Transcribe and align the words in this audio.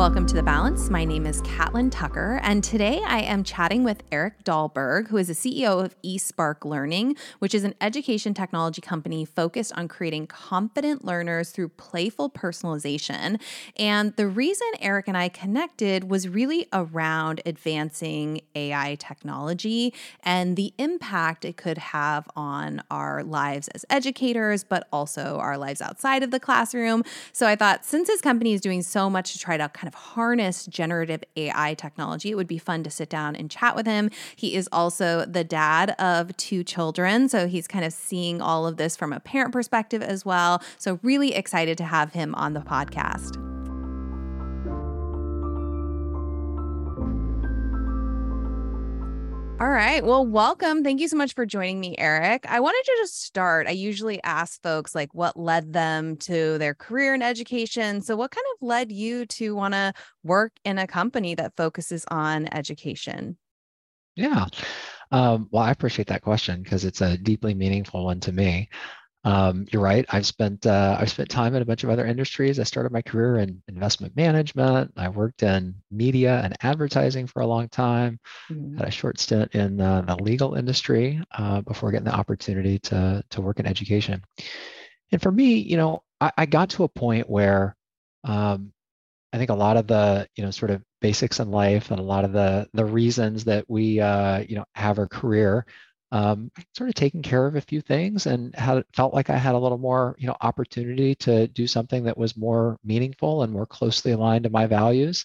Welcome 0.00 0.24
to 0.28 0.34
The 0.34 0.42
Balance. 0.42 0.88
My 0.88 1.04
name 1.04 1.26
is 1.26 1.42
Catlin 1.42 1.90
Tucker, 1.90 2.40
and 2.42 2.64
today 2.64 3.02
I 3.06 3.18
am 3.18 3.44
chatting 3.44 3.84
with 3.84 4.02
Eric 4.10 4.44
Dahlberg, 4.44 5.08
who 5.08 5.18
is 5.18 5.28
the 5.28 5.34
CEO 5.34 5.84
of 5.84 5.94
eSpark 6.00 6.64
Learning, 6.64 7.16
which 7.38 7.54
is 7.54 7.64
an 7.64 7.74
education 7.82 8.32
technology 8.32 8.80
company 8.80 9.26
focused 9.26 9.74
on 9.76 9.88
creating 9.88 10.26
confident 10.28 11.04
learners 11.04 11.50
through 11.50 11.68
playful 11.68 12.30
personalization. 12.30 13.38
And 13.76 14.16
the 14.16 14.26
reason 14.26 14.66
Eric 14.80 15.06
and 15.06 15.18
I 15.18 15.28
connected 15.28 16.10
was 16.10 16.26
really 16.26 16.66
around 16.72 17.42
advancing 17.44 18.40
AI 18.54 18.94
technology 18.94 19.92
and 20.22 20.56
the 20.56 20.72
impact 20.78 21.44
it 21.44 21.58
could 21.58 21.76
have 21.76 22.26
on 22.34 22.82
our 22.90 23.22
lives 23.22 23.68
as 23.68 23.84
educators, 23.90 24.64
but 24.64 24.88
also 24.90 25.36
our 25.36 25.58
lives 25.58 25.82
outside 25.82 26.22
of 26.22 26.30
the 26.30 26.40
classroom. 26.40 27.04
So 27.34 27.46
I 27.46 27.54
thought 27.54 27.84
since 27.84 28.08
his 28.08 28.22
company 28.22 28.54
is 28.54 28.62
doing 28.62 28.80
so 28.80 29.10
much 29.10 29.34
to 29.34 29.38
try 29.38 29.58
to 29.58 29.68
kind 29.68 29.89
of 29.90 29.94
harness 29.94 30.66
generative 30.66 31.24
AI 31.34 31.74
technology, 31.74 32.30
it 32.30 32.36
would 32.36 32.46
be 32.46 32.58
fun 32.58 32.84
to 32.84 32.90
sit 32.90 33.08
down 33.08 33.34
and 33.34 33.50
chat 33.50 33.74
with 33.74 33.86
him. 33.86 34.08
He 34.36 34.54
is 34.54 34.68
also 34.70 35.24
the 35.26 35.42
dad 35.42 35.96
of 35.98 36.36
two 36.36 36.62
children. 36.62 37.28
So 37.28 37.48
he's 37.48 37.66
kind 37.66 37.84
of 37.84 37.92
seeing 37.92 38.40
all 38.40 38.68
of 38.68 38.76
this 38.76 38.96
from 38.96 39.12
a 39.12 39.18
parent 39.18 39.52
perspective 39.52 40.00
as 40.00 40.24
well. 40.24 40.62
So, 40.78 41.00
really 41.02 41.34
excited 41.34 41.76
to 41.78 41.84
have 41.84 42.12
him 42.12 42.34
on 42.36 42.52
the 42.54 42.60
podcast. 42.60 43.49
All 49.60 49.68
right. 49.68 50.02
Well, 50.02 50.26
welcome. 50.26 50.82
Thank 50.82 51.02
you 51.02 51.08
so 51.08 51.18
much 51.18 51.34
for 51.34 51.44
joining 51.44 51.80
me, 51.80 51.94
Eric. 51.98 52.46
I 52.48 52.60
wanted 52.60 52.82
to 52.82 52.92
just 52.96 53.20
start. 53.20 53.66
I 53.66 53.72
usually 53.72 54.18
ask 54.22 54.62
folks 54.62 54.94
like 54.94 55.12
what 55.12 55.36
led 55.36 55.74
them 55.74 56.16
to 56.16 56.56
their 56.56 56.72
career 56.72 57.14
in 57.14 57.20
education. 57.20 58.00
So, 58.00 58.16
what 58.16 58.30
kind 58.30 58.46
of 58.54 58.66
led 58.66 58.90
you 58.90 59.26
to 59.26 59.54
want 59.54 59.74
to 59.74 59.92
work 60.24 60.52
in 60.64 60.78
a 60.78 60.86
company 60.86 61.34
that 61.34 61.52
focuses 61.58 62.06
on 62.10 62.48
education? 62.54 63.36
Yeah. 64.16 64.46
Um, 65.10 65.46
well, 65.50 65.64
I 65.64 65.72
appreciate 65.72 66.08
that 66.08 66.22
question 66.22 66.62
because 66.62 66.86
it's 66.86 67.02
a 67.02 67.18
deeply 67.18 67.52
meaningful 67.52 68.06
one 68.06 68.20
to 68.20 68.32
me. 68.32 68.70
Um, 69.22 69.66
you're 69.70 69.82
right. 69.82 70.06
I've 70.08 70.24
spent 70.24 70.66
uh, 70.66 70.96
I've 70.98 71.10
spent 71.10 71.28
time 71.28 71.54
in 71.54 71.60
a 71.60 71.66
bunch 71.66 71.84
of 71.84 71.90
other 71.90 72.06
industries. 72.06 72.58
I 72.58 72.62
started 72.62 72.90
my 72.90 73.02
career 73.02 73.36
in 73.36 73.62
investment 73.68 74.16
management. 74.16 74.92
I 74.96 75.08
worked 75.10 75.42
in 75.42 75.74
media 75.90 76.40
and 76.42 76.56
advertising 76.62 77.26
for 77.26 77.40
a 77.40 77.46
long 77.46 77.68
time. 77.68 78.18
Mm-hmm. 78.50 78.78
Had 78.78 78.88
a 78.88 78.90
short 78.90 79.20
stint 79.20 79.54
in 79.54 79.80
uh, 79.80 80.00
the 80.02 80.16
legal 80.16 80.54
industry 80.54 81.22
uh, 81.32 81.60
before 81.60 81.90
getting 81.90 82.06
the 82.06 82.14
opportunity 82.14 82.78
to 82.78 83.22
to 83.30 83.40
work 83.42 83.60
in 83.60 83.66
education. 83.66 84.22
And 85.12 85.20
for 85.20 85.30
me, 85.30 85.56
you 85.56 85.76
know, 85.76 86.02
I, 86.20 86.32
I 86.38 86.46
got 86.46 86.70
to 86.70 86.84
a 86.84 86.88
point 86.88 87.28
where 87.28 87.76
um, 88.24 88.72
I 89.32 89.38
think 89.38 89.50
a 89.50 89.54
lot 89.54 89.76
of 89.76 89.86
the 89.86 90.28
you 90.34 90.44
know 90.44 90.50
sort 90.50 90.70
of 90.70 90.82
basics 91.00 91.40
in 91.40 91.50
life 91.50 91.90
and 91.90 92.00
a 92.00 92.04
lot 92.04 92.24
of 92.24 92.32
the 92.32 92.68
the 92.72 92.84
reasons 92.84 93.44
that 93.44 93.64
we 93.68 94.00
uh, 94.00 94.38
you 94.48 94.56
know 94.56 94.64
have 94.74 94.98
a 94.98 95.06
career 95.06 95.66
um, 96.12 96.50
sort 96.76 96.88
of 96.88 96.94
taking 96.94 97.22
care 97.22 97.46
of 97.46 97.56
a 97.56 97.60
few 97.60 97.80
things 97.80 98.26
and 98.26 98.54
had 98.54 98.84
felt 98.94 99.14
like 99.14 99.30
I 99.30 99.36
had 99.36 99.54
a 99.54 99.58
little 99.58 99.78
more, 99.78 100.16
you 100.18 100.26
know, 100.26 100.36
opportunity 100.40 101.14
to 101.16 101.46
do 101.48 101.66
something 101.66 102.04
that 102.04 102.18
was 102.18 102.36
more 102.36 102.78
meaningful 102.84 103.42
and 103.42 103.52
more 103.52 103.66
closely 103.66 104.12
aligned 104.12 104.44
to 104.44 104.50
my 104.50 104.66
values. 104.66 105.24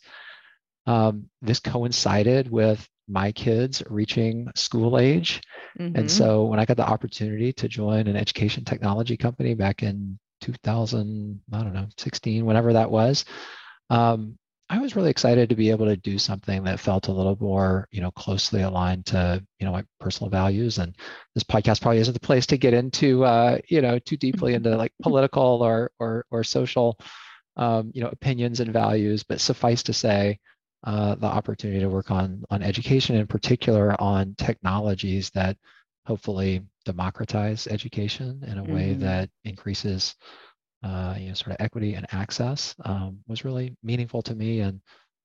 Um, 0.85 1.29
this 1.41 1.59
coincided 1.59 2.51
with 2.51 2.87
my 3.07 3.31
kids 3.31 3.81
reaching 3.89 4.49
school 4.55 4.99
age, 4.99 5.41
mm-hmm. 5.79 5.95
and 5.95 6.11
so 6.11 6.45
when 6.45 6.59
I 6.59 6.65
got 6.65 6.77
the 6.77 6.87
opportunity 6.87 7.53
to 7.53 7.67
join 7.67 8.07
an 8.07 8.15
education 8.15 8.63
technology 8.63 9.17
company 9.17 9.55
back 9.55 9.81
in 9.81 10.19
2000, 10.41 11.41
I 11.51 11.63
don't 11.63 11.73
know, 11.73 11.87
16, 11.97 12.45
whenever 12.45 12.73
that 12.73 12.91
was. 12.91 13.25
Um, 13.89 14.37
I 14.67 14.79
was 14.79 14.95
really 14.95 15.11
excited 15.11 15.49
to 15.49 15.55
be 15.55 15.69
able 15.69 15.85
to 15.85 15.95
do 15.95 16.17
something 16.17 16.63
that 16.63 16.79
felt 16.79 17.07
a 17.07 17.11
little 17.11 17.37
more, 17.39 17.87
you 17.91 18.01
know, 18.01 18.09
closely 18.11 18.63
aligned 18.63 19.05
to, 19.07 19.43
you 19.59 19.65
know, 19.65 19.71
my 19.71 19.83
personal 19.99 20.31
values. 20.31 20.79
And 20.79 20.95
this 21.35 21.43
podcast 21.43 21.81
probably 21.81 21.99
isn't 21.99 22.13
the 22.13 22.19
place 22.19 22.47
to 22.47 22.57
get 22.57 22.73
into, 22.73 23.23
uh, 23.23 23.59
you 23.67 23.81
know, 23.81 23.99
too 23.99 24.17
deeply 24.17 24.53
into 24.55 24.75
like 24.75 24.91
political 25.01 25.61
or 25.61 25.91
or 25.99 26.25
or 26.31 26.43
social, 26.43 26.97
um, 27.57 27.91
you 27.93 28.01
know, 28.01 28.09
opinions 28.09 28.59
and 28.59 28.73
values. 28.73 29.23
But 29.23 29.39
suffice 29.39 29.83
to 29.83 29.93
say, 29.93 30.39
uh, 30.83 31.15
the 31.15 31.27
opportunity 31.27 31.81
to 31.81 31.89
work 31.89 32.09
on 32.09 32.43
on 32.49 32.63
education, 32.63 33.15
in 33.15 33.27
particular, 33.27 33.99
on 34.01 34.33
technologies 34.35 35.29
that 35.31 35.57
hopefully 36.07 36.63
democratize 36.85 37.67
education 37.67 38.43
in 38.47 38.57
a 38.57 38.63
mm-hmm. 38.63 38.73
way 38.73 38.93
that 38.93 39.29
increases 39.43 40.15
uh, 40.85 41.15
you 41.17 41.29
know, 41.29 41.33
sort 41.33 41.51
of 41.51 41.57
equity 41.59 41.95
and 41.95 42.05
access 42.11 42.75
um, 42.85 43.17
was 43.27 43.43
really 43.43 43.75
meaningful 43.83 44.21
to 44.21 44.35
me 44.35 44.59
and 44.59 44.79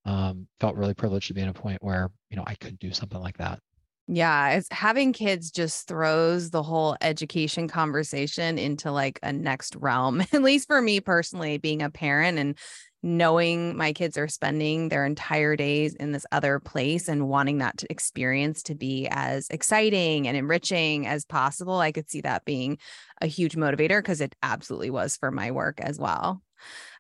um, 0.07 0.49
felt 0.59 0.75
really 0.75 0.95
privileged 0.95 1.29
to 1.29 1.35
be 1.35 1.43
in 1.43 1.49
a 1.49 1.53
point 1.53 1.79
where, 1.83 2.11
you 2.31 2.37
know, 2.37 2.45
I 2.47 2.55
could 2.55 2.79
do 2.79 2.93
something 2.93 3.21
like 3.21 3.37
that. 3.37 3.61
Yeah, 4.09 4.51
it's 4.51 4.67
having 4.73 5.13
kids 5.13 5.51
just 5.53 5.87
throws 5.87 6.51
the 6.51 6.63
whole 6.63 6.97
education 7.01 7.69
conversation 7.69 8.59
into 8.59 8.91
like 8.91 9.21
a 9.23 9.33
next 9.33 9.77
realm. 9.77 10.21
At 10.33 10.43
least 10.43 10.67
for 10.67 10.81
me 10.81 11.01
personally, 11.01 11.59
being 11.59 11.83
a 11.83 11.91
parent 11.91 12.39
and 12.39 12.59
knowing 13.03 13.77
my 13.77 13.93
kids 13.93 14.19
are 14.19 14.29
spending 14.29 14.89
their 14.89 15.07
entire 15.07 15.57
days 15.57 15.95
in 15.95 16.13
this 16.13 16.27
other 16.33 16.59
place 16.61 17.09
and 17.09 17.29
wanting 17.29 17.59
that 17.59 17.83
experience 17.89 18.63
to 18.65 18.75
be 18.75 19.09
as 19.11 19.49
exciting 19.49 20.29
and 20.29 20.37
enriching 20.37 21.07
as 21.07 21.25
possible, 21.25 21.79
I 21.79 21.93
could 21.93 22.11
see 22.11 22.21
that 22.23 22.45
being 22.45 22.79
a 23.21 23.27
huge 23.27 23.57
motivator 23.57 23.99
because 23.99 24.21
it 24.21 24.35
absolutely 24.43 24.91
was 24.91 25.17
for 25.17 25.31
my 25.31 25.51
work 25.51 25.81
as 25.81 25.99
well. 25.99 26.43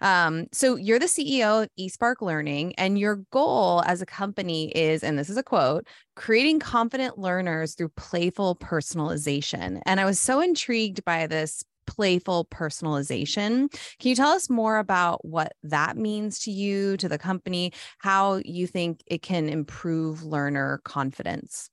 Um, 0.00 0.46
so 0.52 0.76
you're 0.76 0.98
the 0.98 1.06
CEO 1.06 1.64
of 1.64 1.68
eSpark 1.78 2.16
Learning, 2.20 2.74
and 2.76 2.98
your 2.98 3.16
goal 3.30 3.82
as 3.86 4.00
a 4.00 4.06
company 4.06 4.70
is, 4.70 5.02
and 5.02 5.18
this 5.18 5.28
is 5.28 5.36
a 5.36 5.42
quote, 5.42 5.86
creating 6.16 6.60
confident 6.60 7.18
learners 7.18 7.74
through 7.74 7.90
playful 7.90 8.56
personalization. 8.56 9.80
And 9.86 10.00
I 10.00 10.04
was 10.04 10.18
so 10.18 10.40
intrigued 10.40 11.04
by 11.04 11.26
this 11.26 11.62
playful 11.90 12.46
personalization. 12.46 13.68
Can 13.98 14.08
you 14.08 14.14
tell 14.14 14.30
us 14.30 14.48
more 14.48 14.78
about 14.78 15.24
what 15.24 15.52
that 15.64 15.96
means 15.96 16.38
to 16.40 16.52
you, 16.52 16.96
to 16.98 17.08
the 17.08 17.18
company, 17.18 17.72
how 17.98 18.40
you 18.44 18.68
think 18.68 19.02
it 19.08 19.22
can 19.22 19.48
improve 19.48 20.22
learner 20.22 20.80
confidence? 20.84 21.68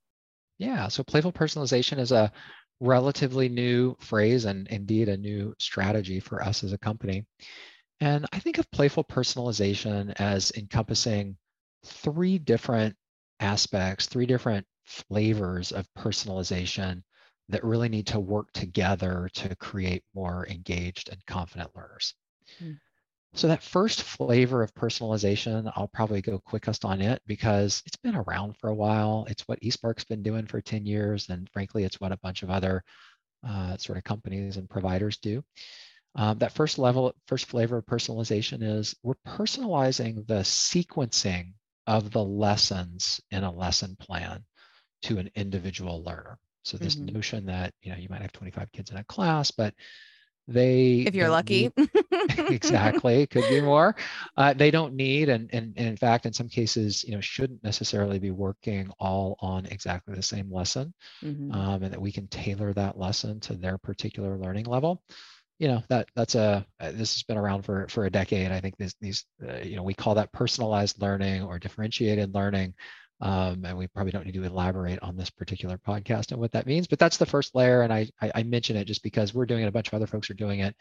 Yeah, 0.58 0.88
so 0.88 1.04
playful 1.04 1.32
personalization 1.32 2.00
is 2.00 2.12
a 2.12 2.32
relatively 2.80 3.48
new 3.48 3.96
phrase 4.00 4.46
and 4.46 4.68
indeed 4.70 5.08
a 5.08 5.18
new 5.18 5.54
strategy 5.60 6.20
for 6.20 6.44
us 6.44 6.64
as 6.64 6.74
a 6.74 6.80
company. 6.80 7.28
And 8.00 8.26
I 8.34 8.40
think 8.40 8.58
of 8.58 8.70
playful 8.72 9.04
personalization 9.04 10.14
as 10.20 10.52
encompassing 10.58 11.38
three 11.86 12.40
different 12.40 12.96
aspects, 13.40 14.08
three 14.08 14.26
different 14.26 14.66
flavors 14.84 15.72
of 15.72 15.88
personalization 15.96 17.04
that 17.50 17.64
really 17.64 17.90
need 17.90 18.08
to 18.08 18.20
work 18.20 18.52
together 18.52 19.30
to 19.34 19.56
create 19.56 20.04
more 20.14 20.48
engaged 20.50 21.10
and 21.10 21.26
confident 21.26 21.76
learners. 21.76 22.14
Mm. 22.62 22.80
So 23.34 23.48
that 23.48 23.62
first 23.62 24.02
flavor 24.02 24.64
of 24.64 24.74
personalization, 24.74 25.72
I'll 25.76 25.90
probably 25.90 26.22
go 26.22 26.40
quickest 26.40 26.86
on 26.86 27.02
it 27.02 27.22
because 27.28 27.84
it's 27.86 27.98
been 27.98 28.16
around 28.16 28.58
for 28.58 28.70
a 28.70 28.76
while. 28.76 29.28
It's 29.30 29.48
what 29.48 29.62
eSpark's 29.62 30.06
been 30.06 30.24
doing 30.24 30.48
for 30.48 30.60
10 30.60 30.86
years. 30.86 31.30
And 31.30 31.48
frankly, 31.52 31.84
it's 31.84 32.00
what 32.00 32.12
a 32.12 32.18
bunch 32.18 32.42
of 32.44 32.50
other 32.50 32.84
uh, 33.48 33.78
sort 33.78 33.98
of 33.98 34.04
companies 34.04 34.58
and 34.58 34.70
providers 34.70 35.18
do. 35.18 35.44
Um, 36.16 36.40
that 36.40 36.54
first 36.54 36.80
level, 36.80 37.14
first 37.28 37.46
flavor 37.46 37.78
of 37.78 37.86
personalization 37.86 38.64
is 38.64 38.96
we're 39.04 39.14
personalizing 39.28 40.26
the 40.26 40.40
sequencing 40.40 41.54
of 41.86 42.10
the 42.12 42.24
lessons 42.24 43.22
in 43.30 43.44
a 43.44 43.54
lesson 43.54 43.96
plan 44.00 44.44
to 45.04 45.20
an 45.20 45.30
individual 45.36 46.04
learner. 46.04 46.40
So 46.68 46.78
this 46.78 46.96
mm-hmm. 46.96 47.16
notion 47.16 47.46
that 47.46 47.74
you 47.82 47.92
know 47.92 47.98
you 47.98 48.10
might 48.10 48.22
have 48.22 48.32
25 48.34 48.72
kids 48.72 48.92
in 48.92 48.98
a 48.98 49.04
class, 49.06 49.52
but 49.52 49.74
they 50.48 51.04
if 51.08 51.14
you're 51.14 51.30
lucky. 51.30 51.72
need, 51.76 51.90
exactly. 52.50 53.28
Could 53.32 53.50
be 53.50 53.62
more. 53.62 53.96
Uh, 54.36 54.54
they 54.54 54.72
don't 54.72 54.94
need 54.94 55.30
and, 55.30 55.50
and, 55.52 55.74
and 55.76 55.88
in 55.88 55.98
fact 55.98 56.26
in 56.26 56.34
some 56.34 56.48
cases 56.48 57.04
you 57.04 57.14
know 57.14 57.22
shouldn't 57.22 57.64
necessarily 57.64 58.20
be 58.20 58.32
working 58.32 58.90
all 59.00 59.38
on 59.40 59.66
exactly 59.66 60.16
the 60.16 60.24
same 60.24 60.52
lesson 60.52 60.94
mm-hmm. 61.24 61.52
um, 61.52 61.84
and 61.84 61.94
that 61.94 62.02
we 62.02 62.12
can 62.12 62.28
tailor 62.28 62.74
that 62.74 62.98
lesson 62.98 63.40
to 63.42 63.54
their 63.54 63.78
particular 63.78 64.38
learning 64.38 64.66
level. 64.66 65.04
You 65.60 65.70
know 65.70 65.84
that 65.90 66.08
that's 66.16 66.36
a 66.36 66.66
uh, 66.80 66.92
this 66.92 67.16
has 67.16 67.24
been 67.24 67.38
around 67.38 67.64
for 67.64 67.88
for 67.90 68.06
a 68.06 68.12
decade. 68.12 68.52
I 68.52 68.62
think 68.62 68.78
this, 68.78 68.96
these 69.02 69.26
uh, 69.48 69.58
you 69.58 69.76
know 69.76 69.84
we 69.84 69.94
call 69.94 70.16
that 70.16 70.32
personalized 70.32 71.02
learning 71.02 71.44
or 71.44 71.60
differentiated 71.60 72.34
learning 72.34 72.74
um, 73.20 73.66
and 73.66 73.78
we 73.78 73.88
probably 73.88 74.12
don't 74.12 74.26
need 74.26 74.34
to 74.36 74.44
elaborate 74.44 75.00
on 75.02 75.18
this 75.18 75.30
particular 75.30 75.78
podcast 75.78 76.32
and 76.32 76.40
what 76.40 76.52
that 76.52 76.68
means, 76.68 76.88
but 76.88 77.00
that's 77.00 77.18
the 77.18 77.26
first 77.26 77.56
layer. 77.56 77.82
And 77.82 77.92
I, 77.92 78.10
I, 78.22 78.32
I 78.36 78.44
mention 78.44 78.78
it 78.78 78.86
just 78.86 79.04
because 79.04 79.34
we're 79.34 79.46
doing 79.46 79.64
it, 79.64 79.68
a 79.68 79.72
bunch 79.72 79.88
of 79.88 79.94
other 79.96 80.08
folks 80.08 80.30
are 80.30 80.36
doing 80.36 80.60
it, 80.60 80.76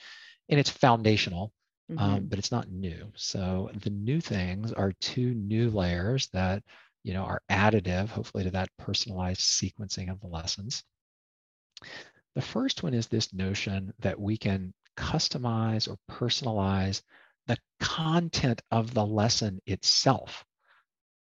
and 0.48 0.60
it's 0.60 0.70
foundational, 0.70 1.52
um, 1.90 1.96
mm-hmm. 1.96 2.14
um, 2.14 2.26
but 2.26 2.38
it's 2.38 2.52
not 2.52 2.70
new. 2.70 3.10
So 3.14 3.70
the 3.82 3.90
new 3.90 4.20
things 4.20 4.72
are 4.72 4.92
two 5.00 5.34
new 5.34 5.70
layers 5.70 6.28
that 6.28 6.62
you 7.04 7.14
know 7.14 7.24
are 7.24 7.42
additive, 7.50 8.08
hopefully, 8.08 8.44
to 8.44 8.50
that 8.50 8.68
personalized 8.78 9.40
sequencing 9.40 10.10
of 10.10 10.20
the 10.20 10.28
lessons. 10.28 10.82
The 12.34 12.42
first 12.42 12.82
one 12.82 12.92
is 12.92 13.06
this 13.06 13.32
notion 13.32 13.94
that 14.00 14.20
we 14.20 14.36
can 14.36 14.74
customize 14.96 15.88
or 15.88 15.96
personalize 16.10 17.02
the 17.46 17.56
content 17.80 18.60
of 18.70 18.92
the 18.92 19.06
lesson 19.06 19.60
itself. 19.66 20.44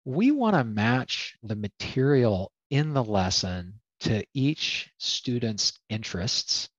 We 0.05 0.31
want 0.31 0.55
to 0.55 0.63
match 0.63 1.35
the 1.43 1.55
material 1.55 2.51
in 2.69 2.93
the 2.93 3.03
lesson 3.03 3.79
to 4.01 4.25
each 4.33 4.91
student's 4.97 5.79
interests 5.89 6.69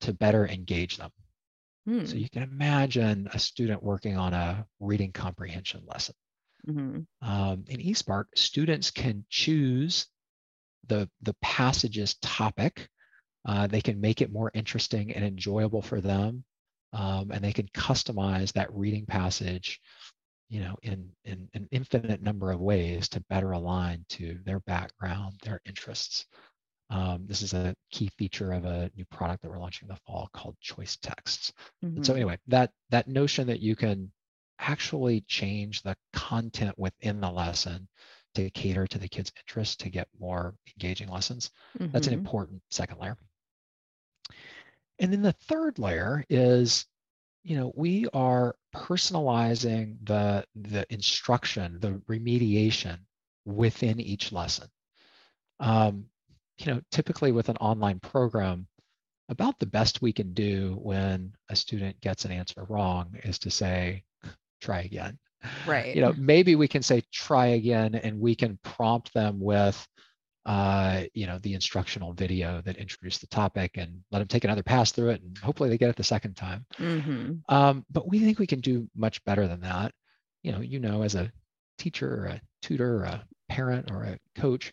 to 0.00 0.12
better 0.12 0.46
engage 0.46 0.96
them. 0.96 1.10
Hmm. 1.86 2.04
So 2.04 2.16
you 2.16 2.28
can 2.28 2.42
imagine 2.42 3.28
a 3.32 3.38
student 3.38 3.82
working 3.82 4.16
on 4.16 4.34
a 4.34 4.66
reading 4.80 5.12
comprehension 5.12 5.82
lesson. 5.86 6.14
Mm-hmm. 6.66 7.30
Um, 7.30 7.64
in 7.68 7.80
eSpark, 7.80 8.24
students 8.34 8.90
can 8.90 9.24
choose 9.28 10.06
the, 10.86 11.08
the 11.22 11.34
passage's 11.42 12.14
topic. 12.22 12.88
Uh, 13.46 13.66
they 13.66 13.82
can 13.82 14.00
make 14.00 14.22
it 14.22 14.32
more 14.32 14.50
interesting 14.54 15.12
and 15.12 15.24
enjoyable 15.24 15.82
for 15.82 16.00
them. 16.00 16.44
Um, 16.92 17.30
and 17.32 17.44
they 17.44 17.52
can 17.52 17.68
customize 17.68 18.52
that 18.52 18.72
reading 18.72 19.04
passage 19.04 19.80
you 20.54 20.60
know, 20.60 20.76
in, 20.84 21.10
in 21.24 21.48
an 21.54 21.66
infinite 21.72 22.22
number 22.22 22.52
of 22.52 22.60
ways 22.60 23.08
to 23.08 23.24
better 23.28 23.50
align 23.50 24.04
to 24.08 24.38
their 24.44 24.60
background, 24.60 25.34
their 25.42 25.60
interests. 25.66 26.26
Um, 26.90 27.24
this 27.26 27.42
is 27.42 27.54
a 27.54 27.74
key 27.90 28.08
feature 28.16 28.52
of 28.52 28.64
a 28.64 28.88
new 28.96 29.04
product 29.06 29.42
that 29.42 29.50
we're 29.50 29.58
launching 29.58 29.88
in 29.88 29.92
the 29.92 30.00
fall 30.06 30.28
called 30.32 30.54
Choice 30.60 30.96
Texts. 31.02 31.52
Mm-hmm. 31.84 32.04
so 32.04 32.14
anyway, 32.14 32.38
that 32.46 32.70
that 32.90 33.08
notion 33.08 33.48
that 33.48 33.58
you 33.58 33.74
can 33.74 34.12
actually 34.60 35.22
change 35.22 35.82
the 35.82 35.96
content 36.12 36.78
within 36.78 37.20
the 37.20 37.30
lesson 37.32 37.88
to 38.36 38.48
cater 38.50 38.86
to 38.86 38.98
the 38.98 39.08
kids' 39.08 39.32
interests 39.36 39.74
to 39.76 39.90
get 39.90 40.06
more 40.20 40.54
engaging 40.76 41.08
lessons, 41.08 41.50
mm-hmm. 41.76 41.90
that's 41.90 42.06
an 42.06 42.12
mm-hmm. 42.12 42.20
important 42.20 42.62
second 42.70 43.00
layer. 43.00 43.16
And 45.00 45.12
then 45.12 45.22
the 45.22 45.32
third 45.32 45.80
layer 45.80 46.24
is, 46.30 46.86
you 47.44 47.56
know, 47.56 47.72
we 47.76 48.06
are 48.12 48.56
personalizing 48.74 49.98
the 50.02 50.44
the 50.56 50.86
instruction, 50.92 51.78
the 51.80 51.92
remediation 52.10 52.98
within 53.44 54.00
each 54.00 54.32
lesson. 54.32 54.68
Um, 55.60 56.06
you 56.58 56.72
know, 56.72 56.80
typically 56.90 57.32
with 57.32 57.50
an 57.50 57.56
online 57.58 58.00
program, 58.00 58.66
about 59.28 59.58
the 59.58 59.66
best 59.66 60.02
we 60.02 60.12
can 60.12 60.32
do 60.32 60.78
when 60.80 61.34
a 61.50 61.56
student 61.56 62.00
gets 62.00 62.24
an 62.24 62.32
answer 62.32 62.64
wrong 62.68 63.14
is 63.24 63.38
to 63.40 63.50
say, 63.50 64.04
try 64.60 64.80
again. 64.82 65.18
Right. 65.66 65.94
You 65.94 66.00
know, 66.00 66.14
maybe 66.16 66.56
we 66.56 66.68
can 66.68 66.80
say 66.80 67.02
try 67.12 67.48
again 67.48 67.96
and 67.96 68.18
we 68.18 68.34
can 68.34 68.58
prompt 68.64 69.12
them 69.12 69.38
with 69.38 69.86
uh, 70.46 71.02
you 71.14 71.26
know, 71.26 71.38
the 71.38 71.54
instructional 71.54 72.12
video 72.12 72.60
that 72.62 72.76
introduced 72.76 73.20
the 73.20 73.26
topic 73.28 73.72
and 73.76 74.02
let 74.10 74.18
them 74.18 74.28
take 74.28 74.44
another 74.44 74.62
pass 74.62 74.92
through 74.92 75.10
it 75.10 75.22
and 75.22 75.38
hopefully 75.38 75.70
they 75.70 75.78
get 75.78 75.88
it 75.88 75.96
the 75.96 76.04
second 76.04 76.34
time. 76.34 76.66
Mm-hmm. 76.78 77.32
Um, 77.48 77.84
but 77.90 78.08
we 78.08 78.18
think 78.18 78.38
we 78.38 78.46
can 78.46 78.60
do 78.60 78.88
much 78.94 79.24
better 79.24 79.48
than 79.48 79.60
that. 79.60 79.92
You 80.42 80.52
know, 80.52 80.60
you 80.60 80.80
know, 80.80 81.02
as 81.02 81.14
a 81.14 81.32
teacher 81.78 82.08
or 82.08 82.26
a 82.26 82.40
tutor 82.60 82.98
or 82.98 83.04
a 83.04 83.24
parent 83.48 83.90
or 83.90 84.04
a 84.04 84.18
coach, 84.38 84.72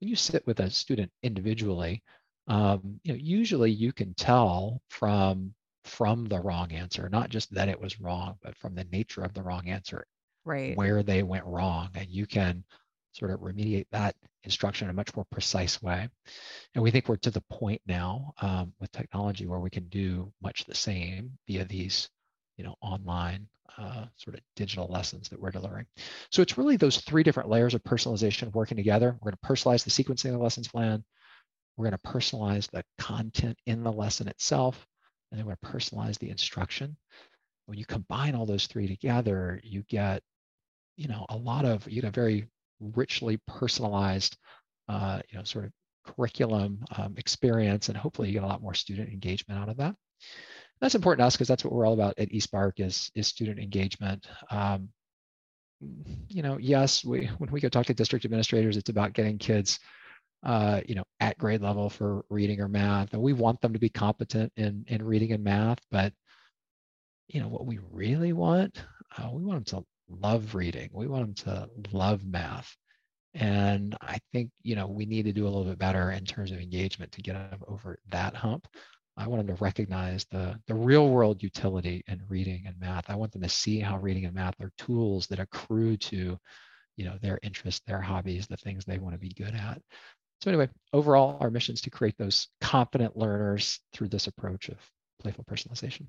when 0.00 0.08
you 0.08 0.16
sit 0.16 0.46
with 0.46 0.60
a 0.60 0.70
student 0.70 1.12
individually, 1.22 2.02
um, 2.48 2.98
you 3.02 3.12
know, 3.12 3.18
usually 3.20 3.70
you 3.70 3.92
can 3.92 4.14
tell 4.14 4.80
from 4.88 5.54
from 5.84 6.26
the 6.26 6.40
wrong 6.40 6.72
answer, 6.72 7.08
not 7.08 7.30
just 7.30 7.52
that 7.54 7.68
it 7.68 7.80
was 7.80 8.00
wrong, 8.00 8.36
but 8.42 8.56
from 8.56 8.74
the 8.74 8.84
nature 8.84 9.22
of 9.22 9.34
the 9.34 9.42
wrong 9.42 9.68
answer, 9.68 10.06
right? 10.46 10.76
Where 10.76 11.02
they 11.02 11.22
went 11.22 11.44
wrong, 11.44 11.90
and 11.94 12.08
you 12.08 12.26
can 12.26 12.64
sort 13.12 13.30
of 13.30 13.40
remediate 13.40 13.86
that 13.92 14.14
instruction 14.44 14.86
in 14.86 14.90
a 14.90 14.94
much 14.94 15.14
more 15.14 15.26
precise 15.30 15.82
way. 15.82 16.08
And 16.74 16.82
we 16.82 16.90
think 16.90 17.08
we're 17.08 17.16
to 17.16 17.30
the 17.30 17.42
point 17.50 17.80
now 17.86 18.32
um, 18.40 18.72
with 18.80 18.92
technology 18.92 19.46
where 19.46 19.60
we 19.60 19.70
can 19.70 19.88
do 19.88 20.32
much 20.42 20.64
the 20.64 20.74
same 20.74 21.32
via 21.46 21.64
these, 21.64 22.08
you 22.56 22.64
know, 22.64 22.76
online 22.80 23.46
uh, 23.78 24.06
sort 24.16 24.36
of 24.36 24.42
digital 24.56 24.86
lessons 24.88 25.28
that 25.28 25.40
we're 25.40 25.50
delivering. 25.50 25.86
So 26.30 26.42
it's 26.42 26.58
really 26.58 26.76
those 26.76 26.98
three 26.98 27.22
different 27.22 27.48
layers 27.48 27.74
of 27.74 27.82
personalization 27.82 28.52
working 28.52 28.76
together. 28.76 29.16
We're 29.20 29.30
going 29.30 29.38
to 29.42 29.48
personalize 29.48 29.84
the 29.84 29.90
sequencing 29.90 30.26
of 30.26 30.32
the 30.32 30.38
lessons 30.38 30.68
plan. 30.68 31.04
We're 31.76 31.88
going 31.88 31.98
to 32.02 32.18
personalize 32.18 32.70
the 32.70 32.84
content 32.98 33.58
in 33.66 33.82
the 33.82 33.92
lesson 33.92 34.28
itself, 34.28 34.86
and 35.30 35.38
then 35.38 35.46
we're 35.46 35.56
going 35.62 35.72
to 35.72 35.78
personalize 35.78 36.18
the 36.18 36.30
instruction. 36.30 36.96
When 37.66 37.78
you 37.78 37.86
combine 37.86 38.34
all 38.34 38.46
those 38.46 38.66
three 38.66 38.88
together, 38.88 39.60
you 39.62 39.82
get, 39.88 40.22
you 40.96 41.08
know, 41.08 41.24
a 41.28 41.36
lot 41.36 41.64
of, 41.64 41.88
you 41.88 42.02
get 42.02 42.08
a 42.08 42.10
very 42.10 42.48
richly 42.80 43.38
personalized, 43.46 44.36
uh, 44.88 45.20
you 45.30 45.38
know, 45.38 45.44
sort 45.44 45.66
of 45.66 45.72
curriculum 46.04 46.84
um, 46.96 47.14
experience, 47.16 47.88
and 47.88 47.96
hopefully 47.96 48.28
you 48.28 48.34
get 48.34 48.42
a 48.42 48.46
lot 48.46 48.62
more 48.62 48.74
student 48.74 49.10
engagement 49.10 49.60
out 49.60 49.68
of 49.68 49.76
that. 49.76 49.94
That's 50.80 50.94
important 50.94 51.22
to 51.22 51.26
us 51.26 51.36
because 51.36 51.48
that's 51.48 51.64
what 51.64 51.72
we're 51.72 51.86
all 51.86 51.92
about 51.92 52.18
at 52.18 52.30
eSpark 52.30 52.72
is, 52.78 53.10
is 53.14 53.26
student 53.26 53.58
engagement. 53.58 54.26
Um, 54.50 54.88
you 56.28 56.42
know, 56.42 56.58
yes, 56.58 57.04
we 57.04 57.26
when 57.38 57.50
we 57.50 57.60
go 57.60 57.68
talk 57.68 57.86
to 57.86 57.94
district 57.94 58.24
administrators, 58.24 58.76
it's 58.76 58.90
about 58.90 59.12
getting 59.14 59.38
kids, 59.38 59.78
uh, 60.44 60.80
you 60.86 60.94
know, 60.94 61.04
at 61.20 61.38
grade 61.38 61.62
level 61.62 61.88
for 61.88 62.24
reading 62.28 62.60
or 62.60 62.68
math, 62.68 63.12
and 63.12 63.22
we 63.22 63.32
want 63.32 63.60
them 63.60 63.72
to 63.72 63.78
be 63.78 63.88
competent 63.88 64.52
in 64.56 64.84
in 64.88 65.02
reading 65.02 65.32
and 65.32 65.44
math. 65.44 65.78
But 65.90 66.12
you 67.28 67.40
know, 67.40 67.48
what 67.48 67.66
we 67.66 67.78
really 67.90 68.32
want, 68.32 68.82
uh, 69.16 69.30
we 69.32 69.42
want 69.42 69.66
them 69.66 69.82
to 69.82 69.86
love 70.10 70.54
reading. 70.54 70.90
We 70.92 71.06
want 71.06 71.44
them 71.44 71.68
to 71.80 71.96
love 71.96 72.24
math. 72.24 72.76
And 73.34 73.96
I 74.00 74.18
think, 74.32 74.50
you 74.62 74.74
know, 74.74 74.88
we 74.88 75.06
need 75.06 75.24
to 75.24 75.32
do 75.32 75.44
a 75.44 75.50
little 75.50 75.64
bit 75.64 75.78
better 75.78 76.10
in 76.10 76.24
terms 76.24 76.50
of 76.50 76.58
engagement 76.58 77.12
to 77.12 77.22
get 77.22 77.34
them 77.34 77.60
over 77.68 77.98
that 78.10 78.34
hump. 78.34 78.66
I 79.16 79.28
want 79.28 79.46
them 79.46 79.54
to 79.56 79.62
recognize 79.62 80.24
the, 80.30 80.58
the 80.66 80.74
real 80.74 81.10
world 81.10 81.42
utility 81.42 82.02
in 82.08 82.22
reading 82.28 82.64
and 82.66 82.78
math. 82.80 83.08
I 83.08 83.16
want 83.16 83.32
them 83.32 83.42
to 83.42 83.48
see 83.48 83.78
how 83.78 83.98
reading 83.98 84.24
and 84.24 84.34
math 84.34 84.60
are 84.60 84.72
tools 84.78 85.26
that 85.28 85.38
accrue 85.38 85.96
to, 85.96 86.38
you 86.96 87.04
know, 87.04 87.18
their 87.20 87.38
interests, 87.42 87.82
their 87.86 88.00
hobbies, 88.00 88.46
the 88.46 88.56
things 88.56 88.84
they 88.84 88.98
want 88.98 89.14
to 89.14 89.20
be 89.20 89.32
good 89.32 89.54
at. 89.54 89.80
So 90.40 90.50
anyway, 90.50 90.70
overall, 90.92 91.36
our 91.40 91.50
mission 91.50 91.74
is 91.74 91.82
to 91.82 91.90
create 91.90 92.16
those 92.18 92.48
confident 92.60 93.16
learners 93.16 93.78
through 93.92 94.08
this 94.08 94.26
approach 94.26 94.70
of 94.70 94.78
playful 95.20 95.44
personalization. 95.44 96.06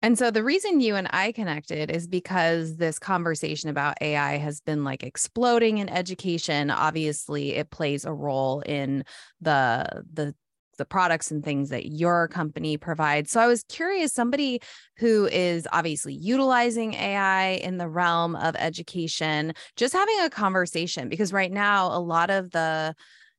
And 0.00 0.16
so 0.16 0.30
the 0.30 0.44
reason 0.44 0.80
you 0.80 0.94
and 0.94 1.08
I 1.10 1.32
connected 1.32 1.90
is 1.90 2.06
because 2.06 2.76
this 2.76 2.98
conversation 2.98 3.68
about 3.68 3.96
AI 4.00 4.36
has 4.36 4.60
been 4.60 4.84
like 4.84 5.02
exploding 5.02 5.78
in 5.78 5.88
education. 5.88 6.70
Obviously, 6.70 7.54
it 7.54 7.70
plays 7.70 8.04
a 8.04 8.12
role 8.12 8.60
in 8.60 9.04
the 9.40 10.04
the 10.12 10.34
the 10.78 10.84
products 10.84 11.32
and 11.32 11.44
things 11.44 11.70
that 11.70 11.86
your 11.86 12.28
company 12.28 12.76
provides. 12.76 13.32
So 13.32 13.40
I 13.40 13.48
was 13.48 13.64
curious 13.64 14.12
somebody 14.12 14.60
who 14.98 15.26
is 15.26 15.66
obviously 15.72 16.14
utilizing 16.14 16.94
AI 16.94 17.54
in 17.54 17.78
the 17.78 17.88
realm 17.88 18.36
of 18.36 18.54
education, 18.56 19.52
just 19.74 19.92
having 19.92 20.20
a 20.20 20.30
conversation 20.30 21.08
because 21.08 21.32
right 21.32 21.50
now 21.50 21.88
a 21.88 21.98
lot 21.98 22.30
of 22.30 22.52
the 22.52 22.94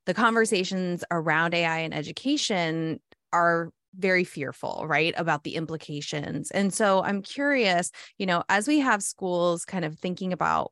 the 0.05 0.13
conversations 0.13 1.03
around 1.11 1.53
AI 1.53 1.79
and 1.79 1.93
education 1.93 2.99
are 3.31 3.71
very 3.97 4.23
fearful, 4.23 4.85
right, 4.87 5.13
about 5.17 5.43
the 5.43 5.55
implications. 5.55 6.51
And 6.51 6.73
so 6.73 7.03
I'm 7.03 7.21
curious, 7.21 7.91
you 8.17 8.25
know, 8.25 8.43
as 8.49 8.67
we 8.67 8.79
have 8.79 9.03
schools 9.03 9.65
kind 9.65 9.85
of 9.85 9.97
thinking 9.97 10.33
about 10.33 10.71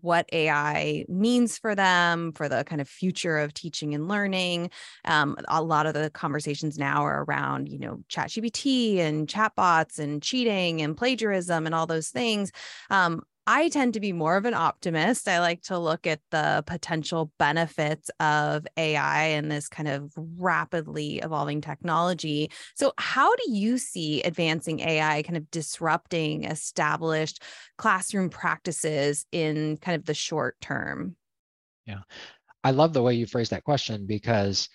what 0.00 0.28
AI 0.32 1.04
means 1.08 1.58
for 1.58 1.74
them, 1.74 2.32
for 2.32 2.48
the 2.48 2.62
kind 2.64 2.80
of 2.80 2.88
future 2.88 3.38
of 3.38 3.52
teaching 3.52 3.94
and 3.94 4.06
learning. 4.06 4.70
Um, 5.04 5.36
a 5.48 5.62
lot 5.62 5.86
of 5.86 5.94
the 5.94 6.10
conversations 6.10 6.78
now 6.78 7.04
are 7.04 7.24
around, 7.24 7.68
you 7.68 7.78
know, 7.78 7.98
ChatGPT 8.08 8.98
and 8.98 9.26
chatbots 9.26 9.98
and 9.98 10.22
cheating 10.22 10.80
and 10.80 10.96
plagiarism 10.96 11.66
and 11.66 11.74
all 11.74 11.86
those 11.86 12.10
things. 12.10 12.52
Um, 12.90 13.22
I 13.50 13.70
tend 13.70 13.94
to 13.94 14.00
be 14.00 14.12
more 14.12 14.36
of 14.36 14.44
an 14.44 14.52
optimist. 14.52 15.26
I 15.26 15.40
like 15.40 15.62
to 15.62 15.78
look 15.78 16.06
at 16.06 16.20
the 16.30 16.62
potential 16.66 17.32
benefits 17.38 18.10
of 18.20 18.66
AI 18.76 19.22
and 19.24 19.50
this 19.50 19.70
kind 19.70 19.88
of 19.88 20.12
rapidly 20.36 21.20
evolving 21.20 21.62
technology. 21.62 22.50
So, 22.74 22.92
how 22.98 23.34
do 23.34 23.50
you 23.50 23.78
see 23.78 24.20
advancing 24.20 24.80
AI 24.80 25.22
kind 25.22 25.38
of 25.38 25.50
disrupting 25.50 26.44
established 26.44 27.42
classroom 27.78 28.28
practices 28.28 29.24
in 29.32 29.78
kind 29.78 29.96
of 29.96 30.04
the 30.04 30.12
short 30.12 30.60
term? 30.60 31.16
Yeah, 31.86 32.00
I 32.62 32.72
love 32.72 32.92
the 32.92 33.02
way 33.02 33.14
you 33.14 33.24
phrase 33.24 33.48
that 33.48 33.64
question 33.64 34.04
because, 34.06 34.68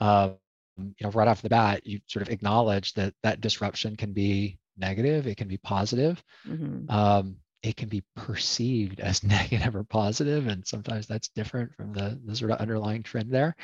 uh, 0.00 0.32
you 0.76 0.94
know, 1.00 1.10
right 1.12 1.28
off 1.28 1.40
the 1.40 1.48
bat, 1.48 1.86
you 1.86 2.00
sort 2.08 2.26
of 2.26 2.28
acknowledge 2.28 2.92
that 2.92 3.14
that 3.22 3.40
disruption 3.40 3.96
can 3.96 4.12
be 4.12 4.58
negative, 4.76 5.26
it 5.26 5.38
can 5.38 5.48
be 5.48 5.56
positive. 5.56 6.22
Mm-hmm. 6.46 6.94
Um, 6.94 7.36
it 7.62 7.76
can 7.76 7.88
be 7.88 8.02
perceived 8.16 9.00
as 9.00 9.22
negative 9.24 9.76
or 9.76 9.84
positive, 9.84 10.46
and 10.46 10.66
sometimes 10.66 11.06
that's 11.06 11.28
different 11.28 11.74
from 11.74 11.92
the, 11.92 12.20
the 12.24 12.36
sort 12.36 12.50
of 12.50 12.58
underlying 12.58 13.02
trend 13.02 13.30
there. 13.30 13.54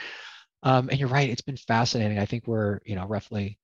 Um, 0.62 0.88
and 0.88 0.98
you're 0.98 1.08
right, 1.08 1.28
it's 1.28 1.42
been 1.42 1.56
fascinating. 1.56 2.18
I 2.18 2.26
think 2.26 2.46
we're, 2.46 2.80
you 2.84 2.96
know, 2.96 3.06
roughly, 3.06 3.58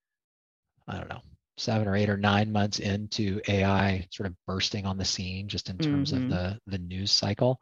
I 0.87 0.99
don't 0.99 1.09
know, 1.09 1.23
seven 1.57 1.89
or 1.89 1.97
eight 1.97 2.11
or 2.11 2.17
nine 2.17 2.53
months 2.53 2.79
into 2.79 3.41
AI 3.49 4.07
sort 4.11 4.27
of 4.27 4.35
bursting 4.47 4.87
on 4.87 4.99
the 4.99 5.05
scene, 5.05 5.49
just 5.49 5.71
in 5.71 5.79
terms 5.79 6.13
mm-hmm. 6.13 6.25
of 6.25 6.31
the 6.31 6.59
the 6.67 6.79
news 6.79 7.11
cycle. 7.11 7.61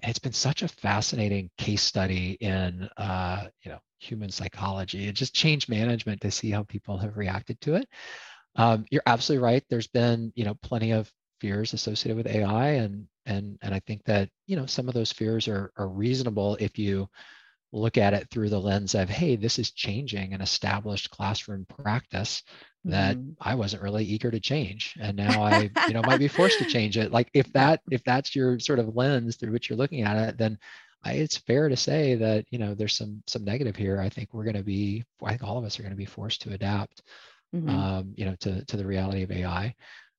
And 0.00 0.10
it's 0.10 0.18
been 0.18 0.32
such 0.32 0.62
a 0.62 0.68
fascinating 0.68 1.50
case 1.56 1.82
study 1.82 2.32
in, 2.32 2.88
uh, 2.98 3.46
you 3.62 3.70
know, 3.70 3.78
human 3.98 4.30
psychology. 4.30 5.08
It 5.08 5.14
just 5.14 5.34
changed 5.34 5.70
management 5.70 6.20
to 6.20 6.30
see 6.30 6.50
how 6.50 6.64
people 6.64 6.98
have 6.98 7.16
reacted 7.16 7.58
to 7.62 7.76
it. 7.76 7.88
Um, 8.56 8.84
you're 8.90 9.02
absolutely 9.06 9.44
right. 9.44 9.64
There's 9.70 9.86
been, 9.86 10.32
you 10.34 10.44
know, 10.44 10.54
plenty 10.54 10.92
of 10.92 11.10
fears 11.40 11.72
associated 11.72 12.16
with 12.16 12.26
AI, 12.26 12.70
and 12.72 13.06
and 13.24 13.58
and 13.62 13.74
I 13.74 13.80
think 13.80 14.04
that 14.04 14.28
you 14.46 14.56
know 14.56 14.66
some 14.66 14.88
of 14.88 14.94
those 14.94 15.12
fears 15.12 15.48
are 15.48 15.72
are 15.76 15.88
reasonable 15.88 16.56
if 16.60 16.78
you 16.78 17.08
look 17.72 17.98
at 17.98 18.14
it 18.14 18.28
through 18.30 18.48
the 18.48 18.60
lens 18.60 18.94
of 18.94 19.08
hey 19.08 19.36
this 19.36 19.58
is 19.58 19.70
changing 19.70 20.32
an 20.32 20.40
established 20.40 21.10
classroom 21.10 21.66
practice 21.66 22.42
that 22.84 23.16
mm-hmm. 23.16 23.30
i 23.40 23.54
wasn't 23.54 23.82
really 23.82 24.04
eager 24.04 24.30
to 24.30 24.40
change 24.40 24.96
and 25.00 25.16
now 25.16 25.42
i 25.42 25.70
you 25.86 25.94
know 25.94 26.02
might 26.02 26.18
be 26.18 26.28
forced 26.28 26.58
to 26.58 26.64
change 26.64 26.96
it 26.96 27.12
like 27.12 27.28
if 27.34 27.52
that 27.52 27.80
if 27.90 28.02
that's 28.04 28.34
your 28.34 28.58
sort 28.58 28.78
of 28.78 28.96
lens 28.96 29.36
through 29.36 29.52
which 29.52 29.68
you're 29.68 29.78
looking 29.78 30.02
at 30.02 30.16
it 30.16 30.38
then 30.38 30.58
I, 31.04 31.12
it's 31.14 31.36
fair 31.36 31.68
to 31.68 31.76
say 31.76 32.14
that 32.14 32.46
you 32.50 32.58
know 32.58 32.74
there's 32.74 32.96
some 32.96 33.22
some 33.26 33.44
negative 33.44 33.76
here 33.76 34.00
i 34.00 34.08
think 34.08 34.32
we're 34.32 34.44
going 34.44 34.56
to 34.56 34.62
be 34.62 35.04
i 35.24 35.30
think 35.30 35.42
all 35.42 35.58
of 35.58 35.64
us 35.64 35.78
are 35.78 35.82
going 35.82 35.90
to 35.90 35.96
be 35.96 36.04
forced 36.04 36.42
to 36.42 36.54
adapt 36.54 37.02
mm-hmm. 37.54 37.68
um, 37.68 38.14
you 38.16 38.24
know 38.24 38.36
to 38.40 38.64
to 38.64 38.76
the 38.76 38.86
reality 38.86 39.22
of 39.22 39.32
ai 39.32 39.74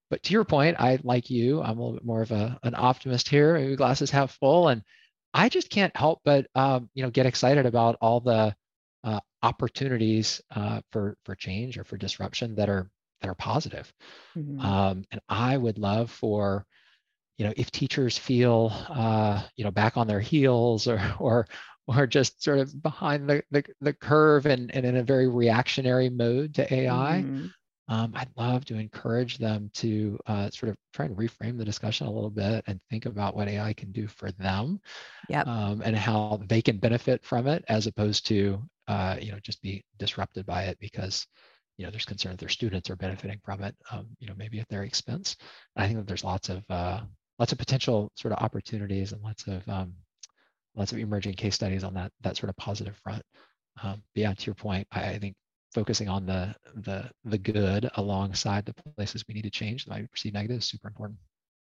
but 0.10 0.22
to 0.24 0.34
your 0.34 0.44
point 0.44 0.76
i 0.80 0.98
like 1.04 1.30
you 1.30 1.62
i'm 1.62 1.78
a 1.78 1.82
little 1.82 1.94
bit 1.94 2.06
more 2.06 2.22
of 2.22 2.32
a, 2.32 2.58
an 2.64 2.74
optimist 2.76 3.30
here 3.30 3.54
maybe 3.54 3.76
glasses 3.76 4.12
half 4.12 4.38
full 4.40 4.68
and 4.70 4.82
I 5.34 5.50
just 5.50 5.70
can't 5.70 5.96
help 5.96 6.22
but 6.26 6.48
um, 6.56 6.90
you 6.96 7.04
know 7.04 7.12
get 7.12 7.26
excited 7.26 7.66
about 7.66 7.98
all 8.02 8.20
the 8.20 8.56
uh, 9.04 9.20
opportunities 9.44 10.42
uh, 10.56 10.82
for 10.92 11.16
for 11.24 11.36
change 11.36 11.78
or 11.78 11.84
for 11.84 11.98
disruption 11.98 12.56
that 12.56 12.70
are 12.70 12.90
that 13.22 13.30
are 13.30 13.36
positive. 13.36 13.92
Mm-hmm. 14.36 14.60
Um, 14.60 15.04
and 15.12 15.22
I 15.30 15.56
would 15.58 15.78
love 15.78 16.12
for 16.12 16.66
you 17.38 17.46
know 17.46 17.54
if 17.56 17.72
teachers 17.72 18.18
feel 18.18 18.72
uh, 18.90 19.44
you 19.56 19.64
know 19.64 19.72
back 19.72 19.96
on 19.96 20.08
their 20.08 20.20
heels 20.20 20.88
or 20.88 21.00
or 21.20 21.48
or 21.88 22.06
just 22.06 22.44
sort 22.44 22.60
of 22.60 22.84
behind 22.84 23.30
the, 23.30 23.42
the, 23.50 23.64
the 23.80 23.94
curve 23.94 24.46
and, 24.46 24.76
and 24.76 24.86
in 24.86 24.98
a 24.98 25.04
very 25.04 25.30
reactionary 25.30 26.10
mode 26.10 26.56
to 26.56 26.74
AI, 26.74 27.24
mm-hmm 27.26 27.48
um, 27.90 28.12
I'd 28.16 28.30
love 28.36 28.66
to 28.66 28.76
encourage 28.76 29.38
them 29.38 29.72
to 29.76 30.20
uh, 30.28 30.50
sort 30.50 30.70
of 30.70 30.78
try 30.94 31.06
and 31.06 31.16
reframe 31.16 31.58
the 31.58 31.66
discussion 31.66 32.08
a 32.08 32.12
little 32.12 32.30
bit 32.30 32.64
and 32.68 32.82
think 32.90 33.06
about 33.06 33.36
what 33.36 33.48
AI 33.48 33.74
can 33.74 33.92
do 33.92 34.08
for 34.08 34.32
them 34.34 34.82
yep. 35.30 35.48
um, 35.48 35.82
and 35.86 35.96
how 35.96 36.42
they 36.48 36.62
can 36.62 36.78
benefit 36.78 37.24
from 37.24 37.48
it 37.48 37.64
as 37.70 37.88
opposed 37.88 38.28
to, 38.28 38.62
uh, 38.90 39.16
you 39.22 39.32
know, 39.32 39.40
just 39.42 39.62
be 39.62 39.84
disrupted 40.00 40.46
by 40.46 40.64
it 40.64 40.78
because, 40.82 41.26
you 41.78 41.86
know, 41.86 41.92
there's 41.92 42.06
concern 42.06 42.34
that 42.34 42.40
their 42.40 42.50
students 42.50 42.90
are 42.90 42.98
benefiting 42.98 43.40
from 43.44 43.64
it, 43.64 43.76
um, 43.92 44.08
you 44.20 44.28
know, 44.28 44.34
maybe 44.36 44.60
at 44.60 44.68
their 44.68 44.84
expense. 44.84 45.38
And 45.76 45.86
I 45.86 45.88
think 45.88 46.00
that 46.00 46.08
there's 46.08 46.26
lots 46.26 46.50
of, 46.50 46.64
uh, 46.70 47.02
lots 47.40 47.54
of 47.54 47.58
potential 47.58 48.12
sort 48.16 48.34
of 48.34 48.44
opportunities 48.44 49.14
and 49.14 49.22
lots 49.22 49.48
of, 49.48 49.68
um, 49.70 49.94
lots 50.76 50.92
of 50.92 51.00
emerging 51.00 51.36
case 51.36 51.56
studies 51.56 51.86
on 51.86 51.94
that, 51.94 52.12
that 52.22 52.36
sort 52.36 52.50
of 52.50 52.58
positive 52.58 52.98
front. 52.98 53.24
Um, 53.82 54.04
but 54.14 54.22
yeah, 54.22 54.34
to 54.34 54.46
your 54.46 54.56
point, 54.56 54.88
I, 54.92 55.12
I 55.12 55.20
think 55.20 55.36
focusing 55.74 56.10
on 56.10 56.26
the 56.26 56.56
the 56.76 57.10
the 57.26 57.38
good 57.38 57.90
alongside 57.96 58.66
the 58.66 58.74
places 58.96 59.24
we 59.28 59.34
need 59.34 59.44
to 59.44 59.50
change 59.50 59.86
that 59.86 59.92
might 59.92 60.02
be 60.02 60.08
perceived 60.08 60.36
negative 60.36 60.60
is 60.60 60.66
super 60.66 60.88
important. 60.88 61.20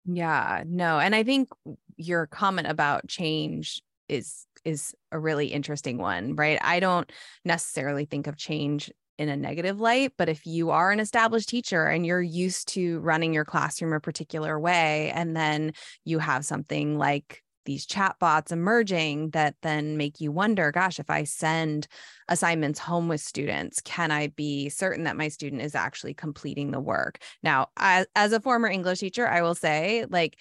Yeah, 0.04 0.62
no, 0.66 0.98
and 0.98 1.14
I 1.14 1.22
think 1.22 1.48
your 1.96 2.26
comment 2.26 2.68
about 2.68 3.06
change 3.08 3.82
is 4.08 4.46
is 4.64 4.94
a 5.12 5.18
really 5.18 5.48
interesting 5.48 5.98
one, 5.98 6.34
right? 6.34 6.58
I 6.62 6.80
don't 6.80 7.10
necessarily 7.44 8.04
think 8.04 8.26
of 8.26 8.36
change 8.36 8.90
in 9.18 9.28
a 9.28 9.36
negative 9.36 9.80
light, 9.80 10.12
but 10.16 10.28
if 10.28 10.46
you 10.46 10.70
are 10.70 10.92
an 10.92 11.00
established 11.00 11.48
teacher 11.48 11.86
and 11.86 12.06
you're 12.06 12.22
used 12.22 12.68
to 12.68 13.00
running 13.00 13.34
your 13.34 13.44
classroom 13.44 13.92
a 13.92 14.00
particular 14.00 14.58
way 14.58 15.10
and 15.10 15.36
then 15.36 15.72
you 16.04 16.20
have 16.20 16.44
something 16.44 16.96
like 16.96 17.42
these 17.68 17.86
chatbots 17.86 18.50
emerging 18.50 19.28
that 19.30 19.54
then 19.60 19.98
make 19.98 20.22
you 20.22 20.32
wonder 20.32 20.72
gosh 20.72 20.98
if 20.98 21.10
i 21.10 21.22
send 21.22 21.86
assignments 22.28 22.78
home 22.78 23.08
with 23.08 23.20
students 23.20 23.78
can 23.82 24.10
i 24.10 24.28
be 24.28 24.70
certain 24.70 25.04
that 25.04 25.18
my 25.18 25.28
student 25.28 25.60
is 25.60 25.74
actually 25.74 26.14
completing 26.14 26.70
the 26.70 26.80
work? 26.80 27.18
Now 27.42 27.68
as, 27.76 28.06
as 28.16 28.32
a 28.32 28.40
former 28.40 28.68
english 28.68 29.00
teacher 29.00 29.28
i 29.28 29.42
will 29.42 29.54
say 29.54 30.06
like 30.08 30.38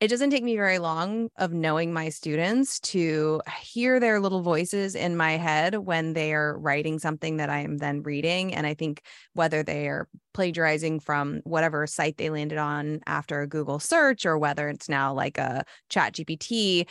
it 0.00 0.08
doesn't 0.08 0.30
take 0.30 0.42
me 0.42 0.56
very 0.56 0.78
long 0.78 1.28
of 1.36 1.52
knowing 1.52 1.92
my 1.92 2.08
students 2.08 2.80
to 2.80 3.42
hear 3.60 4.00
their 4.00 4.18
little 4.18 4.40
voices 4.40 4.94
in 4.94 5.14
my 5.14 5.32
head 5.32 5.74
when 5.74 6.14
they 6.14 6.32
are 6.32 6.58
writing 6.58 6.98
something 6.98 7.36
that 7.36 7.50
I 7.50 7.60
am 7.60 7.76
then 7.76 8.02
reading. 8.02 8.54
And 8.54 8.66
I 8.66 8.72
think 8.72 9.02
whether 9.34 9.62
they 9.62 9.88
are 9.88 10.08
plagiarizing 10.32 11.00
from 11.00 11.42
whatever 11.44 11.86
site 11.86 12.16
they 12.16 12.30
landed 12.30 12.56
on 12.56 13.00
after 13.06 13.42
a 13.42 13.46
Google 13.46 13.78
search 13.78 14.24
or 14.24 14.38
whether 14.38 14.70
it's 14.70 14.88
now 14.88 15.12
like 15.12 15.36
a 15.36 15.64
ChatGPT, 15.90 16.88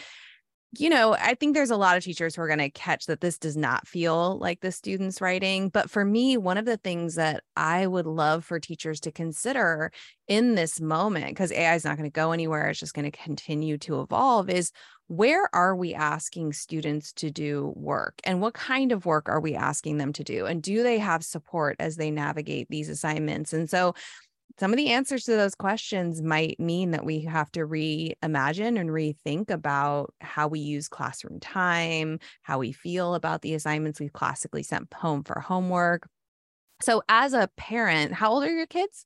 you 0.78 0.90
know, 0.90 1.16
I 1.16 1.34
think 1.34 1.56
there's 1.56 1.72
a 1.72 1.78
lot 1.78 1.98
of 1.98 2.04
teachers 2.04 2.36
who 2.36 2.44
are 2.44 2.48
going 2.48 2.60
to 2.60 2.70
catch 2.70 3.08
that 3.08 3.22
this 3.22 3.40
does 3.40 3.58
not 3.58 3.88
feel 3.88 4.38
like 4.38 4.62
the 4.62 4.72
student's 4.72 5.20
writing. 5.20 5.70
But 5.70 5.90
for 5.90 6.06
me, 6.06 6.38
one 6.38 6.60
of 6.60 6.66
the 6.66 6.78
things 6.78 7.16
that 7.16 7.44
I 7.56 7.88
would 7.88 8.06
love 8.06 8.46
for 8.46 8.60
teachers 8.60 9.00
to 9.02 9.12
consider 9.12 9.92
in 10.28 10.54
this 10.54 10.80
moment, 10.80 11.28
because 11.30 11.52
AI 11.52 11.74
is 11.74 11.86
not 11.86 11.98
going 11.98 12.10
to 12.10 12.14
go 12.14 12.32
anywhere, 12.32 12.70
it's 12.70 12.80
just 12.80 12.94
going 12.94 13.10
to 13.10 13.18
continue 13.18 13.80
to 13.80 14.02
evolve, 14.02 14.48
is 14.48 14.72
where 15.08 15.50
are 15.56 15.76
we 15.76 15.96
asking 15.96 16.54
students 16.54 17.14
to 17.14 17.32
do 17.32 17.74
work 17.76 18.20
and 18.24 18.40
what 18.40 18.54
kind 18.54 18.92
of 18.92 19.08
work 19.08 19.28
are 19.28 19.40
we 19.40 19.56
asking 19.56 19.98
them 19.98 20.14
to 20.14 20.24
do? 20.24 20.46
And 20.46 20.62
do 20.62 20.84
they 20.84 21.00
have 21.00 21.26
support 21.26 21.78
as 21.80 21.96
they 21.96 22.12
navigate 22.12 22.68
these 22.70 22.90
assignments? 22.90 23.54
And 23.54 23.68
so 23.68 23.96
some 24.58 24.72
of 24.72 24.78
the 24.78 24.90
answers 24.90 25.26
to 25.26 25.32
those 25.32 25.56
questions 25.56 26.22
might 26.22 26.60
mean 26.60 26.92
that 26.92 27.06
we 27.06 27.22
have 27.22 27.52
to 27.52 27.62
reimagine 27.62 28.80
and 28.80 28.90
rethink 28.90 29.50
about 29.50 30.14
how 30.22 30.48
we 30.48 30.60
use 30.60 30.88
classroom 30.88 31.40
time, 31.40 32.20
how 32.42 32.60
we 32.60 32.72
feel 32.72 33.16
about 33.16 33.42
the 33.42 33.54
assignments 33.54 34.00
we've 34.00 34.14
classically 34.14 34.64
sent 34.64 34.94
home 34.94 35.24
for 35.24 35.40
homework. 35.40 36.10
So, 36.82 37.04
as 37.10 37.34
a 37.34 37.50
parent, 37.58 38.14
how 38.14 38.32
old 38.32 38.44
are 38.44 38.52
your 38.52 38.68
kids? 38.68 39.06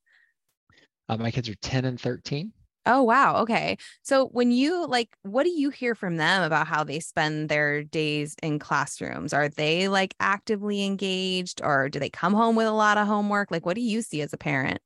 Uh, 1.09 1.17
my 1.17 1.31
kids 1.31 1.49
are 1.49 1.55
10 1.55 1.85
and 1.85 1.99
13. 1.99 2.53
Oh, 2.85 3.01
wow. 3.01 3.37
Okay. 3.37 3.77
So, 4.01 4.27
when 4.27 4.51
you 4.51 4.85
like, 4.87 5.15
what 5.21 5.43
do 5.43 5.49
you 5.49 5.69
hear 5.69 5.95
from 5.95 6.17
them 6.17 6.43
about 6.43 6.67
how 6.67 6.83
they 6.83 6.99
spend 6.99 7.47
their 7.47 7.81
days 7.83 8.35
in 8.43 8.59
classrooms? 8.59 9.31
Are 9.33 9.47
they 9.47 9.87
like 9.87 10.15
actively 10.19 10.83
engaged 10.83 11.61
or 11.63 11.87
do 11.87 11.99
they 11.99 12.09
come 12.09 12.33
home 12.33 12.57
with 12.57 12.67
a 12.67 12.71
lot 12.71 12.97
of 12.97 13.07
homework? 13.07 13.51
Like, 13.51 13.65
what 13.65 13.75
do 13.75 13.81
you 13.81 14.01
see 14.01 14.21
as 14.21 14.33
a 14.33 14.37
parent? 14.37 14.81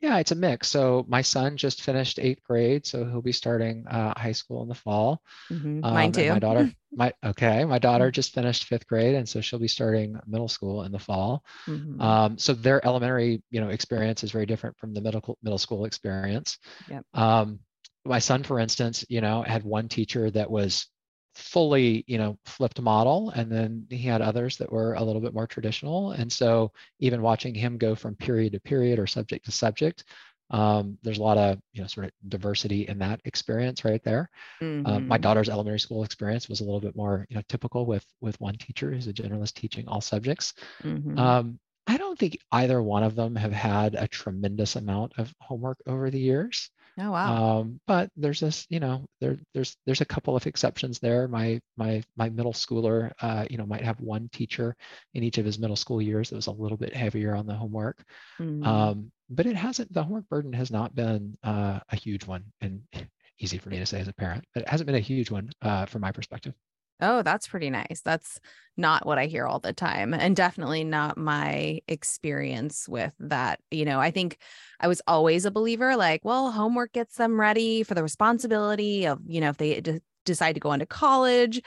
Yeah, 0.00 0.18
it's 0.18 0.32
a 0.32 0.34
mix. 0.34 0.68
So 0.68 1.04
my 1.08 1.20
son 1.20 1.58
just 1.58 1.82
finished 1.82 2.18
eighth 2.18 2.42
grade, 2.42 2.86
so 2.86 3.04
he'll 3.04 3.20
be 3.20 3.32
starting 3.32 3.86
uh, 3.86 4.18
high 4.18 4.32
school 4.32 4.62
in 4.62 4.68
the 4.68 4.74
fall. 4.74 5.22
Mm-hmm. 5.50 5.84
Um, 5.84 5.94
Mine 5.94 6.12
too. 6.12 6.30
My 6.30 6.38
daughter, 6.38 6.72
my 6.92 7.12
okay, 7.24 7.64
my 7.66 7.78
daughter 7.78 8.10
just 8.10 8.32
finished 8.32 8.64
fifth 8.64 8.86
grade, 8.86 9.14
and 9.14 9.28
so 9.28 9.42
she'll 9.42 9.58
be 9.58 9.68
starting 9.68 10.18
middle 10.26 10.48
school 10.48 10.84
in 10.84 10.92
the 10.92 10.98
fall. 10.98 11.44
Mm-hmm. 11.66 12.00
Um, 12.00 12.38
so 12.38 12.54
their 12.54 12.84
elementary, 12.84 13.42
you 13.50 13.60
know, 13.60 13.68
experience 13.68 14.24
is 14.24 14.30
very 14.30 14.46
different 14.46 14.78
from 14.78 14.94
the 14.94 15.02
middle 15.02 15.38
middle 15.42 15.58
school 15.58 15.84
experience. 15.84 16.58
Yep. 16.88 17.04
Um, 17.12 17.60
my 18.06 18.20
son, 18.20 18.42
for 18.42 18.58
instance, 18.58 19.04
you 19.10 19.20
know, 19.20 19.42
had 19.42 19.64
one 19.64 19.88
teacher 19.88 20.30
that 20.30 20.50
was 20.50 20.86
fully 21.34 22.04
you 22.06 22.18
know 22.18 22.36
flipped 22.44 22.80
model 22.80 23.30
and 23.30 23.50
then 23.50 23.86
he 23.88 23.98
had 23.98 24.20
others 24.20 24.56
that 24.56 24.70
were 24.70 24.94
a 24.94 25.02
little 25.02 25.20
bit 25.20 25.32
more 25.32 25.46
traditional 25.46 26.12
and 26.12 26.30
so 26.30 26.72
even 26.98 27.22
watching 27.22 27.54
him 27.54 27.78
go 27.78 27.94
from 27.94 28.16
period 28.16 28.52
to 28.52 28.60
period 28.60 28.98
or 28.98 29.06
subject 29.06 29.44
to 29.44 29.52
subject 29.52 30.04
um, 30.50 30.98
there's 31.04 31.18
a 31.18 31.22
lot 31.22 31.38
of 31.38 31.60
you 31.72 31.80
know 31.80 31.86
sort 31.86 32.06
of 32.06 32.12
diversity 32.28 32.88
in 32.88 32.98
that 32.98 33.20
experience 33.24 33.84
right 33.84 34.02
there 34.02 34.28
mm-hmm. 34.60 34.84
um, 34.86 35.06
my 35.06 35.16
mm-hmm. 35.16 35.22
daughter's 35.22 35.48
elementary 35.48 35.78
school 35.78 36.02
experience 36.02 36.48
was 36.48 36.60
a 36.60 36.64
little 36.64 36.80
bit 36.80 36.96
more 36.96 37.26
you 37.30 37.36
know 37.36 37.42
typical 37.48 37.86
with 37.86 38.04
with 38.20 38.40
one 38.40 38.54
teacher 38.54 38.90
who's 38.90 39.06
a 39.06 39.12
generalist 39.12 39.54
teaching 39.54 39.86
all 39.86 40.00
subjects 40.00 40.54
mm-hmm. 40.82 41.16
um, 41.16 41.60
i 41.86 41.96
don't 41.96 42.18
think 42.18 42.36
either 42.50 42.82
one 42.82 43.04
of 43.04 43.14
them 43.14 43.36
have 43.36 43.52
had 43.52 43.94
a 43.94 44.08
tremendous 44.08 44.74
amount 44.74 45.12
of 45.16 45.32
homework 45.40 45.78
over 45.86 46.10
the 46.10 46.20
years 46.20 46.70
Oh 47.02 47.12
wow. 47.12 47.60
Um, 47.60 47.80
but 47.86 48.10
there's 48.16 48.40
this, 48.40 48.66
you 48.68 48.78
know, 48.78 49.06
there 49.20 49.38
there's 49.54 49.76
there's 49.86 50.02
a 50.02 50.06
couple 50.06 50.36
of 50.36 50.46
exceptions 50.46 50.98
there. 50.98 51.28
My 51.28 51.60
my 51.76 52.02
my 52.16 52.28
middle 52.28 52.52
schooler, 52.52 53.12
uh, 53.22 53.46
you 53.48 53.56
know, 53.56 53.64
might 53.64 53.84
have 53.84 54.00
one 54.00 54.28
teacher 54.32 54.76
in 55.14 55.22
each 55.22 55.38
of 55.38 55.46
his 55.46 55.58
middle 55.58 55.76
school 55.76 56.02
years 56.02 56.28
that 56.28 56.36
was 56.36 56.48
a 56.48 56.52
little 56.52 56.76
bit 56.76 56.94
heavier 56.94 57.34
on 57.34 57.46
the 57.46 57.54
homework. 57.54 58.04
Mm. 58.38 58.66
Um, 58.66 59.12
but 59.30 59.46
it 59.46 59.56
hasn't. 59.56 59.92
The 59.92 60.02
homework 60.02 60.28
burden 60.28 60.52
has 60.52 60.70
not 60.70 60.94
been 60.94 61.38
uh, 61.42 61.80
a 61.88 61.96
huge 61.96 62.26
one, 62.26 62.44
and 62.60 62.82
easy 63.38 63.56
for 63.56 63.70
me 63.70 63.78
to 63.78 63.86
say 63.86 64.00
as 64.00 64.08
a 64.08 64.12
parent, 64.12 64.44
but 64.52 64.64
it 64.64 64.68
hasn't 64.68 64.86
been 64.86 64.96
a 64.96 65.00
huge 65.00 65.30
one 65.30 65.50
uh, 65.62 65.86
from 65.86 66.02
my 66.02 66.12
perspective. 66.12 66.54
Oh, 67.00 67.22
that's 67.22 67.48
pretty 67.48 67.70
nice. 67.70 68.02
That's 68.04 68.40
not 68.76 69.06
what 69.06 69.18
I 69.18 69.26
hear 69.26 69.46
all 69.46 69.58
the 69.58 69.72
time 69.72 70.14
and 70.14 70.34
definitely 70.36 70.84
not 70.84 71.18
my 71.18 71.80
experience 71.88 72.88
with 72.88 73.12
that. 73.20 73.60
You 73.70 73.84
know, 73.84 74.00
I 74.00 74.10
think 74.10 74.38
I 74.80 74.88
was 74.88 75.02
always 75.06 75.44
a 75.44 75.50
believer 75.50 75.96
like, 75.96 76.24
well, 76.24 76.50
homework 76.50 76.92
gets 76.92 77.16
them 77.16 77.40
ready 77.40 77.82
for 77.82 77.94
the 77.94 78.02
responsibility 78.02 79.06
of, 79.06 79.20
you 79.26 79.40
know, 79.40 79.50
if 79.50 79.56
they 79.56 79.80
d- 79.80 80.00
decide 80.24 80.54
to 80.54 80.60
go 80.60 80.72
into 80.72 80.86
college 80.86 81.60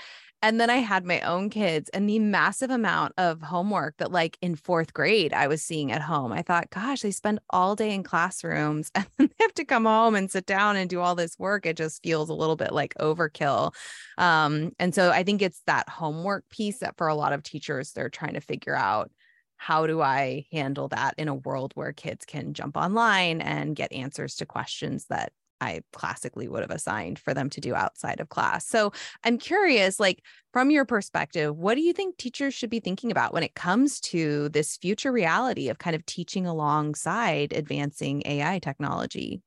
and 0.43 0.59
then 0.59 0.69
I 0.69 0.77
had 0.77 1.05
my 1.05 1.21
own 1.21 1.49
kids 1.49 1.89
and 1.93 2.07
the 2.07 2.19
massive 2.19 2.69
amount 2.69 3.13
of 3.17 3.41
homework 3.41 3.95
that, 3.97 4.11
like 4.11 4.37
in 4.41 4.57
fourth 4.57 4.93
grade, 4.93 5.31
I 5.31 5.47
was 5.47 5.63
seeing 5.63 5.89
at 5.89 6.01
home. 6.01 6.33
I 6.33 6.41
thought, 6.41 6.69
gosh, 6.69 6.99
they 7.01 7.11
spend 7.11 7.39
all 7.49 7.77
day 7.77 7.93
in 7.93 8.03
classrooms 8.03 8.91
and 8.95 9.07
they 9.17 9.29
have 9.39 9.53
to 9.53 9.63
come 9.63 9.85
home 9.85 10.15
and 10.15 10.29
sit 10.29 10.45
down 10.45 10.75
and 10.75 10.89
do 10.89 10.99
all 10.99 11.15
this 11.15 11.39
work. 11.39 11.65
It 11.65 11.77
just 11.77 12.03
feels 12.03 12.29
a 12.29 12.33
little 12.33 12.57
bit 12.57 12.73
like 12.73 12.93
overkill. 12.95 13.73
Um, 14.17 14.73
and 14.79 14.93
so 14.93 15.11
I 15.11 15.23
think 15.23 15.41
it's 15.41 15.61
that 15.65 15.87
homework 15.87 16.43
piece 16.49 16.79
that 16.79 16.97
for 16.97 17.07
a 17.07 17.15
lot 17.15 17.31
of 17.31 17.41
teachers, 17.41 17.93
they're 17.93 18.09
trying 18.09 18.33
to 18.33 18.41
figure 18.41 18.75
out 18.75 19.11
how 19.55 19.87
do 19.87 20.01
I 20.01 20.45
handle 20.51 20.89
that 20.89 21.15
in 21.17 21.29
a 21.29 21.35
world 21.35 21.71
where 21.75 21.93
kids 21.93 22.25
can 22.25 22.53
jump 22.53 22.75
online 22.75 23.39
and 23.39 23.77
get 23.77 23.93
answers 23.93 24.35
to 24.35 24.45
questions 24.45 25.05
that 25.05 25.31
I 25.63 25.81
classically 25.93 26.47
would 26.47 26.61
have 26.61 26.71
assigned 26.71 27.19
for 27.19 27.33
them 27.33 27.49
to 27.51 27.61
do 27.61 27.73
outside 27.73 28.19
of 28.19 28.29
class. 28.29 28.67
So 28.67 28.91
I'm 29.23 29.37
curious, 29.37 29.99
like 29.99 30.21
from 30.51 30.69
your 30.69 30.85
perspective, 30.85 31.55
what 31.55 31.75
do 31.75 31.81
you 31.81 31.93
think 31.93 32.17
teachers 32.17 32.53
should 32.53 32.69
be 32.69 32.79
thinking 32.79 33.11
about 33.11 33.33
when 33.33 33.43
it 33.43 33.55
comes 33.55 33.99
to 34.01 34.49
this 34.49 34.77
future 34.77 35.11
reality 35.11 35.69
of 35.69 35.79
kind 35.79 35.95
of 35.95 36.05
teaching 36.05 36.45
alongside 36.45 37.53
advancing 37.53 38.21
AI 38.25 38.59
technology? 38.59 39.41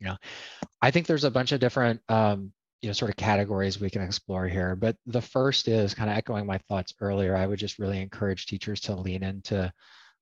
Yeah, 0.00 0.16
I 0.82 0.90
think 0.90 1.06
there's 1.06 1.24
a 1.24 1.30
bunch 1.30 1.52
of 1.52 1.60
different 1.60 2.00
um, 2.08 2.52
you 2.82 2.88
know 2.88 2.92
sort 2.92 3.10
of 3.10 3.16
categories 3.16 3.80
we 3.80 3.88
can 3.88 4.02
explore 4.02 4.46
here 4.46 4.76
but 4.76 4.94
the 5.06 5.22
first 5.22 5.68
is 5.68 5.94
kind 5.94 6.10
of 6.10 6.18
echoing 6.18 6.44
my 6.44 6.58
thoughts 6.68 6.92
earlier 7.00 7.34
i 7.34 7.46
would 7.46 7.58
just 7.58 7.78
really 7.78 7.98
encourage 7.98 8.44
teachers 8.44 8.78
to 8.78 8.94
lean 8.94 9.22
into 9.22 9.72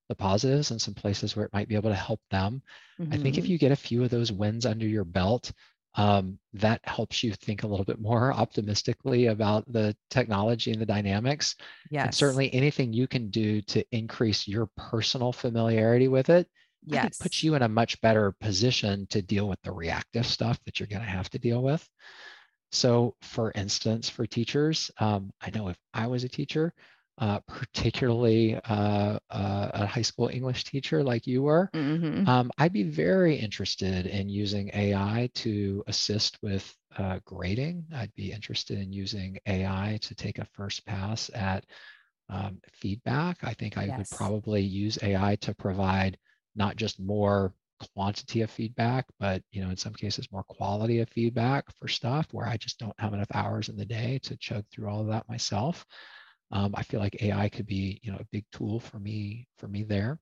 the 0.09 0.15
positives 0.15 0.71
and 0.71 0.81
some 0.81 0.95
places 0.95 1.35
where 1.35 1.45
it 1.45 1.53
might 1.53 1.69
be 1.69 1.75
able 1.75 1.91
to 1.91 1.97
help 1.97 2.21
them 2.31 2.63
mm-hmm. 3.01 3.13
i 3.13 3.17
think 3.17 3.37
if 3.37 3.45
mm-hmm. 3.45 3.53
you 3.53 3.59
get 3.59 3.73
a 3.73 3.77
few 3.77 4.03
of 4.03 4.11
those 4.11 4.33
wins 4.33 4.67
under 4.67 4.87
your 4.87 5.05
belt 5.05 5.53
um, 5.95 6.39
that 6.55 6.81
helps 6.85 7.23
you 7.23 7.35
think 7.35 7.65
a 7.65 7.67
little 7.67 7.85
bit 7.85 8.01
more 8.01 8.33
optimistically 8.33 9.27
about 9.27 9.71
the 9.71 9.95
technology 10.09 10.73
and 10.73 10.81
the 10.81 10.87
dynamics 10.87 11.55
yes 11.91 12.07
and 12.07 12.15
certainly 12.15 12.53
anything 12.55 12.93
you 12.95 13.07
can 13.07 13.29
do 13.29 13.61
to 13.63 13.85
increase 13.93 14.49
your 14.49 14.71
personal 14.77 15.33
familiarity 15.33 16.09
with 16.09 16.31
it 16.31 16.49
yes. 16.87 17.19
puts 17.19 17.43
you 17.43 17.55
in 17.57 17.63
a 17.63 17.69
much 17.69 18.01
better 18.01 18.35
position 18.41 19.07
to 19.11 19.21
deal 19.21 19.47
with 19.47 19.61
the 19.65 19.71
reactive 19.71 20.27
stuff 20.27 20.59
that 20.65 20.81
you're 20.81 20.87
going 20.87 21.03
to 21.03 21.09
have 21.09 21.29
to 21.29 21.39
deal 21.39 21.63
with 21.63 21.87
so, 22.73 23.15
for 23.21 23.53
instance, 23.55 24.09
for 24.09 24.27
teachers, 24.27 24.91
um, 24.99 25.31
I 25.43 25.51
know 25.51 25.69
if 25.69 25.77
I 25.93 26.07
was 26.07 26.25
a 26.25 26.29
teacher, 26.29 26.73
uh, 27.19 27.41
particularly 27.47 28.57
uh, 28.65 29.19
uh, 29.31 29.71
a 29.75 29.87
high 29.87 30.03
school 30.03 30.29
English 30.29 30.65
teacher 30.65 31.03
like 31.03 31.27
you 31.27 31.43
were, 31.43 31.71
mm-hmm. 31.75 32.29
um, 32.29 32.51
I'd 32.59 32.73
be 32.73 32.85
very 32.85 33.37
interested 33.37 34.07
in 34.07 34.29
using 34.29 34.71
AI 34.75 35.31
to 35.35 35.85
assist 35.87 36.39
with 36.43 36.75
uh, 36.97 37.19
grading. 37.25 37.85
I'd 37.95 38.15
be 38.15 38.33
interested 38.33 38.79
in 38.79 38.93
using 38.93 39.39
AI 39.47 39.99
to 40.03 40.15
take 40.15 40.39
a 40.39 40.47
first 40.55 40.85
pass 40.87 41.31
at 41.35 41.65
um, 42.29 42.59
feedback. 42.73 43.39
I 43.43 43.55
think 43.55 43.77
I 43.77 43.85
yes. 43.85 43.99
would 43.99 44.11
probably 44.11 44.63
use 44.63 44.99
AI 45.03 45.37
to 45.43 45.55
provide 45.55 46.19
not 46.57 46.77
just 46.77 47.01
more 47.01 47.53
quantity 47.95 48.43
of 48.43 48.51
feedback, 48.51 49.07
but 49.19 49.43
you 49.51 49.63
know, 49.63 49.71
in 49.71 49.77
some 49.77 49.93
cases 49.93 50.31
more 50.31 50.45
quality 50.45 51.01
of 51.01 51.09
feedback 51.09 51.65
for 51.79 51.89
stuff 51.89 52.29
where 52.33 52.47
I 52.47 52.57
just 52.57 52.79
don't 52.79 52.99
have 52.99 53.13
enough 53.13 53.31
hours 53.35 53.69
in 53.69 53.77
the 53.77 53.85
day 53.85 54.19
to 54.23 54.37
chug 54.37 54.65
through 54.71 54.89
all 54.89 55.01
of 55.01 55.09
that 55.09 55.29
myself. 55.29 55.85
Um, 56.53 56.75
I 56.77 56.83
feel 56.83 57.01
like 57.01 57.23
AI 57.23 57.49
could 57.49 57.67
be, 57.67 57.99
you 58.03 58.13
know, 58.13 58.19
a 58.19 58.27
big 58.31 58.45
tool 58.53 58.79
for 58.79 58.99
me 58.99 59.49
for 59.59 59.69
me 59.69 59.83
there. 59.83 60.19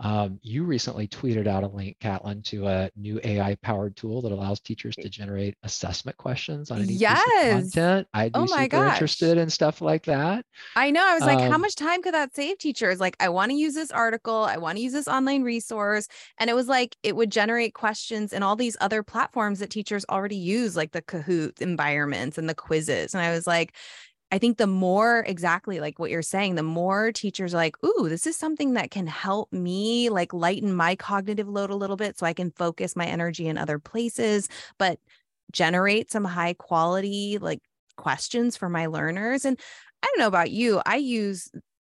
Um, 0.00 0.38
you 0.42 0.62
recently 0.62 1.08
tweeted 1.08 1.48
out 1.48 1.64
a 1.64 1.66
link, 1.66 1.96
Catlin, 1.98 2.42
to 2.44 2.68
a 2.68 2.88
new 2.94 3.20
AI-powered 3.24 3.96
tool 3.96 4.22
that 4.22 4.30
allows 4.30 4.60
teachers 4.60 4.94
to 4.94 5.08
generate 5.08 5.56
assessment 5.64 6.16
questions 6.16 6.70
on 6.70 6.82
any 6.82 6.92
yes. 6.92 7.20
piece 7.24 7.42
of 7.42 7.50
content. 7.50 8.08
I'd 8.14 8.32
be 8.32 8.38
oh 8.38 8.46
super 8.46 8.68
gosh. 8.68 8.92
interested 8.92 9.38
in 9.38 9.50
stuff 9.50 9.80
like 9.80 10.04
that. 10.04 10.44
I 10.76 10.92
know. 10.92 11.04
I 11.04 11.14
was 11.14 11.24
like, 11.24 11.40
um, 11.40 11.50
how 11.50 11.58
much 11.58 11.74
time 11.74 12.00
could 12.00 12.14
that 12.14 12.32
save 12.32 12.58
teachers? 12.58 13.00
Like, 13.00 13.16
I 13.18 13.28
want 13.28 13.50
to 13.50 13.56
use 13.56 13.74
this 13.74 13.90
article. 13.90 14.44
I 14.44 14.58
want 14.58 14.76
to 14.76 14.82
use 14.84 14.92
this 14.92 15.08
online 15.08 15.42
resource. 15.42 16.06
And 16.38 16.48
it 16.48 16.54
was 16.54 16.68
like, 16.68 16.96
it 17.02 17.16
would 17.16 17.32
generate 17.32 17.74
questions 17.74 18.32
in 18.32 18.44
all 18.44 18.54
these 18.54 18.76
other 18.80 19.02
platforms 19.02 19.58
that 19.58 19.70
teachers 19.70 20.04
already 20.08 20.36
use, 20.36 20.76
like 20.76 20.92
the 20.92 21.02
Kahoot 21.02 21.60
environments 21.60 22.38
and 22.38 22.48
the 22.48 22.54
quizzes. 22.54 23.14
And 23.14 23.22
I 23.22 23.32
was 23.32 23.48
like, 23.48 23.74
I 24.30 24.38
think 24.38 24.58
the 24.58 24.66
more 24.66 25.24
exactly 25.26 25.80
like 25.80 25.98
what 25.98 26.10
you're 26.10 26.22
saying, 26.22 26.54
the 26.54 26.62
more 26.62 27.12
teachers 27.12 27.54
are 27.54 27.58
like, 27.58 27.76
ooh, 27.84 28.08
this 28.08 28.26
is 28.26 28.36
something 28.36 28.74
that 28.74 28.90
can 28.90 29.06
help 29.06 29.50
me 29.52 30.10
like 30.10 30.34
lighten 30.34 30.74
my 30.74 30.96
cognitive 30.96 31.48
load 31.48 31.70
a 31.70 31.76
little 31.76 31.96
bit 31.96 32.18
so 32.18 32.26
I 32.26 32.34
can 32.34 32.50
focus 32.50 32.94
my 32.94 33.06
energy 33.06 33.48
in 33.48 33.56
other 33.56 33.78
places, 33.78 34.48
but 34.78 34.98
generate 35.52 36.10
some 36.10 36.24
high 36.24 36.52
quality 36.52 37.38
like 37.40 37.60
questions 37.96 38.56
for 38.56 38.68
my 38.68 38.86
learners. 38.86 39.46
And 39.46 39.58
I 40.02 40.06
don't 40.06 40.18
know 40.18 40.28
about 40.28 40.50
you, 40.50 40.82
I 40.84 40.96
use 40.96 41.50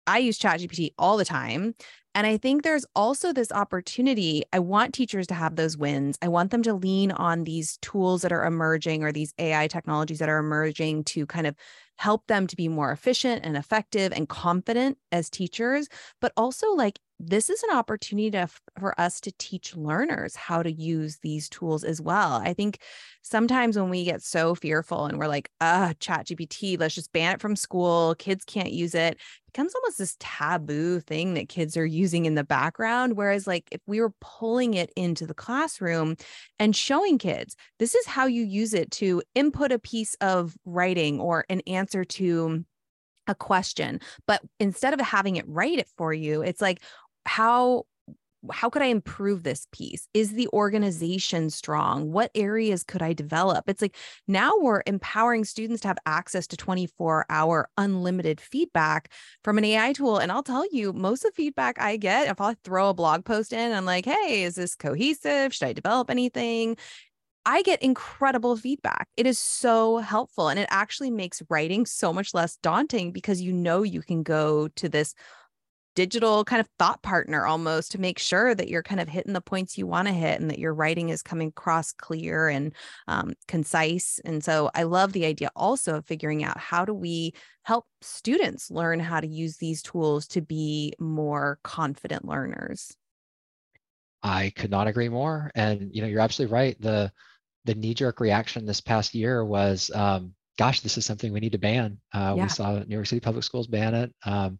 I 0.06 0.18
use 0.18 0.38
ChatGPT 0.38 0.94
all 0.98 1.16
the 1.16 1.24
time. 1.24 1.74
And 2.14 2.26
I 2.26 2.36
think 2.36 2.62
there's 2.62 2.84
also 2.94 3.32
this 3.32 3.50
opportunity. 3.52 4.42
I 4.52 4.58
want 4.58 4.92
teachers 4.92 5.26
to 5.28 5.34
have 5.34 5.56
those 5.56 5.78
wins. 5.78 6.18
I 6.20 6.28
want 6.28 6.50
them 6.50 6.62
to 6.64 6.74
lean 6.74 7.10
on 7.12 7.44
these 7.44 7.78
tools 7.78 8.22
that 8.22 8.32
are 8.32 8.44
emerging 8.44 9.02
or 9.02 9.12
these 9.12 9.32
AI 9.38 9.66
technologies 9.68 10.18
that 10.18 10.28
are 10.28 10.38
emerging 10.38 11.04
to 11.04 11.24
kind 11.24 11.46
of 11.46 11.54
help 11.96 12.26
them 12.26 12.46
to 12.46 12.56
be 12.56 12.68
more 12.68 12.92
efficient 12.92 13.44
and 13.44 13.56
effective 13.56 14.12
and 14.12 14.28
confident 14.28 14.98
as 15.10 15.30
teachers, 15.30 15.88
but 16.20 16.32
also 16.36 16.72
like 16.72 16.98
this 17.24 17.48
is 17.48 17.62
an 17.62 17.76
opportunity 17.76 18.32
to, 18.32 18.48
for 18.80 19.00
us 19.00 19.20
to 19.20 19.32
teach 19.38 19.76
learners 19.76 20.34
how 20.34 20.60
to 20.62 20.72
use 20.72 21.18
these 21.22 21.48
tools 21.48 21.84
as 21.84 22.00
well. 22.00 22.32
I 22.34 22.52
think 22.52 22.78
sometimes 23.22 23.78
when 23.78 23.90
we 23.90 24.04
get 24.04 24.22
so 24.22 24.56
fearful 24.56 25.06
and 25.06 25.18
we're 25.18 25.28
like, 25.28 25.48
ah, 25.60 25.92
ChatGPT, 26.00 26.78
let's 26.78 26.96
just 26.96 27.12
ban 27.12 27.34
it 27.34 27.40
from 27.40 27.54
school, 27.54 28.16
kids 28.18 28.44
can't 28.44 28.72
use 28.72 28.94
it, 28.96 29.14
it 29.14 29.20
becomes 29.52 29.72
almost 29.74 29.98
this 29.98 30.16
taboo 30.18 30.98
thing 30.98 31.34
that 31.34 31.48
kids 31.48 31.76
are 31.76 31.86
using 31.86 32.24
in 32.26 32.34
the 32.34 32.44
background. 32.44 33.16
Whereas, 33.16 33.46
like, 33.46 33.68
if 33.70 33.80
we 33.86 34.00
were 34.00 34.12
pulling 34.20 34.74
it 34.74 34.90
into 34.96 35.24
the 35.24 35.34
classroom 35.34 36.16
and 36.58 36.74
showing 36.74 37.18
kids, 37.18 37.54
this 37.78 37.94
is 37.94 38.06
how 38.06 38.26
you 38.26 38.42
use 38.42 38.74
it 38.74 38.90
to 38.92 39.22
input 39.36 39.70
a 39.70 39.78
piece 39.78 40.14
of 40.20 40.56
writing 40.64 41.20
or 41.20 41.44
an 41.48 41.60
answer 41.68 42.04
to 42.04 42.64
a 43.28 43.34
question 43.36 44.00
but 44.26 44.42
instead 44.58 44.92
of 44.92 45.00
having 45.00 45.36
it 45.36 45.44
write 45.46 45.78
it 45.78 45.88
for 45.96 46.12
you 46.12 46.42
it's 46.42 46.60
like 46.60 46.82
how 47.26 47.84
how 48.50 48.68
could 48.68 48.82
I 48.82 48.86
improve 48.86 49.44
this 49.44 49.66
piece? 49.70 50.08
Is 50.14 50.32
the 50.32 50.48
organization 50.52 51.48
strong? 51.50 52.10
What 52.10 52.30
areas 52.34 52.82
could 52.82 53.00
I 53.00 53.12
develop? 53.12 53.68
It's 53.68 53.80
like 53.80 53.96
now 54.26 54.52
we're 54.58 54.82
empowering 54.86 55.44
students 55.44 55.82
to 55.82 55.88
have 55.88 55.98
access 56.06 56.46
to 56.48 56.56
24 56.56 57.26
hour 57.30 57.68
unlimited 57.78 58.40
feedback 58.40 59.12
from 59.44 59.58
an 59.58 59.64
AI 59.64 59.92
tool. 59.92 60.18
And 60.18 60.32
I'll 60.32 60.42
tell 60.42 60.66
you, 60.72 60.92
most 60.92 61.24
of 61.24 61.30
the 61.32 61.36
feedback 61.36 61.80
I 61.80 61.96
get, 61.96 62.28
if 62.28 62.40
I 62.40 62.54
throw 62.64 62.88
a 62.90 62.94
blog 62.94 63.24
post 63.24 63.52
in, 63.52 63.72
I'm 63.72 63.84
like, 63.84 64.06
hey, 64.06 64.42
is 64.42 64.56
this 64.56 64.74
cohesive? 64.74 65.54
Should 65.54 65.68
I 65.68 65.72
develop 65.72 66.10
anything? 66.10 66.76
I 67.44 67.62
get 67.62 67.82
incredible 67.82 68.56
feedback. 68.56 69.08
It 69.16 69.26
is 69.26 69.38
so 69.38 69.98
helpful. 69.98 70.48
And 70.48 70.60
it 70.60 70.68
actually 70.70 71.10
makes 71.10 71.42
writing 71.48 71.86
so 71.86 72.12
much 72.12 72.34
less 72.34 72.56
daunting 72.56 73.10
because 73.10 73.40
you 73.40 73.52
know 73.52 73.82
you 73.82 74.00
can 74.00 74.22
go 74.22 74.68
to 74.68 74.88
this 74.88 75.14
digital 75.94 76.44
kind 76.44 76.60
of 76.60 76.68
thought 76.78 77.02
partner 77.02 77.46
almost 77.46 77.92
to 77.92 78.00
make 78.00 78.18
sure 78.18 78.54
that 78.54 78.68
you're 78.68 78.82
kind 78.82 79.00
of 79.00 79.08
hitting 79.08 79.32
the 79.32 79.40
points 79.40 79.76
you 79.76 79.86
want 79.86 80.08
to 80.08 80.14
hit 80.14 80.40
and 80.40 80.50
that 80.50 80.58
your 80.58 80.74
writing 80.74 81.10
is 81.10 81.22
coming 81.22 81.48
across 81.48 81.92
clear 81.92 82.48
and 82.48 82.74
um, 83.08 83.34
concise. 83.48 84.20
And 84.24 84.42
so 84.42 84.70
I 84.74 84.84
love 84.84 85.12
the 85.12 85.26
idea 85.26 85.50
also 85.54 85.96
of 85.96 86.06
figuring 86.06 86.44
out 86.44 86.58
how 86.58 86.84
do 86.84 86.94
we 86.94 87.34
help 87.62 87.86
students 88.00 88.70
learn 88.70 89.00
how 89.00 89.20
to 89.20 89.26
use 89.26 89.56
these 89.56 89.82
tools 89.82 90.26
to 90.28 90.40
be 90.40 90.94
more 90.98 91.58
confident 91.62 92.26
learners. 92.26 92.96
I 94.22 94.52
could 94.54 94.70
not 94.70 94.86
agree 94.86 95.08
more. 95.08 95.50
And 95.54 95.90
you 95.92 96.02
know, 96.02 96.08
you're 96.08 96.20
absolutely 96.20 96.52
right. 96.52 96.80
The 96.80 97.12
the 97.64 97.74
knee 97.74 97.94
jerk 97.94 98.20
reaction 98.20 98.66
this 98.66 98.80
past 98.80 99.14
year 99.14 99.44
was, 99.44 99.90
um, 99.94 100.34
gosh, 100.58 100.80
this 100.80 100.98
is 100.98 101.06
something 101.06 101.32
we 101.32 101.40
need 101.40 101.52
to 101.52 101.58
ban. 101.58 101.98
Uh, 102.12 102.34
yeah. 102.36 102.42
We 102.44 102.48
saw 102.48 102.78
New 102.78 102.94
York 102.94 103.06
City 103.06 103.20
Public 103.20 103.44
Schools 103.44 103.68
ban 103.68 103.94
it. 103.94 104.12
Um, 104.24 104.58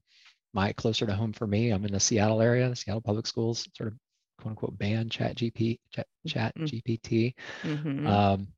my 0.53 0.73
closer 0.73 1.07
to 1.07 1.15
home 1.15 1.33
for 1.33 1.47
me. 1.47 1.71
I'm 1.71 1.85
in 1.85 1.93
the 1.93 2.01
Seattle 2.01 2.43
area, 2.43 2.69
the 2.69 2.77
Seattle 2.77 3.01
Public 3.01 3.27
Schools 3.27 3.69
sort 3.75 3.89
of 3.89 3.95
quote 4.41 4.51
unquote 4.51 4.79
ban 4.79 5.09
chat 5.09 5.37
GP 5.37 5.79
chat, 5.91 6.07
chat 6.27 6.55
mm-hmm. 6.57 6.65
GPT. 6.65 7.35
Mm-hmm. 7.63 8.07
Um, 8.07 8.49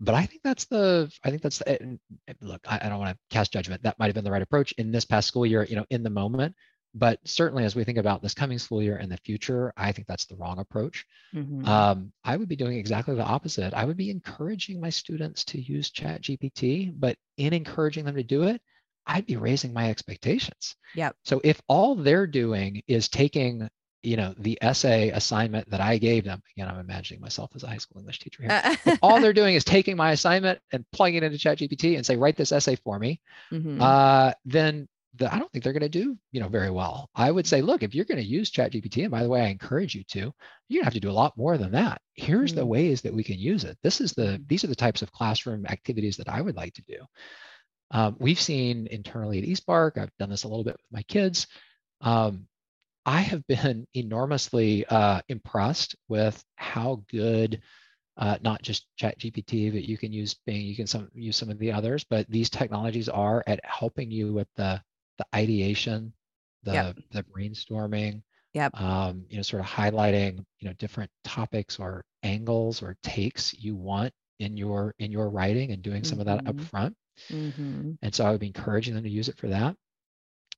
but 0.00 0.14
I 0.14 0.26
think 0.26 0.42
that's 0.42 0.64
the 0.66 1.10
I 1.22 1.30
think 1.30 1.42
that's 1.42 1.58
the 1.58 1.98
look, 2.40 2.60
I, 2.66 2.80
I 2.82 2.88
don't 2.88 2.98
want 2.98 3.16
to 3.16 3.34
cast 3.34 3.52
judgment. 3.52 3.82
That 3.82 3.98
might 3.98 4.06
have 4.06 4.14
been 4.14 4.24
the 4.24 4.30
right 4.30 4.42
approach 4.42 4.72
in 4.72 4.90
this 4.90 5.04
past 5.04 5.28
school 5.28 5.46
year, 5.46 5.64
you 5.64 5.76
know, 5.76 5.86
in 5.90 6.02
the 6.02 6.10
moment. 6.10 6.54
But 6.96 7.18
certainly 7.24 7.64
as 7.64 7.74
we 7.74 7.82
think 7.82 7.98
about 7.98 8.22
this 8.22 8.34
coming 8.34 8.58
school 8.58 8.80
year 8.80 8.96
and 8.96 9.10
the 9.10 9.16
future, 9.16 9.72
I 9.76 9.90
think 9.90 10.06
that's 10.06 10.26
the 10.26 10.36
wrong 10.36 10.60
approach. 10.60 11.04
Mm-hmm. 11.34 11.66
Um, 11.66 12.12
I 12.22 12.36
would 12.36 12.48
be 12.48 12.54
doing 12.54 12.78
exactly 12.78 13.16
the 13.16 13.24
opposite. 13.24 13.74
I 13.74 13.84
would 13.84 13.96
be 13.96 14.10
encouraging 14.10 14.80
my 14.80 14.90
students 14.90 15.44
to 15.46 15.60
use 15.60 15.90
ChatGPT, 15.90 16.92
but 16.94 17.16
in 17.36 17.52
encouraging 17.52 18.04
them 18.04 18.14
to 18.14 18.22
do 18.22 18.44
it, 18.44 18.62
I'd 19.06 19.26
be 19.26 19.36
raising 19.36 19.72
my 19.72 19.90
expectations. 19.90 20.76
Yep. 20.94 21.16
So 21.24 21.40
if 21.44 21.60
all 21.68 21.94
they're 21.94 22.26
doing 22.26 22.82
is 22.86 23.08
taking, 23.08 23.68
you 24.02 24.16
know, 24.16 24.34
the 24.38 24.58
essay 24.62 25.10
assignment 25.10 25.68
that 25.70 25.80
I 25.80 25.98
gave 25.98 26.24
them, 26.24 26.42
again, 26.56 26.68
I'm 26.68 26.78
imagining 26.78 27.20
myself 27.20 27.50
as 27.54 27.62
a 27.62 27.68
high 27.68 27.78
school 27.78 28.00
English 28.00 28.20
teacher 28.20 28.42
here. 28.42 28.96
all 29.02 29.20
they're 29.22 29.32
doing 29.32 29.54
is 29.54 29.64
taking 29.64 29.96
my 29.96 30.12
assignment 30.12 30.58
and 30.72 30.84
plugging 30.92 31.16
it 31.16 31.22
into 31.22 31.38
ChatGPT 31.38 31.96
and 31.96 32.06
say, 32.06 32.16
write 32.16 32.36
this 32.36 32.52
essay 32.52 32.76
for 32.76 32.98
me. 32.98 33.20
Mm-hmm. 33.52 33.80
Uh, 33.80 34.32
then 34.44 34.88
the, 35.16 35.32
I 35.32 35.38
don't 35.38 35.50
think 35.52 35.62
they're 35.62 35.72
going 35.72 35.82
to 35.82 35.88
do, 35.88 36.18
you 36.32 36.40
know, 36.40 36.48
very 36.48 36.70
well. 36.70 37.08
I 37.14 37.30
would 37.30 37.46
say, 37.46 37.62
look, 37.62 37.82
if 37.82 37.94
you're 37.94 38.04
going 38.04 38.20
to 38.20 38.26
use 38.26 38.50
ChatGPT, 38.50 39.02
and 39.02 39.10
by 39.10 39.22
the 39.22 39.28
way, 39.28 39.42
I 39.42 39.48
encourage 39.48 39.94
you 39.94 40.02
to, 40.04 40.18
you're 40.18 40.78
going 40.78 40.82
to 40.82 40.86
have 40.86 40.94
to 40.94 41.00
do 41.00 41.10
a 41.10 41.12
lot 41.12 41.36
more 41.36 41.56
than 41.56 41.72
that. 41.72 42.00
Here's 42.14 42.50
mm-hmm. 42.50 42.60
the 42.60 42.66
ways 42.66 43.02
that 43.02 43.14
we 43.14 43.22
can 43.22 43.38
use 43.38 43.64
it. 43.64 43.78
This 43.82 44.00
is 44.00 44.12
the, 44.12 44.22
mm-hmm. 44.22 44.42
these 44.48 44.64
are 44.64 44.68
the 44.68 44.74
types 44.74 45.02
of 45.02 45.12
classroom 45.12 45.66
activities 45.66 46.16
that 46.16 46.28
I 46.28 46.40
would 46.40 46.56
like 46.56 46.74
to 46.74 46.82
do. 46.82 46.96
Um, 47.90 48.16
we've 48.18 48.40
seen 48.40 48.86
internally 48.88 49.38
at 49.38 49.44
eSpark, 49.48 49.98
I've 49.98 50.16
done 50.18 50.30
this 50.30 50.44
a 50.44 50.48
little 50.48 50.64
bit 50.64 50.74
with 50.76 50.92
my 50.92 51.02
kids. 51.02 51.46
Um, 52.00 52.48
I 53.06 53.20
have 53.20 53.46
been 53.46 53.86
enormously 53.94 54.86
uh, 54.86 55.22
impressed 55.28 55.96
with 56.08 56.44
how 56.56 57.04
good, 57.10 57.62
uh, 58.16 58.38
not 58.42 58.62
just 58.62 58.86
ChatGPT, 59.00 59.72
but 59.72 59.84
you 59.84 59.98
can 59.98 60.12
use 60.12 60.34
Bing, 60.46 60.66
you 60.66 60.76
can 60.76 60.86
some, 60.86 61.10
use 61.14 61.36
some 61.36 61.50
of 61.50 61.58
the 61.58 61.72
others, 61.72 62.04
but 62.04 62.28
these 62.30 62.50
technologies 62.50 63.08
are 63.08 63.42
at 63.46 63.64
helping 63.64 64.10
you 64.10 64.32
with 64.32 64.48
the 64.56 64.82
the 65.18 65.26
ideation, 65.34 66.12
the 66.64 66.94
Yep. 66.94 67.04
the 67.12 67.22
brainstorming, 67.24 68.22
Yep. 68.54 68.74
um, 68.74 69.24
you 69.28 69.36
know, 69.36 69.42
sort 69.42 69.60
of 69.62 69.66
highlighting, 69.68 70.44
you 70.60 70.68
know, 70.68 70.74
different 70.74 71.10
topics 71.24 71.78
or 71.78 72.04
angles 72.22 72.82
or 72.82 72.96
takes 73.02 73.54
you 73.54 73.76
want 73.76 74.12
in 74.40 74.56
your 74.56 74.94
in 74.98 75.12
your 75.12 75.30
writing 75.30 75.72
and 75.72 75.82
doing 75.82 76.04
some 76.04 76.20
of 76.20 76.26
that 76.26 76.42
up 76.46 76.58
Mhm. 76.58 76.60
front. 76.60 76.96
Mhm. 77.30 77.98
And 78.02 78.14
so 78.14 78.24
I 78.24 78.30
would 78.30 78.40
be 78.40 78.48
encouraging 78.48 78.94
them 78.94 79.04
to 79.04 79.10
use 79.10 79.28
it 79.28 79.38
for 79.38 79.48
that. 79.48 79.76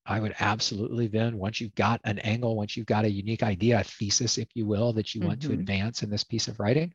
I 0.06 0.20
would 0.20 0.34
absolutely 0.40 1.08
then, 1.08 1.38
once 1.38 1.60
you've 1.60 1.74
got 1.74 2.00
an 2.04 2.18
angle, 2.20 2.56
once 2.56 2.76
you've 2.76 2.86
got 2.86 3.04
a 3.04 3.10
unique 3.10 3.42
idea, 3.42 3.80
a 3.80 3.84
thesis, 3.84 4.38
if 4.38 4.48
you 4.54 4.66
will, 4.66 4.92
that 4.94 5.14
you 5.14 5.22
want 5.22 5.40
to 5.42 5.52
Mhm. 5.52 5.54
advance 5.54 6.02
in 6.02 6.10
this 6.10 6.24
piece 6.24 6.48
of 6.48 6.60
writing, 6.60 6.94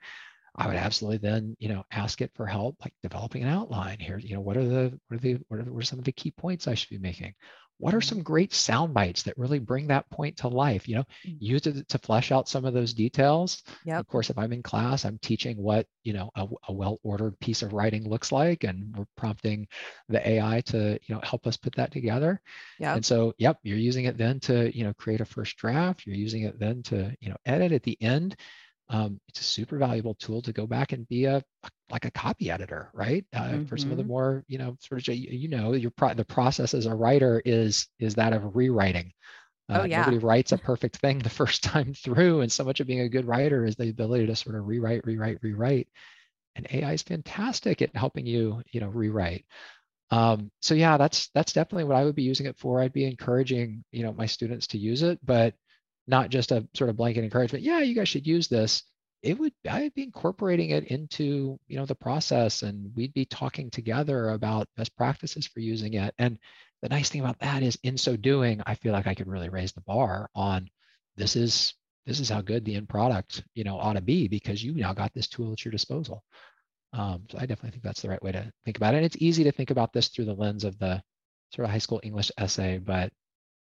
I 0.56 0.68
would 0.68 0.78
absolutely 0.78 1.18
then, 1.20 1.56
you 1.60 1.70
know, 1.70 1.86
ask 1.92 2.22
it 2.22 2.32
for 2.36 2.48
help, 2.48 2.78
like 2.82 2.94
developing 3.04 3.44
an 3.44 3.50
outline 3.50 4.00
here. 4.00 4.20
You 4.20 4.36
know, 4.36 4.42
what 4.42 4.58
are 4.58 4.68
the 4.68 5.00
what 5.08 5.18
are 5.18 5.20
the 5.20 5.40
what 5.50 5.60
are, 5.62 5.64
what 5.74 5.82
are 5.82 5.86
some 5.86 6.00
of 6.00 6.06
the 6.06 6.12
key 6.14 6.32
points 6.32 6.68
I 6.68 6.76
should 6.76 6.90
be 6.90 6.98
making? 7.00 7.36
What 7.82 7.94
are 7.96 8.02
some 8.02 8.24
great 8.24 8.54
sound 8.54 8.94
bites 8.94 9.24
that 9.24 9.38
really 9.38 9.60
bring 9.60 9.88
that 9.88 10.10
point 10.10 10.38
to 10.38 10.48
life? 10.48 10.88
You 10.88 10.96
know, 10.98 11.06
Mm. 11.26 11.40
use 11.40 11.68
it 11.68 11.88
to 11.90 11.98
flesh 12.00 12.32
out 12.32 12.48
some 12.50 12.66
of 12.66 12.74
those 12.74 12.94
details. 12.94 13.64
Yep. 13.84 14.00
Of 14.00 14.08
course, 14.08 14.30
if 14.30 14.38
I'm 14.38 14.54
in 14.54 14.64
class, 14.64 15.06
I'm 15.06 15.20
teaching 15.20 15.58
what 15.58 15.88
you 16.04 16.14
know 16.14 16.32
a, 16.36 16.48
a 16.70 16.74
well-ordered 16.74 17.40
piece 17.40 17.62
of 17.64 17.74
writing 17.74 18.08
looks 18.10 18.32
like, 18.32 18.64
and 18.64 18.96
we're 18.96 19.06
prompting 19.18 19.68
the 20.10 20.28
AI 20.28 20.62
to 20.68 21.00
you 21.08 21.16
know 21.16 21.22
help 21.24 21.48
us 21.48 21.58
put 21.58 21.76
that 21.76 21.92
together. 21.92 22.42
Yep. 22.80 22.96
And 22.98 23.06
so, 23.06 23.34
yep, 23.38 23.60
you're 23.64 23.78
using 23.78 24.06
it 24.06 24.18
then 24.18 24.40
to, 24.42 24.76
you 24.76 24.84
know, 24.84 24.94
create 24.94 25.22
a 25.22 25.26
first 25.26 25.58
draft. 25.58 26.06
You're 26.06 26.16
using 26.16 26.44
it 26.44 26.60
then 26.60 26.84
to, 26.84 27.16
you 27.20 27.30
know, 27.30 27.38
edit 27.46 27.72
at 27.72 27.84
the 27.84 28.02
end. 28.02 28.36
Um, 28.90 29.20
it's 29.30 29.40
a 29.40 29.44
super 29.44 29.78
valuable 29.78 30.16
tool 30.16 30.42
to 30.44 30.54
go 30.54 30.68
back 30.68 30.92
and 30.92 31.08
be 31.08 31.26
a 31.26 31.44
like 31.90 32.06
a 32.06 32.12
copy 32.12 32.52
editor, 32.52 32.90
right? 32.94 33.26
Uh, 33.34 33.60
For 33.66 33.78
some 33.78 33.92
of 33.92 33.98
the 33.98 34.04
Mhm. 34.04 34.06
more, 34.06 34.44
you 34.48 34.58
know, 34.58 34.78
sort 34.82 35.08
of, 35.08 35.16
you 35.16 35.48
know, 35.48 35.74
your 35.74 35.92
pro- 35.92 36.14
the 36.14 36.26
process 36.26 36.74
as 36.74 36.86
a 36.86 36.96
writer 36.96 37.42
is 37.46 37.88
is 38.00 38.16
that 38.16 38.34
of 38.34 38.56
rewriting. 38.56 39.14
Oh, 39.74 39.84
Uh, 39.84 39.86
yeah. 39.86 40.14
nobody 40.14 40.20
writes 40.20 40.52
a 40.52 40.58
perfect 40.58 40.98
thing 40.98 41.20
the 41.20 41.30
first 41.42 41.64
time 41.64 41.94
through, 41.94 42.42
and 42.42 42.52
so 42.52 42.64
much 42.66 42.80
of 42.82 42.88
being 42.88 43.02
a 43.02 43.10
good 43.10 43.26
writer 43.26 43.66
is 43.66 43.76
the 43.76 43.90
ability 43.90 44.28
to 44.28 44.36
sort 44.36 44.56
of 44.56 44.68
rewrite, 44.68 45.06
rewrite, 45.06 45.40
rewrite. 45.42 45.88
And 46.56 46.68
AI 46.72 46.94
is 46.94 47.04
fantastic 47.04 47.82
at 47.82 47.96
helping 47.96 48.26
you, 48.26 48.64
you 48.72 48.82
know, 48.82 48.90
rewrite. 48.90 49.46
Um, 50.12 50.52
so 50.62 50.74
yeah, 50.76 50.98
that's 50.98 51.30
that's 51.34 51.54
definitely 51.54 51.86
what 51.86 51.96
I 51.98 52.04
would 52.06 52.16
be 52.16 52.24
using 52.24 52.46
it 52.48 52.58
for. 52.58 52.82
I'd 52.82 52.94
be 52.94 53.06
encouraging, 53.06 53.84
you 53.92 54.04
know, 54.04 54.14
my 54.14 54.26
students 54.26 54.68
to 54.68 54.78
use 54.78 55.04
it, 55.04 55.20
but 55.26 55.56
not 56.12 56.30
just 56.30 56.52
a 56.52 56.68
sort 56.76 56.90
of 56.90 56.98
blanket 56.98 57.24
encouragement. 57.24 57.64
Yeah, 57.64 57.80
you 57.80 57.96
guys 57.96 58.10
should 58.10 58.28
use 58.28 58.48
this. 58.48 58.84
It 59.24 59.40
would 59.40 59.54
I'd 59.70 59.94
be 59.94 60.04
incorporating 60.04 60.72
it 60.72 60.86
into, 60.86 61.58
you 61.68 61.78
know, 61.78 61.86
the 61.86 61.96
process, 61.96 62.64
and 62.64 62.92
we'd 62.96 63.14
be 63.14 63.26
talking 63.26 63.72
together 63.72 64.32
about 64.32 64.68
best 64.78 64.96
practices 64.96 65.48
for 65.48 65.62
using 65.62 65.94
it. 65.94 66.14
And 66.20 66.38
the 66.82 66.90
nice 66.90 67.10
thing 67.10 67.22
about 67.22 67.40
that 67.40 67.64
is, 67.64 67.80
in 67.84 67.98
so 67.98 68.18
doing, 68.18 68.62
I 68.66 68.76
feel 68.76 68.94
like 68.94 69.08
I 69.08 69.16
could 69.16 69.28
really 69.28 69.50
raise 69.50 69.72
the 69.72 69.82
bar 69.82 70.30
on 70.36 70.70
this 71.16 71.36
is 71.36 71.74
this 72.06 72.20
is 72.20 72.30
how 72.30 72.42
good 72.42 72.66
the 72.66 72.76
end 72.76 72.90
product, 72.90 73.44
you 73.54 73.64
know, 73.64 73.78
ought 73.78 73.94
to 73.94 74.02
be 74.02 74.28
because 74.28 74.64
you 74.64 74.74
now 74.74 74.94
got 74.94 75.14
this 75.14 75.28
tool 75.28 75.54
at 75.54 75.64
your 75.64 75.72
disposal. 75.72 76.24
Um, 76.94 77.24
so 77.30 77.38
I 77.38 77.46
definitely 77.46 77.72
think 77.72 77.84
that's 77.84 78.02
the 78.02 78.10
right 78.10 78.22
way 78.24 78.32
to 78.34 78.52
think 78.66 78.78
about 78.78 78.96
it. 78.96 78.98
And 78.98 79.06
it's 79.06 79.18
easy 79.20 79.44
to 79.46 79.52
think 79.52 79.70
about 79.70 79.94
this 79.94 80.10
through 80.10 80.26
the 80.26 80.34
lens 80.34 80.64
of 80.64 80.78
the 80.80 81.02
sort 81.54 81.66
of 81.66 81.72
high 81.72 81.78
school 81.78 82.02
English 82.04 82.32
essay, 82.38 82.80
but 82.80 83.14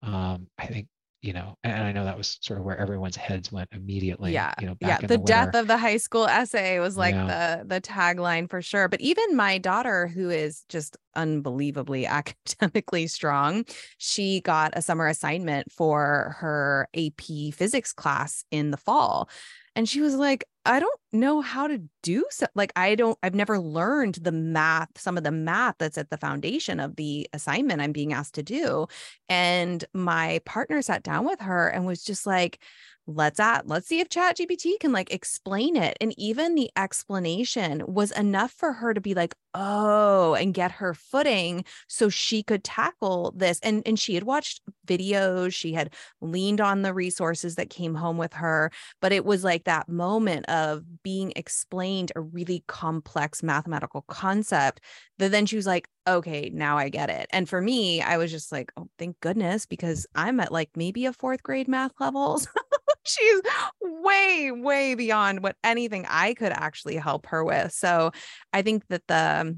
um, 0.02 0.48
I 0.58 0.66
think, 0.66 0.88
you 1.24 1.32
know, 1.32 1.56
and 1.64 1.82
I 1.82 1.92
know 1.92 2.04
that 2.04 2.18
was 2.18 2.38
sort 2.42 2.58
of 2.58 2.64
where 2.66 2.76
everyone's 2.78 3.16
heads 3.16 3.50
went 3.50 3.70
immediately, 3.72 4.32
Yeah. 4.32 4.54
you 4.56 4.66
know, 4.66 4.74
Yeah. 4.80 4.98
back 4.98 5.02
in 5.04 5.08
The 5.08 5.14
the 5.14 5.18
death 5.18 5.46
winter. 5.46 5.54
of 5.54 5.66
the 5.68 5.78
high 5.78 5.96
school 5.96 6.26
essay 6.26 6.78
was 6.80 6.96
like 6.96 7.14
Yeah. 7.14 7.26
the 7.26 7.64
the 7.66 7.80
tagline 7.80 8.48
for 8.50 8.60
sure. 8.60 8.88
But 8.88 9.00
even 9.00 9.34
my 9.36 9.58
daughter, 9.58 10.06
who 10.06 10.28
is 10.30 10.64
just 10.68 10.96
unbelievably 11.16 12.06
academically 12.20 13.06
strong, 13.06 13.64
she 13.98 14.40
got 14.42 14.72
a 14.76 14.82
summer 14.82 15.06
assignment 15.06 15.72
for 15.72 16.36
her 16.40 16.88
AP 16.94 17.50
physics 17.52 17.92
class 17.92 18.44
in 18.50 18.70
the 18.70 18.76
fall. 18.76 19.28
And 19.76 19.88
she 19.88 20.00
was 20.00 20.14
like, 20.16 20.44
I 20.66 20.80
don't 20.80 20.98
know 21.12 21.42
how 21.42 21.66
to 21.66 21.82
do 22.02 22.24
so. 22.30 22.46
Like, 22.54 22.72
I 22.74 22.94
don't, 22.94 23.18
I've 23.22 23.34
never 23.34 23.58
learned 23.58 24.14
the 24.14 24.32
math, 24.32 24.88
some 24.96 25.18
of 25.18 25.24
the 25.24 25.30
math 25.30 25.74
that's 25.78 25.98
at 25.98 26.08
the 26.08 26.16
foundation 26.16 26.80
of 26.80 26.96
the 26.96 27.28
assignment 27.34 27.82
I'm 27.82 27.92
being 27.92 28.14
asked 28.14 28.34
to 28.36 28.42
do. 28.42 28.86
And 29.28 29.84
my 29.92 30.40
partner 30.46 30.80
sat 30.80 31.02
down 31.02 31.26
with 31.26 31.40
her 31.40 31.68
and 31.68 31.84
was 31.84 32.02
just 32.02 32.26
like, 32.26 32.60
let's 33.06 33.38
at 33.38 33.66
let's 33.66 33.86
see 33.86 34.00
if 34.00 34.08
ChatGPT 34.08 34.78
can 34.80 34.92
like 34.92 35.12
explain 35.12 35.76
it 35.76 35.96
and 36.00 36.14
even 36.18 36.54
the 36.54 36.70
explanation 36.76 37.82
was 37.86 38.10
enough 38.12 38.50
for 38.52 38.72
her 38.72 38.94
to 38.94 39.00
be 39.00 39.14
like 39.14 39.34
oh 39.54 40.34
and 40.34 40.54
get 40.54 40.72
her 40.72 40.94
footing 40.94 41.64
so 41.86 42.08
she 42.08 42.42
could 42.42 42.64
tackle 42.64 43.32
this 43.36 43.60
and 43.62 43.82
and 43.86 43.98
she 43.98 44.14
had 44.14 44.24
watched 44.24 44.62
videos 44.86 45.52
she 45.52 45.72
had 45.72 45.92
leaned 46.20 46.60
on 46.60 46.82
the 46.82 46.94
resources 46.94 47.56
that 47.56 47.70
came 47.70 47.94
home 47.94 48.16
with 48.16 48.32
her 48.32 48.70
but 49.00 49.12
it 49.12 49.24
was 49.24 49.44
like 49.44 49.64
that 49.64 49.88
moment 49.88 50.48
of 50.48 50.82
being 51.02 51.32
explained 51.36 52.10
a 52.16 52.20
really 52.20 52.64
complex 52.66 53.42
mathematical 53.42 54.02
concept 54.08 54.80
that 55.18 55.30
then 55.30 55.46
she 55.46 55.56
was 55.56 55.66
like 55.66 55.88
okay 56.06 56.50
now 56.52 56.76
i 56.76 56.88
get 56.88 57.10
it. 57.10 57.26
And 57.30 57.48
for 57.48 57.60
me 57.60 58.02
i 58.02 58.16
was 58.16 58.30
just 58.30 58.50
like 58.50 58.72
oh 58.76 58.88
thank 58.98 59.20
goodness 59.20 59.66
because 59.66 60.06
i'm 60.14 60.40
at 60.40 60.52
like 60.52 60.70
maybe 60.74 61.06
a 61.06 61.12
fourth 61.12 61.42
grade 61.42 61.68
math 61.68 61.92
levels 62.00 62.48
she's 63.04 63.40
way 63.80 64.50
way 64.50 64.94
beyond 64.94 65.42
what 65.42 65.56
anything 65.62 66.06
i 66.08 66.34
could 66.34 66.52
actually 66.52 66.96
help 66.96 67.26
her 67.26 67.44
with. 67.44 67.72
So 67.72 68.12
i 68.52 68.62
think 68.62 68.86
that 68.88 69.06
the 69.08 69.56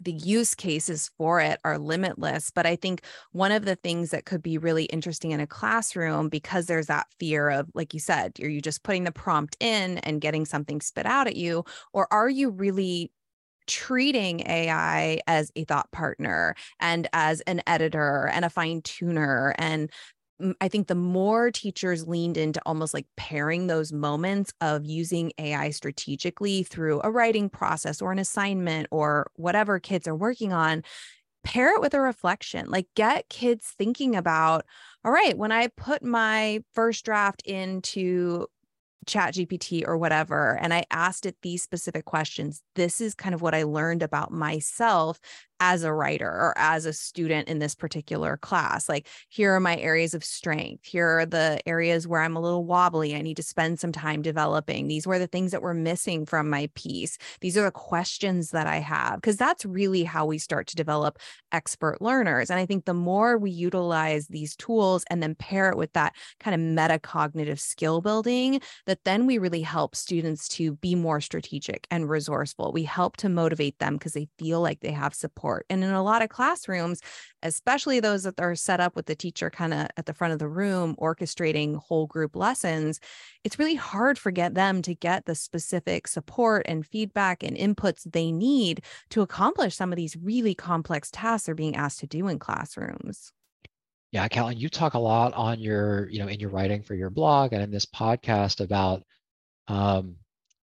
the 0.00 0.12
use 0.12 0.54
cases 0.54 1.10
for 1.18 1.40
it 1.40 1.60
are 1.64 1.78
limitless 1.78 2.50
but 2.50 2.66
i 2.66 2.74
think 2.74 3.02
one 3.32 3.52
of 3.52 3.64
the 3.64 3.76
things 3.76 4.10
that 4.10 4.24
could 4.24 4.42
be 4.42 4.58
really 4.58 4.84
interesting 4.84 5.30
in 5.32 5.38
a 5.38 5.46
classroom 5.46 6.28
because 6.28 6.66
there's 6.66 6.86
that 6.86 7.06
fear 7.20 7.50
of 7.50 7.68
like 7.74 7.92
you 7.92 8.00
said 8.00 8.32
are 8.42 8.48
you 8.48 8.60
just 8.60 8.82
putting 8.82 9.04
the 9.04 9.12
prompt 9.12 9.56
in 9.60 9.98
and 9.98 10.20
getting 10.20 10.44
something 10.44 10.80
spit 10.80 11.06
out 11.06 11.26
at 11.26 11.36
you 11.36 11.62
or 11.92 12.08
are 12.10 12.28
you 12.28 12.50
really 12.50 13.12
treating 13.66 14.40
AI 14.40 15.20
as 15.26 15.52
a 15.54 15.64
thought 15.64 15.90
partner 15.92 16.54
and 16.80 17.08
as 17.12 17.40
an 17.42 17.62
editor 17.66 18.28
and 18.32 18.44
a 18.44 18.50
fine 18.50 18.82
tuner 18.82 19.54
and 19.58 19.90
I 20.60 20.68
think 20.68 20.88
the 20.88 20.94
more 20.94 21.50
teachers 21.50 22.08
leaned 22.08 22.36
into 22.36 22.60
almost 22.66 22.94
like 22.94 23.06
pairing 23.16 23.66
those 23.66 23.92
moments 23.92 24.52
of 24.60 24.84
using 24.84 25.32
AI 25.38 25.70
strategically 25.70 26.62
through 26.64 27.00
a 27.04 27.10
writing 27.10 27.48
process 27.48 28.02
or 28.02 28.12
an 28.12 28.18
assignment 28.18 28.88
or 28.90 29.30
whatever 29.36 29.78
kids 29.78 30.08
are 30.08 30.16
working 30.16 30.52
on, 30.52 30.82
pair 31.44 31.74
it 31.74 31.80
with 31.80 31.94
a 31.94 32.00
reflection. 32.00 32.70
Like 32.70 32.86
get 32.96 33.28
kids 33.28 33.74
thinking 33.78 34.16
about, 34.16 34.64
all 35.04 35.12
right, 35.12 35.36
when 35.36 35.52
I 35.52 35.68
put 35.68 36.02
my 36.02 36.62
first 36.74 37.04
draft 37.04 37.42
into 37.42 38.46
ChatGPT 39.06 39.84
or 39.86 39.98
whatever 39.98 40.56
and 40.60 40.72
i 40.72 40.84
asked 40.90 41.26
it 41.26 41.36
these 41.42 41.62
specific 41.62 42.04
questions 42.04 42.62
this 42.76 43.00
is 43.00 43.14
kind 43.14 43.34
of 43.34 43.42
what 43.42 43.54
i 43.54 43.64
learned 43.64 44.02
about 44.02 44.30
myself 44.30 45.18
as 45.62 45.84
a 45.84 45.92
writer 45.92 46.28
or 46.28 46.52
as 46.56 46.86
a 46.86 46.92
student 46.92 47.46
in 47.46 47.60
this 47.60 47.72
particular 47.72 48.36
class 48.36 48.88
like 48.88 49.06
here 49.28 49.52
are 49.54 49.60
my 49.60 49.76
areas 49.76 50.12
of 50.12 50.24
strength. 50.24 50.84
Here 50.84 51.20
are 51.20 51.24
the 51.24 51.60
areas 51.66 52.08
where 52.08 52.20
i'm 52.20 52.34
a 52.34 52.40
little 52.40 52.64
wobbly. 52.64 53.14
I 53.14 53.22
need 53.22 53.36
to 53.36 53.44
spend 53.44 53.78
some 53.78 53.92
time 53.92 54.22
developing. 54.22 54.88
These 54.88 55.06
were 55.06 55.20
the 55.20 55.28
things 55.28 55.52
that 55.52 55.62
were 55.62 55.72
missing 55.72 56.26
from 56.26 56.50
my 56.50 56.68
piece. 56.74 57.16
These 57.40 57.56
are 57.56 57.62
the 57.62 57.70
questions 57.70 58.50
that 58.50 58.66
i 58.66 58.78
have 58.78 59.16
because 59.16 59.36
that's 59.36 59.64
really 59.64 60.02
how 60.02 60.26
we 60.26 60.38
start 60.38 60.66
to 60.66 60.76
develop 60.76 61.20
expert 61.52 62.02
learners. 62.02 62.50
And 62.50 62.58
i 62.58 62.66
think 62.66 62.84
the 62.84 62.92
more 62.92 63.38
we 63.38 63.52
utilize 63.52 64.26
these 64.26 64.56
tools 64.56 65.04
and 65.10 65.22
then 65.22 65.36
pair 65.36 65.70
it 65.70 65.76
with 65.76 65.92
that 65.92 66.12
kind 66.40 66.54
of 66.56 66.60
metacognitive 66.60 67.60
skill 67.60 68.00
building 68.00 68.60
that 68.86 69.04
then 69.04 69.26
we 69.26 69.38
really 69.38 69.62
help 69.62 69.94
students 69.94 70.48
to 70.48 70.72
be 70.76 70.96
more 70.96 71.20
strategic 71.20 71.86
and 71.88 72.10
resourceful. 72.10 72.72
We 72.72 72.82
help 72.82 73.16
to 73.18 73.28
motivate 73.28 73.78
them 73.78 73.94
because 73.94 74.14
they 74.14 74.28
feel 74.38 74.60
like 74.60 74.80
they 74.80 74.90
have 74.90 75.14
support. 75.14 75.51
And 75.68 75.82
in 75.82 75.90
a 75.90 76.02
lot 76.02 76.22
of 76.22 76.28
classrooms, 76.28 77.00
especially 77.42 78.00
those 78.00 78.22
that 78.22 78.40
are 78.40 78.54
set 78.54 78.80
up 78.80 78.96
with 78.96 79.06
the 79.06 79.14
teacher 79.14 79.50
kind 79.50 79.74
of 79.74 79.88
at 79.96 80.06
the 80.06 80.14
front 80.14 80.32
of 80.32 80.38
the 80.38 80.48
room 80.48 80.96
orchestrating 81.00 81.76
whole 81.76 82.06
group 82.06 82.36
lessons, 82.36 83.00
it's 83.44 83.58
really 83.58 83.74
hard 83.74 84.18
for 84.18 84.30
get 84.30 84.54
them 84.54 84.82
to 84.82 84.94
get 84.94 85.26
the 85.26 85.34
specific 85.34 86.08
support 86.08 86.64
and 86.68 86.86
feedback 86.86 87.42
and 87.42 87.56
inputs 87.56 88.10
they 88.10 88.32
need 88.32 88.82
to 89.10 89.22
accomplish 89.22 89.74
some 89.74 89.92
of 89.92 89.96
these 89.96 90.16
really 90.16 90.54
complex 90.54 91.10
tasks 91.10 91.46
they're 91.46 91.54
being 91.54 91.76
asked 91.76 92.00
to 92.00 92.06
do 92.06 92.28
in 92.28 92.38
classrooms. 92.38 93.32
Yeah, 94.12 94.28
Catlin, 94.28 94.58
you 94.58 94.68
talk 94.68 94.94
a 94.94 94.98
lot 94.98 95.32
on 95.32 95.58
your, 95.58 96.08
you 96.10 96.18
know, 96.18 96.28
in 96.28 96.38
your 96.38 96.50
writing 96.50 96.82
for 96.82 96.94
your 96.94 97.08
blog 97.08 97.54
and 97.54 97.62
in 97.62 97.70
this 97.70 97.86
podcast 97.86 98.60
about, 98.60 99.02
um, 99.68 100.16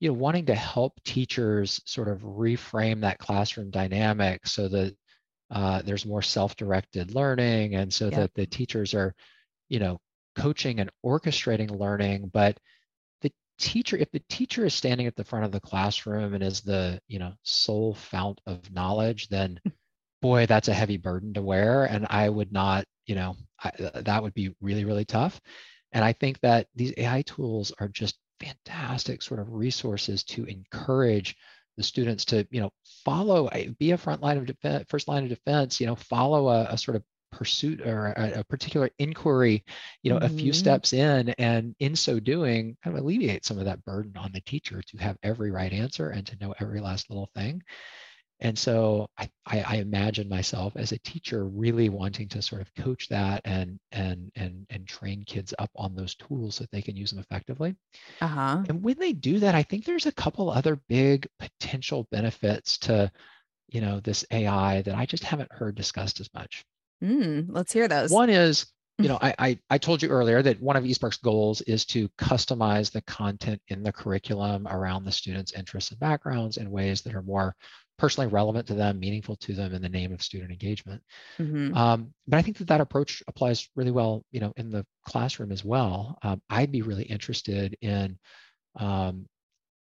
you 0.01 0.09
know, 0.09 0.15
wanting 0.15 0.47
to 0.47 0.55
help 0.55 1.03
teachers 1.05 1.81
sort 1.87 2.09
of 2.09 2.21
reframe 2.23 3.01
that 3.03 3.19
classroom 3.19 3.71
dynamic 3.71 4.47
so 4.47 4.69
that 4.69 4.97
uh, 5.51 5.83
there's 5.83 6.07
more 6.07 6.23
self-directed 6.23 7.15
learning, 7.15 7.75
and 7.77 7.93
so 7.93 8.11
Yep. 8.11 8.13
that 8.13 8.35
the 8.35 8.47
teachers 8.47 8.95
are 8.95 9.15
you 9.69 9.79
know, 9.81 10.01
coaching 10.37 10.81
and 10.81 10.91
orchestrating 11.05 11.71
learning, 11.79 12.29
but 12.33 12.59
the 13.23 13.33
teacher, 13.59 13.97
if 13.97 14.11
the 14.13 14.23
teacher 14.29 14.65
is 14.67 14.75
standing 14.75 15.07
at 15.07 15.17
the 15.17 15.25
front 15.25 15.45
of 15.45 15.53
the 15.53 15.61
classroom 15.61 16.35
and 16.35 16.43
is 16.43 16.61
the, 16.63 17.01
you 17.09 17.19
know, 17.19 17.33
sole 17.43 17.95
fount 17.95 18.41
of 18.47 18.71
knowledge, 18.73 19.29
then 19.29 19.61
boy, 20.23 20.47
that's 20.47 20.69
a 20.69 20.75
heavy 20.75 20.97
burden 20.97 21.35
to 21.35 21.43
wear. 21.43 21.85
And 21.85 22.07
I 22.11 22.29
would 22.29 22.53
not, 22.53 22.85
you 23.07 23.15
know, 23.15 23.37
I, 23.63 23.73
that 24.03 24.23
would 24.23 24.35
be 24.35 24.55
really, 24.61 24.85
really 24.85 25.05
tough. 25.05 25.41
And 25.93 26.05
I 26.05 26.13
think 26.13 26.41
that 26.41 26.69
these 26.75 26.93
AI 26.97 27.23
tools 27.23 27.73
are 27.81 27.89
just 27.89 28.19
fantastic 28.41 29.23
sort 29.23 29.41
of 29.41 29.53
resources 29.53 30.25
to 30.25 30.45
encourage 30.45 31.37
the 31.77 31.83
students 31.83 32.25
to, 32.27 32.47
you 32.51 32.61
know, 32.61 32.71
follow, 33.05 33.49
be 33.79 33.93
a 33.93 33.99
front 33.99 34.21
line 34.21 34.37
of 34.37 34.47
defense, 34.47 34.85
first 34.89 35.09
line 35.09 35.23
of 35.23 35.29
defense, 35.29 35.81
you 35.81 35.87
know, 35.87 35.95
follow 35.95 36.49
a, 36.49 36.65
a 36.71 36.79
sort 36.79 36.97
of 36.97 37.03
pursuit 37.31 37.81
or 37.83 38.07
a, 38.17 38.41
a, 38.41 38.45
particular 38.45 38.91
inquiry, 38.99 39.65
you 40.03 40.11
know, 40.11 40.19
mm-hmm. 40.19 40.35
a 40.35 40.39
few 40.39 40.51
mm-hmm. 40.53 40.59
steps 40.59 40.93
in, 40.93 41.29
and 41.39 41.75
in 41.79 41.95
so 41.95 42.19
doing, 42.19 42.77
kind 42.83 42.97
of 42.97 43.03
alleviate 43.03 43.45
some 43.45 43.59
of 43.59 43.65
that 43.67 43.85
burden 43.85 44.17
on 44.17 44.33
the 44.33 44.41
teacher 44.41 44.83
to 44.83 44.97
have 44.99 45.17
every 45.23 45.51
right 45.51 45.73
answer 45.73 46.11
and 46.11 46.27
to 46.27 46.37
know 46.41 46.55
every 46.61 46.81
last 46.81 47.11
little 47.11 47.31
thing. 47.35 47.63
And 48.41 48.57
so 48.57 49.09
I, 49.19 49.29
I, 49.47 49.61
I 49.63 49.77
imagine 49.77 50.29
myself 50.29 50.75
as 50.77 50.93
a 50.93 50.99
teacher 50.99 51.45
really 51.45 51.89
wanting 51.89 52.29
to 52.29 52.43
sort 52.43 52.63
of 52.63 52.73
coach 52.75 53.09
that 53.09 53.43
and 53.45 53.81
and 53.91 54.31
and 54.37 54.65
and 54.71 54.87
train 54.87 55.25
kids 55.25 55.53
up 55.59 55.71
on 55.75 55.95
those 55.95 56.15
tools 56.15 56.57
so 56.57 56.65
that 56.65 56.71
they 56.71 56.83
can 56.83 56.97
use 56.97 57.11
them 57.11 57.19
effectively. 57.19 57.75
Uh-huh. 58.21 58.63
And 58.69 58.83
when 58.83 58.99
they 58.99 59.13
do 59.13 59.41
that, 59.41 59.55
I 59.55 59.65
think 59.65 59.85
there's 59.85 60.07
a 60.07 60.13
couple 60.13 60.51
other 60.51 60.81
big 60.89 61.27
potential 61.41 62.07
benefits 62.13 62.79
to, 62.79 63.11
you 63.69 63.81
know, 63.81 63.99
this 64.01 64.25
AI 64.31 64.83
that 64.83 64.95
I 64.95 65.05
just 65.05 65.25
haven't 65.25 65.53
heard 65.53 65.75
discussed 65.75 66.21
as 66.21 66.33
much. 66.33 66.65
Mm, 67.03 67.47
let's 67.49 67.73
hear 67.73 67.89
those. 67.89 68.11
One 68.11 68.31
is 68.31 68.67
you 68.99 69.09
know, 69.09 69.19
I, 69.21 69.35
I, 69.39 69.59
I 69.71 69.79
told 69.79 70.03
you 70.03 70.09
earlier 70.11 70.43
that 70.43 70.61
one 70.61 70.77
of 70.77 70.85
eSpark's 70.85 71.19
goals 71.19 71.61
is 71.63 71.85
to 71.87 72.09
customize 72.11 72.91
the 72.91 73.03
content 73.03 73.61
in 73.69 73.83
the 73.83 73.93
curriculum 73.93 74.67
around 74.69 75.05
the 75.05 75.13
students' 75.13 75.53
interests 75.53 75.91
and 75.91 76.01
backgrounds 76.01 76.57
in 76.57 76.71
ways 76.71 77.03
that 77.03 77.15
are 77.15 77.23
more 77.23 77.55
personally 77.99 78.29
relevant 78.29 78.67
to 78.69 78.75
them, 78.75 79.01
meaningful 79.01 79.37
to 79.37 79.55
them 79.55 79.75
in 79.75 79.83
the 79.83 79.89
name 79.89 80.13
of 80.13 80.23
student 80.23 80.53
engagement. 80.53 81.03
Mm-hmm. 81.39 81.77
Um, 81.77 82.15
but 82.27 82.39
I 82.39 82.43
think 82.43 82.59
that 82.59 82.69
that 82.69 82.81
approach 82.81 83.23
applies 83.27 83.69
really 83.75 83.91
well, 83.91 84.25
you 84.31 84.41
know, 84.41 84.53
in 84.57 84.71
the 84.71 84.87
classroom 85.05 85.51
as 85.51 85.65
well. 85.65 86.17
Um, 86.23 86.41
I'd 86.49 86.73
be 86.73 86.83
really 86.83 87.05
interested 87.05 87.77
in 87.81 88.19
um, 88.77 89.27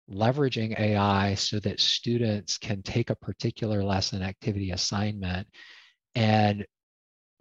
leveraging 0.09 0.79
AI 0.79 1.35
so 1.35 1.59
that 1.59 1.79
students 1.79 2.57
can 2.57 2.81
take 2.81 3.09
a 3.11 3.15
particular 3.15 3.83
lesson 3.83 4.23
activity 4.23 4.71
assignment 4.71 5.47
and 6.15 6.65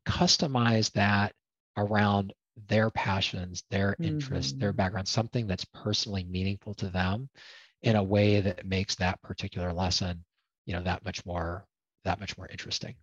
customize 0.07 0.93
that 0.93 1.33
around 1.79 2.35
their 2.69 2.91
passions, 2.91 3.65
their 3.71 3.97
interests, 4.01 4.53
mm-hmm. 4.53 4.61
their 4.61 4.73
background, 4.73 5.09
something 5.09 5.47
that's 5.47 5.67
personally 5.67 6.25
meaningful 6.25 6.75
to 6.75 6.89
them 6.89 7.29
in 7.83 7.97
a 7.97 8.03
way 8.03 8.41
that 8.41 8.67
makes 8.67 8.95
that 8.97 9.21
particular 9.23 9.73
lesson 9.73 10.25
you 10.67 10.75
know 10.75 10.83
that 10.83 11.05
much 11.05 11.25
more 11.25 11.67
that 12.05 12.21
much 12.21 12.37
more 12.37 12.49
interesting. 12.49 12.95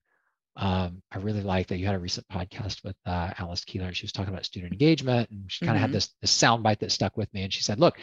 Um, 0.55 1.01
I 1.11 1.17
really 1.17 1.41
like 1.41 1.67
that 1.67 1.79
you 1.79 1.87
had 1.87 1.95
a 1.95 1.99
recent 1.99 2.27
podcast 2.27 2.83
with 2.83 2.95
uh, 3.05 3.33
Alice 3.39 3.65
Keeler, 3.65 3.87
and 3.87 3.97
she 3.97 4.05
was 4.05 4.11
talking 4.11 4.31
about 4.31 4.45
student 4.45 4.71
engagement, 4.71 5.29
and 5.31 5.51
she 5.51 5.65
kind 5.65 5.75
of 5.75 5.77
mm-hmm. 5.77 5.81
had 5.81 5.91
this, 5.91 6.11
this 6.21 6.37
soundbite 6.37 6.79
that 6.79 6.91
stuck 6.91 7.17
with 7.17 7.33
me. 7.33 7.41
And 7.41 7.51
she 7.51 7.63
said, 7.63 7.79
"Look, 7.79 7.97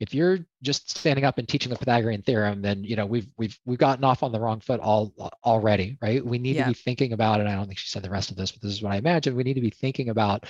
if 0.00 0.14
you're 0.14 0.40
just 0.62 0.96
standing 0.96 1.24
up 1.24 1.38
and 1.38 1.46
teaching 1.46 1.70
the 1.70 1.78
Pythagorean 1.78 2.22
theorem, 2.22 2.62
then 2.62 2.82
you 2.82 2.96
know 2.96 3.06
we've 3.06 3.28
we've 3.36 3.58
we've 3.64 3.78
gotten 3.78 4.04
off 4.04 4.22
on 4.22 4.32
the 4.32 4.40
wrong 4.40 4.60
foot 4.60 4.80
all 4.80 5.14
already, 5.44 5.98
right? 6.00 6.24
We 6.24 6.38
need 6.38 6.56
yeah. 6.56 6.64
to 6.64 6.70
be 6.70 6.74
thinking 6.74 7.12
about, 7.12 7.40
and 7.40 7.48
I 7.48 7.54
don't 7.54 7.66
think 7.66 7.78
she 7.78 7.88
said 7.88 8.02
the 8.02 8.10
rest 8.10 8.30
of 8.30 8.36
this, 8.36 8.50
but 8.50 8.62
this 8.62 8.72
is 8.72 8.82
what 8.82 8.92
I 8.92 8.96
imagine. 8.96 9.36
We 9.36 9.44
need 9.44 9.54
to 9.54 9.60
be 9.60 9.70
thinking 9.70 10.08
about, 10.08 10.46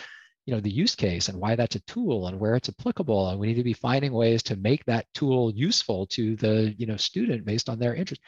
you 0.46 0.54
know, 0.54 0.60
the 0.60 0.70
use 0.70 0.94
case 0.94 1.28
and 1.28 1.38
why 1.38 1.54
that's 1.54 1.76
a 1.76 1.80
tool 1.80 2.26
and 2.26 2.38
where 2.40 2.56
it's 2.56 2.68
applicable, 2.68 3.28
and 3.28 3.38
we 3.38 3.46
need 3.48 3.54
to 3.54 3.62
be 3.62 3.72
finding 3.72 4.12
ways 4.12 4.42
to 4.44 4.56
make 4.56 4.84
that 4.84 5.06
tool 5.14 5.52
useful 5.54 6.06
to 6.06 6.36
the 6.36 6.74
you 6.78 6.86
know 6.86 6.96
student 6.96 7.44
based 7.44 7.68
on 7.68 7.78
their 7.78 7.94
interest. 7.94 8.20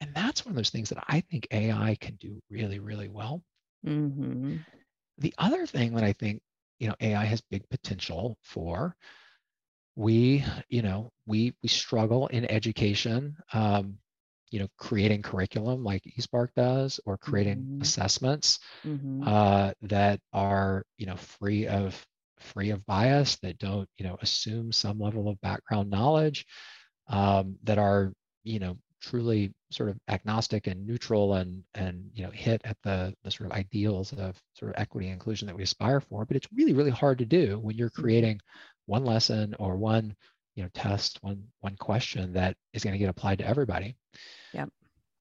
And 0.00 0.14
that's 0.14 0.44
one 0.44 0.52
of 0.52 0.56
those 0.56 0.70
things 0.70 0.88
that 0.88 1.04
I 1.08 1.20
think 1.20 1.46
AI 1.50 1.96
can 2.00 2.16
do 2.16 2.40
really, 2.48 2.78
really 2.78 3.08
well. 3.08 3.42
Mm-hmm. 3.86 4.56
The 5.18 5.34
other 5.36 5.66
thing 5.66 5.94
that 5.94 6.04
I 6.04 6.14
think, 6.14 6.40
you 6.78 6.88
know, 6.88 6.94
AI 7.00 7.24
has 7.24 7.42
big 7.42 7.68
potential 7.68 8.38
for, 8.42 8.96
we, 9.96 10.44
you 10.70 10.80
know, 10.80 11.10
we 11.26 11.54
we 11.62 11.68
struggle 11.68 12.28
in 12.28 12.50
education, 12.50 13.36
um, 13.52 13.98
you 14.50 14.58
know, 14.58 14.68
creating 14.76 15.22
curriculum 15.22 15.84
like 15.84 16.02
eSpark 16.18 16.48
does, 16.56 17.00
or 17.06 17.16
creating 17.16 17.58
mm-hmm. 17.58 17.82
assessments 17.82 18.58
mm-hmm. 18.84 19.22
Uh, 19.26 19.72
that 19.82 20.20
are, 20.32 20.84
you 20.98 21.06
know, 21.06 21.16
free 21.16 21.66
of 21.66 22.04
free 22.38 22.70
of 22.70 22.84
bias, 22.86 23.36
that 23.42 23.58
don't, 23.58 23.88
you 23.98 24.06
know, 24.06 24.16
assume 24.22 24.72
some 24.72 24.98
level 24.98 25.28
of 25.28 25.40
background 25.40 25.90
knowledge, 25.90 26.46
um, 27.08 27.56
that 27.64 27.78
are, 27.78 28.12
you 28.44 28.58
know, 28.58 28.76
truly 29.00 29.52
sort 29.70 29.88
of 29.88 29.98
agnostic 30.08 30.66
and 30.66 30.86
neutral 30.86 31.34
and 31.34 31.62
and 31.74 32.10
you 32.12 32.22
know 32.22 32.30
hit 32.30 32.60
at 32.64 32.76
the 32.82 33.14
the 33.24 33.30
sort 33.30 33.50
of 33.50 33.56
ideals 33.56 34.12
of 34.12 34.36
sort 34.54 34.70
of 34.70 34.80
equity 34.80 35.06
and 35.06 35.14
inclusion 35.14 35.46
that 35.46 35.56
we 35.56 35.62
aspire 35.62 36.00
for 36.00 36.24
but 36.24 36.36
it's 36.36 36.48
really 36.54 36.74
really 36.74 36.90
hard 36.90 37.18
to 37.18 37.24
do 37.24 37.58
when 37.58 37.76
you're 37.76 37.88
mm-hmm. 37.88 38.02
creating 38.02 38.40
one 38.86 39.04
lesson 39.04 39.54
or 39.58 39.76
one 39.76 40.14
you 40.60 40.66
know 40.66 40.70
test 40.74 41.18
one 41.22 41.42
one 41.60 41.76
question 41.76 42.34
that 42.34 42.54
is 42.74 42.84
going 42.84 42.92
to 42.92 42.98
get 42.98 43.08
applied 43.08 43.38
to 43.38 43.46
everybody. 43.46 43.96
Yeah 44.52 44.66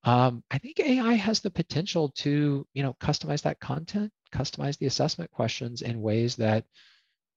um, 0.03 0.43
i 0.49 0.57
think 0.57 0.79
ai 0.79 1.13
has 1.13 1.41
the 1.41 1.51
potential 1.51 2.09
to 2.15 2.65
you 2.73 2.83
know 2.83 2.95
customize 3.01 3.41
that 3.41 3.59
content 3.59 4.09
customize 4.33 4.77
the 4.77 4.85
assessment 4.85 5.29
questions 5.29 5.81
in 5.81 6.01
ways 6.01 6.37
that 6.37 6.63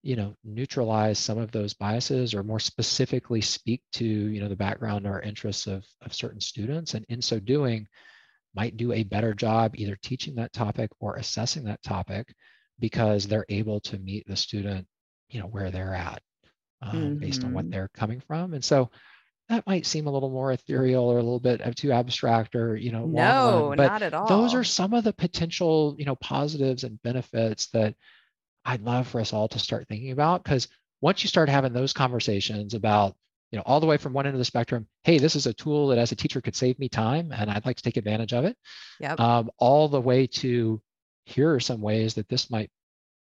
you 0.03 0.17
know 0.17 0.35
neutralize 0.45 1.19
some 1.19 1.39
of 1.39 1.53
those 1.53 1.75
biases 1.75 2.35
or 2.35 2.43
more 2.43 2.61
specifically 2.61 3.41
speak 3.41 3.83
to 3.93 4.05
you 4.05 4.41
know 4.41 4.49
the 4.49 4.57
background 4.57 5.07
or 5.07 5.21
interests 5.21 5.67
of, 5.67 5.85
of 6.03 6.13
certain 6.13 6.41
students. 6.41 6.95
And 6.95 7.07
in 7.09 7.23
so 7.23 7.39
doing 7.39 7.87
might 8.55 8.77
do 8.77 8.93
a 8.93 9.05
better 9.05 9.33
job 9.33 9.73
either 9.77 9.97
teaching 10.03 10.35
that 10.35 10.53
topic 10.53 10.91
or 11.01 11.17
assessing 11.17 11.65
that 11.65 11.83
topic 11.83 12.35
because 12.79 13.27
they're 13.27 13.47
able 13.49 13.81
to 13.81 13.99
meet 13.99 14.27
the 14.27 14.37
student 14.37 14.87
you 15.29 15.41
know 15.41 15.47
where 15.47 15.71
they're 15.71 15.95
at 15.95 16.21
um, 16.83 16.93
mm-hmm. 16.93 17.15
based 17.17 17.45
on 17.45 17.53
what 17.53 17.65
mm-hmm. 17.65 17.73
they're 17.73 17.91
coming 17.95 18.21
from 18.21 18.55
and 18.55 18.65
so 18.65 18.91
that 19.49 19.67
might 19.67 19.85
seem 19.85 20.07
a 20.07 20.11
little 20.11 20.31
more 20.31 20.53
ethereal 20.53 21.05
or 21.05 21.19
a 21.19 21.23
little 21.23 21.41
bit 21.41 21.61
of 21.61 21.75
too 21.75 21.93
abstract 21.93 22.55
or 22.55 22.77
you 22.77 22.93
know 22.93 23.07
no 23.07 23.75
but 23.77 23.87
not 23.87 24.03
at 24.03 24.15
all 24.15 24.27
those 24.27 24.55
are 24.55 24.65
some 24.65 24.95
of 24.95 25.05
the 25.05 25.13
potential 25.13 25.95
you 25.99 26.05
know 26.05 26.17
positives 26.17 26.85
and 26.85 27.03
benefits 27.03 27.67
that 27.69 27.95
I'd 28.65 28.83
love 28.83 29.09
for 29.09 29.21
us 29.21 29.33
all 29.33 29.49
to 29.49 29.59
start 29.59 29.89
thinking 29.89 30.13
about 30.13 30.45
because 30.45 30.69
once 31.01 31.23
you 31.23 31.29
start 31.29 31.49
having 31.49 31.73
those 31.73 31.93
conversations 31.93 32.75
about, 32.75 33.17
you 33.51 33.59
know, 33.59 33.63
all 33.67 33.81
the 33.81 33.87
way 33.87 33.97
from 33.97 34.13
one 34.13 34.27
end 34.27 34.35
of 34.35 34.39
the 34.39 34.45
spectrum, 34.45 34.87
hey, 35.03 35.19
this 35.19 35.37
is 35.37 35.47
a 35.47 35.53
tool 35.53 35.89
that 35.89 35.99
as 35.99 36.13
a 36.13 36.17
teacher 36.17 36.41
could 36.41 36.57
save 36.57 36.79
me 36.79 36.89
time 36.89 37.33
and 37.33 37.51
I'd 37.51 37.67
like 37.67 37.77
to 37.77 37.83
take 37.83 37.97
advantage 37.97 38.33
of 38.33 38.45
it. 38.45 38.57
Yep. 39.01 39.21
Um, 39.21 39.51
all 39.59 39.89
the 39.89 40.01
way 40.01 40.27
to 40.29 40.81
here 41.25 41.55
are 41.55 41.61
some 41.61 41.81
ways 41.81 42.15
that 42.15 42.29
this 42.29 42.51
might, 42.51 42.71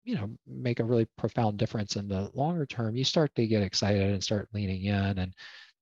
you 0.05 0.15
know, 0.15 0.29
make 0.47 0.79
a 0.79 0.83
really 0.83 1.07
profound 1.17 1.57
difference 1.57 1.95
in 1.95 2.07
the 2.07 2.29
longer 2.33 2.65
term. 2.65 2.95
You 2.95 3.03
start 3.03 3.33
to 3.35 3.47
get 3.47 3.63
excited 3.63 4.11
and 4.11 4.23
start 4.23 4.49
leaning 4.53 4.85
in. 4.85 5.19
And 5.19 5.33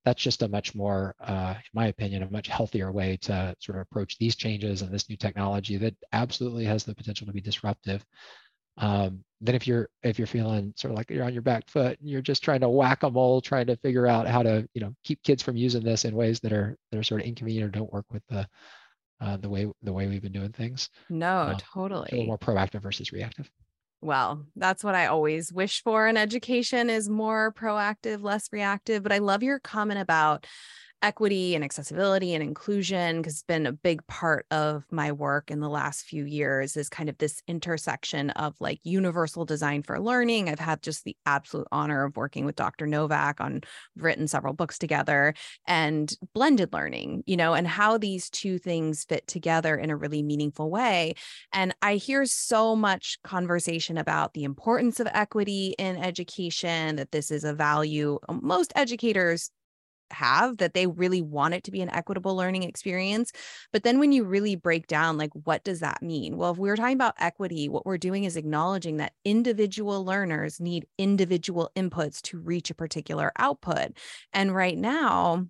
that's 0.05 0.21
just 0.21 0.41
a 0.41 0.47
much 0.47 0.73
more, 0.75 1.15
uh, 1.21 1.53
in 1.57 1.69
my 1.73 1.87
opinion, 1.87 2.23
a 2.23 2.31
much 2.31 2.47
healthier 2.47 2.91
way 2.91 3.17
to 3.21 3.55
sort 3.59 3.77
of 3.77 3.81
approach 3.81 4.17
these 4.17 4.35
changes 4.35 4.81
and 4.81 4.91
this 4.91 5.09
new 5.09 5.17
technology 5.17 5.77
that 5.77 5.95
absolutely 6.11 6.65
has 6.65 6.83
the 6.83 6.95
potential 6.95 7.27
to 7.27 7.33
be 7.33 7.41
disruptive 7.41 8.05
um, 8.77 9.23
then 9.41 9.55
if 9.55 9.67
you're 9.67 9.89
if 10.01 10.17
you're 10.17 10.27
feeling 10.27 10.73
sort 10.75 10.91
of 10.91 10.97
like 10.97 11.09
you're 11.09 11.23
on 11.23 11.33
your 11.33 11.41
back 11.41 11.69
foot 11.69 11.99
and 11.99 12.09
you're 12.09 12.21
just 12.21 12.43
trying 12.43 12.61
to 12.61 12.69
whack 12.69 13.03
a 13.03 13.09
mole 13.09 13.41
trying 13.41 13.67
to 13.67 13.75
figure 13.77 14.07
out 14.07 14.27
how 14.27 14.41
to 14.41 14.67
you 14.73 14.81
know 14.81 14.93
keep 15.03 15.21
kids 15.23 15.43
from 15.43 15.55
using 15.55 15.83
this 15.83 16.05
in 16.05 16.15
ways 16.15 16.39
that 16.39 16.53
are 16.53 16.77
that 16.91 16.97
are 16.97 17.03
sort 17.03 17.21
of 17.21 17.27
inconvenient 17.27 17.67
or 17.67 17.71
don't 17.71 17.93
work 17.93 18.05
with 18.11 18.23
the 18.29 18.47
uh, 19.21 19.37
the 19.37 19.49
way 19.49 19.71
the 19.83 19.93
way 19.93 20.07
we've 20.07 20.21
been 20.21 20.31
doing 20.31 20.51
things 20.51 20.89
no 21.09 21.27
uh, 21.27 21.57
totally 21.73 22.09
a 22.11 22.15
little 22.15 22.27
more 22.27 22.37
proactive 22.37 22.81
versus 22.81 23.11
reactive 23.11 23.49
well 24.03 24.45
that's 24.55 24.83
what 24.83 24.95
i 24.95 25.07
always 25.07 25.51
wish 25.51 25.81
for 25.81 26.07
in 26.07 26.17
education 26.17 26.89
is 26.89 27.09
more 27.09 27.53
proactive 27.53 28.21
less 28.21 28.49
reactive 28.51 29.01
but 29.01 29.11
i 29.11 29.17
love 29.17 29.41
your 29.41 29.59
comment 29.59 29.99
about 29.99 30.45
equity 31.01 31.53
and 31.55 31.63
accessibility 31.63 32.33
and 32.33 32.41
inclusion 32.41 33.17
because 33.17 33.33
it's 33.33 33.43
been 33.43 33.65
a 33.65 33.73
big 33.73 34.05
part 34.07 34.45
of 34.51 34.85
my 34.89 35.11
work 35.11 35.51
in 35.51 35.59
the 35.59 35.69
last 35.69 36.05
few 36.05 36.23
years 36.25 36.77
is 36.77 36.87
kind 36.87 37.09
of 37.09 37.17
this 37.17 37.41
intersection 37.47 38.29
of 38.31 38.55
like 38.61 38.79
universal 38.83 39.43
design 39.43 39.83
for 39.83 39.99
learning. 39.99 40.49
I've 40.49 40.59
had 40.59 40.81
just 40.81 41.03
the 41.03 41.17
absolute 41.25 41.67
honor 41.71 42.05
of 42.05 42.15
working 42.15 42.45
with 42.45 42.55
dr 42.55 42.85
novak 42.87 43.41
on 43.41 43.61
written 43.97 44.27
several 44.27 44.53
books 44.53 44.77
together 44.77 45.33
and 45.67 46.15
blended 46.33 46.71
learning 46.71 47.23
you 47.25 47.35
know 47.35 47.53
and 47.53 47.67
how 47.67 47.97
these 47.97 48.29
two 48.29 48.57
things 48.57 49.03
fit 49.03 49.25
together 49.27 49.75
in 49.75 49.89
a 49.89 49.95
really 49.95 50.23
meaningful 50.23 50.69
way. 50.69 51.15
And 51.51 51.75
i 51.81 51.95
hear 51.95 52.25
so 52.25 52.75
much 52.75 53.17
conversation 53.23 53.97
about 53.97 54.33
the 54.33 54.43
importance 54.43 54.99
of 54.99 55.07
equity 55.13 55.75
in 55.77 55.97
education 55.97 56.95
that 56.95 57.11
this 57.11 57.31
is 57.31 57.43
a 57.43 57.53
value 57.53 58.19
most 58.41 58.71
educators 58.75 59.49
have 60.13 60.57
that 60.57 60.73
they 60.73 60.87
really 60.87 61.21
want 61.21 61.53
it 61.53 61.63
to 61.65 61.71
be 61.71 61.81
an 61.81 61.89
equitable 61.89 62.35
learning 62.35 62.63
experience. 62.63 63.31
But 63.71 63.83
then 63.83 63.99
when 63.99 64.11
you 64.11 64.23
really 64.23 64.55
break 64.55 64.87
down, 64.87 65.17
like, 65.17 65.31
what 65.45 65.63
does 65.63 65.79
that 65.81 66.01
mean? 66.01 66.37
Well, 66.37 66.51
if 66.51 66.57
we 66.57 66.69
we're 66.69 66.75
talking 66.75 66.95
about 66.95 67.15
equity, 67.19 67.69
what 67.69 67.85
we're 67.85 67.97
doing 67.97 68.23
is 68.23 68.37
acknowledging 68.37 68.97
that 68.97 69.13
individual 69.25 70.05
learners 70.05 70.59
need 70.59 70.85
individual 70.97 71.71
inputs 71.75 72.21
to 72.23 72.39
reach 72.39 72.69
a 72.69 72.75
particular 72.75 73.31
output. 73.37 73.97
And 74.31 74.55
right 74.55 74.77
now, 74.77 75.47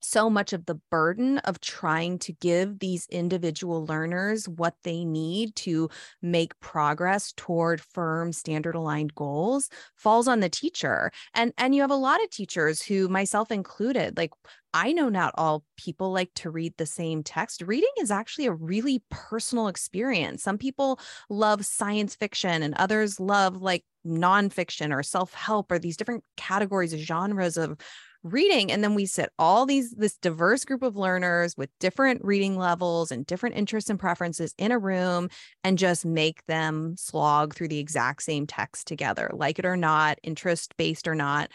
so 0.00 0.30
much 0.30 0.52
of 0.52 0.66
the 0.66 0.80
burden 0.90 1.38
of 1.38 1.60
trying 1.60 2.18
to 2.18 2.32
give 2.32 2.78
these 2.78 3.06
individual 3.10 3.86
learners 3.86 4.48
what 4.48 4.74
they 4.84 5.04
need 5.04 5.54
to 5.56 5.88
make 6.22 6.58
progress 6.60 7.32
toward 7.36 7.80
firm 7.80 8.32
standard 8.32 8.74
aligned 8.74 9.14
goals 9.14 9.68
falls 9.96 10.28
on 10.28 10.40
the 10.40 10.48
teacher 10.48 11.10
and 11.34 11.52
and 11.58 11.74
you 11.74 11.80
have 11.80 11.90
a 11.90 11.94
lot 11.94 12.22
of 12.22 12.30
teachers 12.30 12.82
who 12.82 13.08
myself 13.08 13.50
included 13.50 14.16
like 14.16 14.30
I 14.72 14.92
know 14.92 15.08
not 15.08 15.34
all 15.36 15.64
people 15.76 16.12
like 16.12 16.32
to 16.34 16.50
read 16.50 16.74
the 16.76 16.86
same 16.86 17.24
text. 17.24 17.62
Reading 17.62 17.90
is 17.98 18.10
actually 18.10 18.46
a 18.46 18.52
really 18.52 19.02
personal 19.10 19.66
experience. 19.66 20.44
Some 20.44 20.58
people 20.58 21.00
love 21.28 21.64
science 21.64 22.14
fiction 22.14 22.62
and 22.62 22.74
others 22.74 23.18
love 23.18 23.60
like 23.60 23.84
nonfiction 24.06 24.94
or 24.94 25.02
self 25.02 25.34
help 25.34 25.72
or 25.72 25.78
these 25.78 25.96
different 25.96 26.24
categories, 26.36 26.92
of 26.92 27.00
genres 27.00 27.56
of 27.56 27.78
reading 28.22 28.70
and 28.70 28.84
then 28.84 28.94
we 28.94 29.06
sit 29.06 29.30
all 29.38 29.64
these 29.64 29.92
this 29.92 30.18
diverse 30.18 30.64
group 30.64 30.82
of 30.82 30.94
learners 30.94 31.56
with 31.56 31.70
different 31.78 32.22
reading 32.22 32.58
levels 32.58 33.10
and 33.10 33.24
different 33.24 33.56
interests 33.56 33.88
and 33.88 33.98
preferences 33.98 34.54
in 34.58 34.72
a 34.72 34.78
room 34.78 35.28
and 35.64 35.78
just 35.78 36.04
make 36.04 36.44
them 36.44 36.94
slog 36.98 37.54
through 37.54 37.68
the 37.68 37.78
exact 37.78 38.22
same 38.22 38.46
text 38.46 38.86
together 38.86 39.30
like 39.32 39.58
it 39.58 39.64
or 39.64 39.76
not 39.76 40.18
interest 40.22 40.76
based 40.76 41.08
or 41.08 41.14
not 41.14 41.50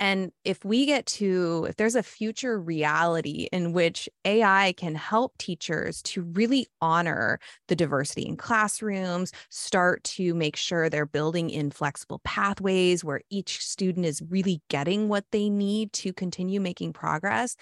and 0.00 0.32
if 0.44 0.64
we 0.64 0.86
get 0.86 1.04
to, 1.06 1.66
if 1.68 1.76
there's 1.76 1.94
a 1.94 2.02
future 2.02 2.58
reality 2.58 3.48
in 3.52 3.74
which 3.74 4.08
AI 4.24 4.72
can 4.78 4.94
help 4.94 5.36
teachers 5.36 6.02
to 6.04 6.22
really 6.22 6.66
honor 6.80 7.38
the 7.68 7.76
diversity 7.76 8.22
in 8.26 8.38
classrooms, 8.38 9.30
start 9.50 10.02
to 10.04 10.34
make 10.34 10.56
sure 10.56 10.88
they're 10.88 11.04
building 11.04 11.50
in 11.50 11.70
flexible 11.70 12.20
pathways 12.24 13.04
where 13.04 13.20
each 13.28 13.62
student 13.62 14.06
is 14.06 14.22
really 14.30 14.62
getting 14.70 15.08
what 15.08 15.26
they 15.32 15.50
need 15.50 15.92
to 15.92 16.14
continue 16.14 16.60
making 16.62 16.94
progress, 16.94 17.54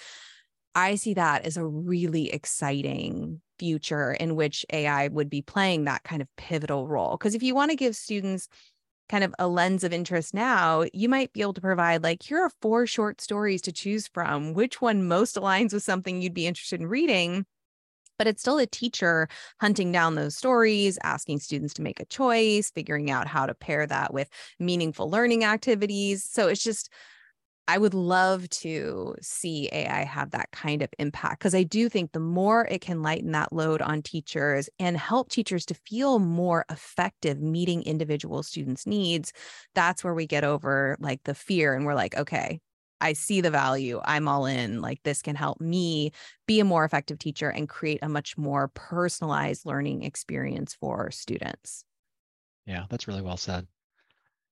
I 0.74 0.94
see 0.94 1.14
that 1.14 1.44
as 1.44 1.56
a 1.56 1.66
really 1.66 2.30
exciting 2.32 3.40
future 3.58 4.12
in 4.12 4.36
which 4.36 4.64
AI 4.72 5.08
would 5.08 5.28
be 5.28 5.42
playing 5.42 5.84
that 5.84 6.04
kind 6.04 6.22
of 6.22 6.28
pivotal 6.36 6.86
role. 6.86 7.16
Because 7.16 7.34
if 7.34 7.42
you 7.42 7.54
want 7.54 7.70
to 7.72 7.76
give 7.76 7.96
students 7.96 8.48
kind 9.08 9.24
of 9.24 9.34
a 9.38 9.48
lens 9.48 9.84
of 9.84 9.92
interest 9.92 10.34
now, 10.34 10.84
you 10.92 11.08
might 11.08 11.32
be 11.32 11.40
able 11.40 11.54
to 11.54 11.60
provide 11.60 12.02
like, 12.02 12.22
here 12.22 12.40
are 12.40 12.52
four 12.60 12.86
short 12.86 13.20
stories 13.20 13.62
to 13.62 13.72
choose 13.72 14.08
from. 14.08 14.54
Which 14.54 14.80
one 14.80 15.08
most 15.08 15.36
aligns 15.36 15.72
with 15.72 15.82
something 15.82 16.20
you'd 16.20 16.34
be 16.34 16.46
interested 16.46 16.80
in 16.80 16.86
reading? 16.86 17.46
But 18.18 18.26
it's 18.26 18.42
still 18.42 18.58
a 18.58 18.66
teacher 18.66 19.28
hunting 19.60 19.92
down 19.92 20.16
those 20.16 20.36
stories, 20.36 20.98
asking 21.04 21.38
students 21.38 21.72
to 21.74 21.82
make 21.82 22.00
a 22.00 22.04
choice, 22.04 22.70
figuring 22.70 23.10
out 23.10 23.28
how 23.28 23.46
to 23.46 23.54
pair 23.54 23.86
that 23.86 24.12
with 24.12 24.28
meaningful 24.58 25.08
learning 25.08 25.44
activities. 25.44 26.24
So 26.24 26.48
it's 26.48 26.62
just, 26.62 26.90
I 27.70 27.76
would 27.76 27.92
love 27.92 28.48
to 28.50 29.14
see 29.20 29.68
AI 29.72 30.04
have 30.04 30.30
that 30.30 30.50
kind 30.52 30.80
of 30.80 30.88
impact 30.98 31.40
because 31.40 31.54
I 31.54 31.64
do 31.64 31.90
think 31.90 32.12
the 32.12 32.18
more 32.18 32.66
it 32.66 32.80
can 32.80 33.02
lighten 33.02 33.32
that 33.32 33.52
load 33.52 33.82
on 33.82 34.00
teachers 34.00 34.70
and 34.78 34.96
help 34.96 35.28
teachers 35.28 35.66
to 35.66 35.74
feel 35.74 36.18
more 36.18 36.64
effective 36.70 37.42
meeting 37.42 37.82
individual 37.82 38.42
students' 38.42 38.86
needs, 38.86 39.34
that's 39.74 40.02
where 40.02 40.14
we 40.14 40.26
get 40.26 40.44
over 40.44 40.96
like 40.98 41.22
the 41.24 41.34
fear 41.34 41.74
and 41.74 41.84
we're 41.84 41.94
like, 41.94 42.16
okay, 42.16 42.58
I 43.02 43.12
see 43.12 43.42
the 43.42 43.50
value. 43.50 44.00
I'm 44.02 44.28
all 44.28 44.46
in. 44.46 44.80
Like 44.80 45.02
this 45.02 45.20
can 45.20 45.36
help 45.36 45.60
me 45.60 46.12
be 46.46 46.60
a 46.60 46.64
more 46.64 46.86
effective 46.86 47.18
teacher 47.18 47.50
and 47.50 47.68
create 47.68 47.98
a 48.00 48.08
much 48.08 48.38
more 48.38 48.68
personalized 48.68 49.66
learning 49.66 50.04
experience 50.04 50.72
for 50.72 51.10
students. 51.10 51.84
Yeah, 52.66 52.86
that's 52.88 53.06
really 53.08 53.22
well 53.22 53.36
said 53.36 53.66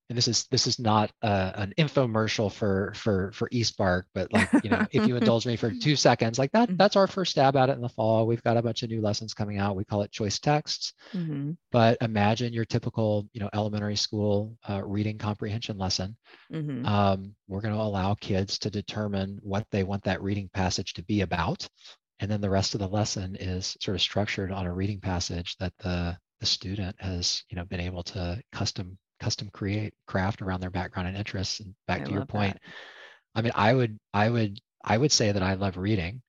and 0.09 0.17
this 0.17 0.29
is 0.29 0.47
this 0.51 0.67
is 0.67 0.79
not 0.79 1.11
uh, 1.23 1.53
an 1.57 1.75
infomercial 1.79 2.53
for 2.53 2.93
for 2.95 3.33
for 3.33 3.49
eSpark, 3.49 4.05
but 4.15 4.33
like 4.33 4.49
you 4.63 4.71
know, 4.71 4.87
if 4.93 5.07
you 5.07 5.17
indulge 5.17 5.47
me 5.47 5.57
for 5.57 5.71
two 5.71 5.97
seconds, 5.97 6.39
like 6.39 6.53
that, 6.53 6.69
mm-hmm. 6.69 6.77
that's 6.77 6.95
our 6.95 7.09
first 7.09 7.33
stab 7.33 7.57
at 7.57 7.71
it 7.71 7.73
in 7.73 7.81
the 7.81 7.89
fall. 7.89 8.27
We've 8.27 8.43
got 8.43 8.57
a 8.57 8.63
bunch 8.63 8.83
of 8.83 8.91
new 8.91 9.01
lessons 9.01 9.35
coming 9.35 9.59
out. 9.59 9.75
We 9.75 9.85
call 9.85 10.03
it 10.03 10.13
choice 10.13 10.39
texts. 10.39 10.93
Mm-hmm. 11.13 11.53
But 11.73 11.99
imagine 12.01 12.53
your 12.53 12.65
typical 12.65 13.29
you 13.33 13.41
know 13.41 13.51
elementary 13.53 13.97
school 13.97 14.57
uh, 14.69 14.83
reading 14.85 15.19
comprehension 15.19 15.77
lesson. 15.77 16.17
Mm-hmm. 16.53 16.87
Um, 16.87 17.35
we're 17.49 17.61
going 17.61 17.75
to 17.75 17.81
allow 17.81 18.15
kids 18.15 18.59
to 18.61 18.71
determine 18.71 19.41
what 19.43 19.67
they 19.73 19.83
want 19.83 20.05
that 20.05 20.23
reading 20.23 20.49
passage 20.53 20.95
to 20.95 21.03
be 21.03 21.23
about, 21.23 21.67
and 22.21 22.31
then 22.31 22.41
the 22.41 22.51
rest 22.51 22.75
of 22.75 22.81
the 22.81 22.89
lesson 22.89 23.37
is 23.41 23.77
sort 23.81 23.97
of 23.97 24.03
structured 24.03 24.53
on 24.53 24.67
a 24.67 24.73
reading 24.73 25.01
passage 25.01 25.57
that 25.59 25.73
the 25.79 26.17
the 26.39 26.47
student 26.47 26.95
has 27.01 27.43
you 27.49 27.57
know 27.57 27.65
been 27.65 27.81
able 27.81 28.05
to 28.05 28.41
custom 28.53 28.99
custom 29.21 29.51
create 29.53 29.95
craft 30.07 30.43
around 30.43 30.61
their 30.61 30.71
background 30.71 31.09
and 31.09 31.17
interests 31.17 31.61
and 31.61 31.75
back 31.87 32.03
I 32.03 32.05
to 32.05 32.13
your 32.13 32.27
point 32.27 32.55
that. 32.55 32.61
i 33.35 33.43
mean 33.43 33.53
i 33.55 33.73
would 33.73 33.99
i 34.13 34.29
would 34.29 34.61
i 34.85 34.97
would 34.97 35.13
say 35.13 35.33
that 35.33 35.43
i 35.43 35.55
love 35.55 35.77
reading 35.77 36.23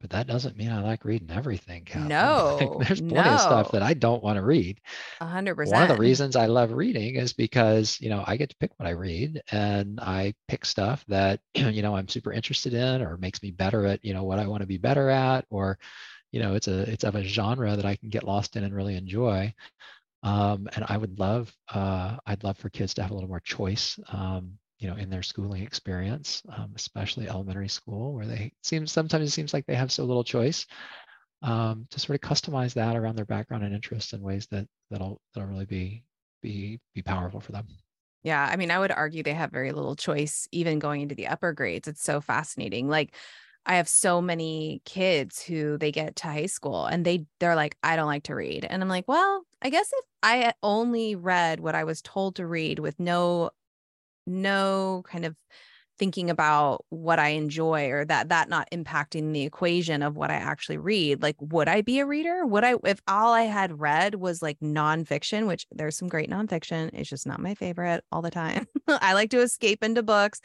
but 0.00 0.10
that 0.10 0.26
doesn't 0.26 0.56
mean 0.56 0.70
i 0.70 0.82
like 0.82 1.04
reading 1.04 1.30
everything 1.30 1.84
Catlin. 1.84 2.08
no 2.08 2.78
there's 2.80 3.00
plenty 3.00 3.14
no. 3.14 3.34
of 3.34 3.40
stuff 3.40 3.72
that 3.72 3.82
i 3.82 3.94
don't 3.94 4.22
want 4.22 4.36
to 4.36 4.42
read 4.42 4.78
100% 5.20 5.72
one 5.72 5.82
of 5.82 5.88
the 5.88 5.96
reasons 5.96 6.36
i 6.36 6.46
love 6.46 6.72
reading 6.72 7.16
is 7.16 7.32
because 7.32 7.98
you 8.00 8.10
know 8.10 8.22
i 8.26 8.36
get 8.36 8.50
to 8.50 8.56
pick 8.56 8.70
what 8.76 8.86
i 8.86 8.92
read 8.92 9.40
and 9.50 9.98
i 10.00 10.34
pick 10.48 10.64
stuff 10.66 11.04
that 11.08 11.40
you 11.54 11.80
know 11.80 11.96
i'm 11.96 12.08
super 12.08 12.32
interested 12.32 12.74
in 12.74 13.02
or 13.02 13.16
makes 13.16 13.42
me 13.42 13.50
better 13.50 13.86
at 13.86 14.04
you 14.04 14.12
know 14.12 14.24
what 14.24 14.38
i 14.38 14.46
want 14.46 14.60
to 14.60 14.66
be 14.66 14.78
better 14.78 15.08
at 15.08 15.46
or 15.48 15.78
you 16.32 16.40
know 16.40 16.54
it's 16.54 16.68
a 16.68 16.80
it's 16.90 17.04
of 17.04 17.14
a 17.14 17.22
genre 17.22 17.76
that 17.76 17.86
i 17.86 17.96
can 17.96 18.10
get 18.10 18.24
lost 18.24 18.56
in 18.56 18.64
and 18.64 18.74
really 18.74 18.96
enjoy 18.96 19.54
um, 20.24 20.68
and 20.74 20.84
I 20.88 20.96
would 20.96 21.18
love, 21.18 21.54
uh, 21.68 22.16
I'd 22.26 22.42
love 22.42 22.56
for 22.56 22.70
kids 22.70 22.94
to 22.94 23.02
have 23.02 23.10
a 23.10 23.14
little 23.14 23.28
more 23.28 23.40
choice, 23.40 23.98
um, 24.08 24.58
you 24.78 24.88
know, 24.88 24.96
in 24.96 25.10
their 25.10 25.22
schooling 25.22 25.62
experience, 25.62 26.42
um, 26.48 26.72
especially 26.74 27.28
elementary 27.28 27.68
school, 27.68 28.14
where 28.14 28.26
they 28.26 28.52
seem 28.62 28.86
sometimes 28.86 29.28
it 29.28 29.32
seems 29.32 29.52
like 29.52 29.66
they 29.66 29.74
have 29.76 29.92
so 29.92 30.04
little 30.04 30.24
choice. 30.24 30.66
Um, 31.42 31.86
to 31.90 32.00
sort 32.00 32.14
of 32.22 32.26
customize 32.26 32.72
that 32.72 32.96
around 32.96 33.16
their 33.16 33.26
background 33.26 33.64
and 33.64 33.74
interests 33.74 34.14
in 34.14 34.22
ways 34.22 34.46
that 34.46 34.66
that'll 34.90 35.20
that'll 35.34 35.50
really 35.50 35.66
be 35.66 36.02
be 36.40 36.80
be 36.94 37.02
powerful 37.02 37.40
for 37.40 37.52
them. 37.52 37.66
Yeah, 38.22 38.42
I 38.50 38.56
mean, 38.56 38.70
I 38.70 38.78
would 38.78 38.90
argue 38.90 39.22
they 39.22 39.34
have 39.34 39.50
very 39.50 39.72
little 39.72 39.94
choice 39.94 40.48
even 40.52 40.78
going 40.78 41.02
into 41.02 41.14
the 41.14 41.26
upper 41.26 41.52
grades. 41.52 41.86
It's 41.86 42.02
so 42.02 42.22
fascinating. 42.22 42.88
Like 42.88 43.14
I 43.66 43.76
have 43.76 43.88
so 43.88 44.20
many 44.20 44.82
kids 44.84 45.42
who 45.42 45.78
they 45.78 45.90
get 45.90 46.16
to 46.16 46.28
high 46.28 46.46
school 46.46 46.84
and 46.84 47.04
they 47.04 47.26
they're 47.40 47.56
like 47.56 47.76
I 47.82 47.96
don't 47.96 48.06
like 48.06 48.24
to 48.24 48.34
read. 48.34 48.66
And 48.68 48.82
I'm 48.82 48.88
like, 48.88 49.08
well, 49.08 49.44
I 49.62 49.70
guess 49.70 49.90
if 49.92 50.04
I 50.22 50.52
only 50.62 51.14
read 51.16 51.60
what 51.60 51.74
I 51.74 51.84
was 51.84 52.02
told 52.02 52.36
to 52.36 52.46
read 52.46 52.78
with 52.78 52.98
no 53.00 53.50
no 54.26 55.02
kind 55.06 55.24
of 55.24 55.36
thinking 55.98 56.28
about 56.28 56.84
what 56.88 57.18
I 57.18 57.28
enjoy 57.28 57.90
or 57.90 58.04
that 58.06 58.28
that 58.30 58.48
not 58.48 58.68
impacting 58.72 59.32
the 59.32 59.42
equation 59.42 60.02
of 60.02 60.16
what 60.16 60.30
I 60.30 60.34
actually 60.34 60.78
read. 60.78 61.22
Like, 61.22 61.36
would 61.40 61.68
I 61.68 61.82
be 61.82 62.00
a 62.00 62.06
reader? 62.06 62.44
Would 62.44 62.64
I 62.64 62.74
if 62.84 63.00
all 63.06 63.32
I 63.32 63.42
had 63.42 63.80
read 63.80 64.16
was 64.16 64.42
like 64.42 64.58
nonfiction, 64.60 65.46
which 65.46 65.66
there's 65.70 65.96
some 65.96 66.08
great 66.08 66.30
nonfiction, 66.30 66.90
it's 66.92 67.08
just 67.08 67.26
not 67.26 67.40
my 67.40 67.54
favorite 67.54 68.04
all 68.10 68.22
the 68.22 68.30
time. 68.30 68.66
I 68.88 69.14
like 69.14 69.30
to 69.30 69.40
escape 69.40 69.84
into 69.84 70.02
books. 70.02 70.40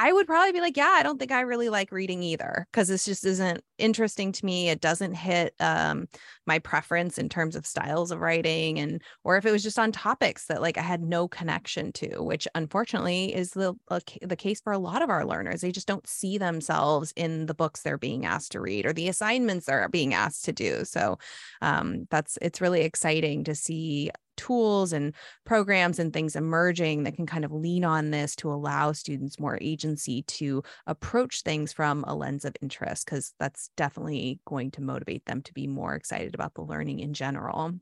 I 0.00 0.12
would 0.12 0.28
probably 0.28 0.52
be 0.52 0.60
like, 0.60 0.76
yeah, 0.76 0.94
I 0.94 1.02
don't 1.02 1.18
think 1.18 1.32
I 1.32 1.40
really 1.40 1.70
like 1.70 1.90
reading 1.90 2.22
either 2.22 2.68
because 2.70 2.86
this 2.86 3.04
just 3.04 3.26
isn't 3.26 3.64
interesting 3.78 4.30
to 4.30 4.46
me. 4.46 4.68
It 4.68 4.80
doesn't 4.80 5.14
hit 5.14 5.54
um, 5.58 6.06
my 6.46 6.60
preference 6.60 7.18
in 7.18 7.28
terms 7.28 7.56
of 7.56 7.66
styles 7.66 8.12
of 8.12 8.20
writing, 8.20 8.78
and 8.78 9.02
or 9.24 9.38
if 9.38 9.44
it 9.44 9.50
was 9.50 9.64
just 9.64 9.76
on 9.76 9.90
topics 9.90 10.46
that 10.46 10.62
like 10.62 10.78
I 10.78 10.82
had 10.82 11.02
no 11.02 11.26
connection 11.26 11.90
to, 11.94 12.22
which 12.22 12.46
unfortunately 12.54 13.34
is 13.34 13.50
the 13.50 13.74
uh, 13.88 13.98
the 14.22 14.36
case 14.36 14.60
for 14.60 14.72
a 14.72 14.78
lot 14.78 15.02
of 15.02 15.10
our 15.10 15.26
learners. 15.26 15.62
They 15.62 15.72
just 15.72 15.88
don't 15.88 16.06
see 16.06 16.38
themselves 16.38 17.12
in 17.16 17.46
the 17.46 17.54
books 17.54 17.82
they're 17.82 17.98
being 17.98 18.24
asked 18.24 18.52
to 18.52 18.60
read 18.60 18.86
or 18.86 18.92
the 18.92 19.08
assignments 19.08 19.66
they're 19.66 19.88
being 19.88 20.14
asked 20.14 20.44
to 20.44 20.52
do. 20.52 20.84
So 20.84 21.18
um, 21.60 22.06
that's 22.08 22.38
it's 22.40 22.60
really 22.60 22.82
exciting 22.82 23.42
to 23.44 23.54
see 23.56 24.12
tools 24.38 24.94
and 24.94 25.14
programs 25.44 25.98
and 25.98 26.14
things 26.14 26.34
emerging 26.34 27.02
that 27.02 27.14
can 27.14 27.26
kind 27.26 27.44
of 27.44 27.52
lean 27.52 27.84
on 27.84 28.10
this 28.10 28.34
to 28.36 28.50
allow 28.50 28.92
students 28.92 29.38
more 29.38 29.58
agency 29.60 30.22
to 30.22 30.62
approach 30.86 31.42
things 31.42 31.74
from 31.74 32.04
a 32.08 32.14
lens 32.14 32.46
of 32.46 32.56
interest, 32.62 33.04
because 33.04 33.34
that's 33.38 33.68
definitely 33.76 34.40
going 34.46 34.70
to 34.70 34.80
motivate 34.80 35.26
them 35.26 35.42
to 35.42 35.52
be 35.52 35.66
more 35.66 35.94
excited 35.94 36.34
about 36.34 36.54
the 36.54 36.62
learning 36.62 37.00
in 37.00 37.12
general. 37.12 37.72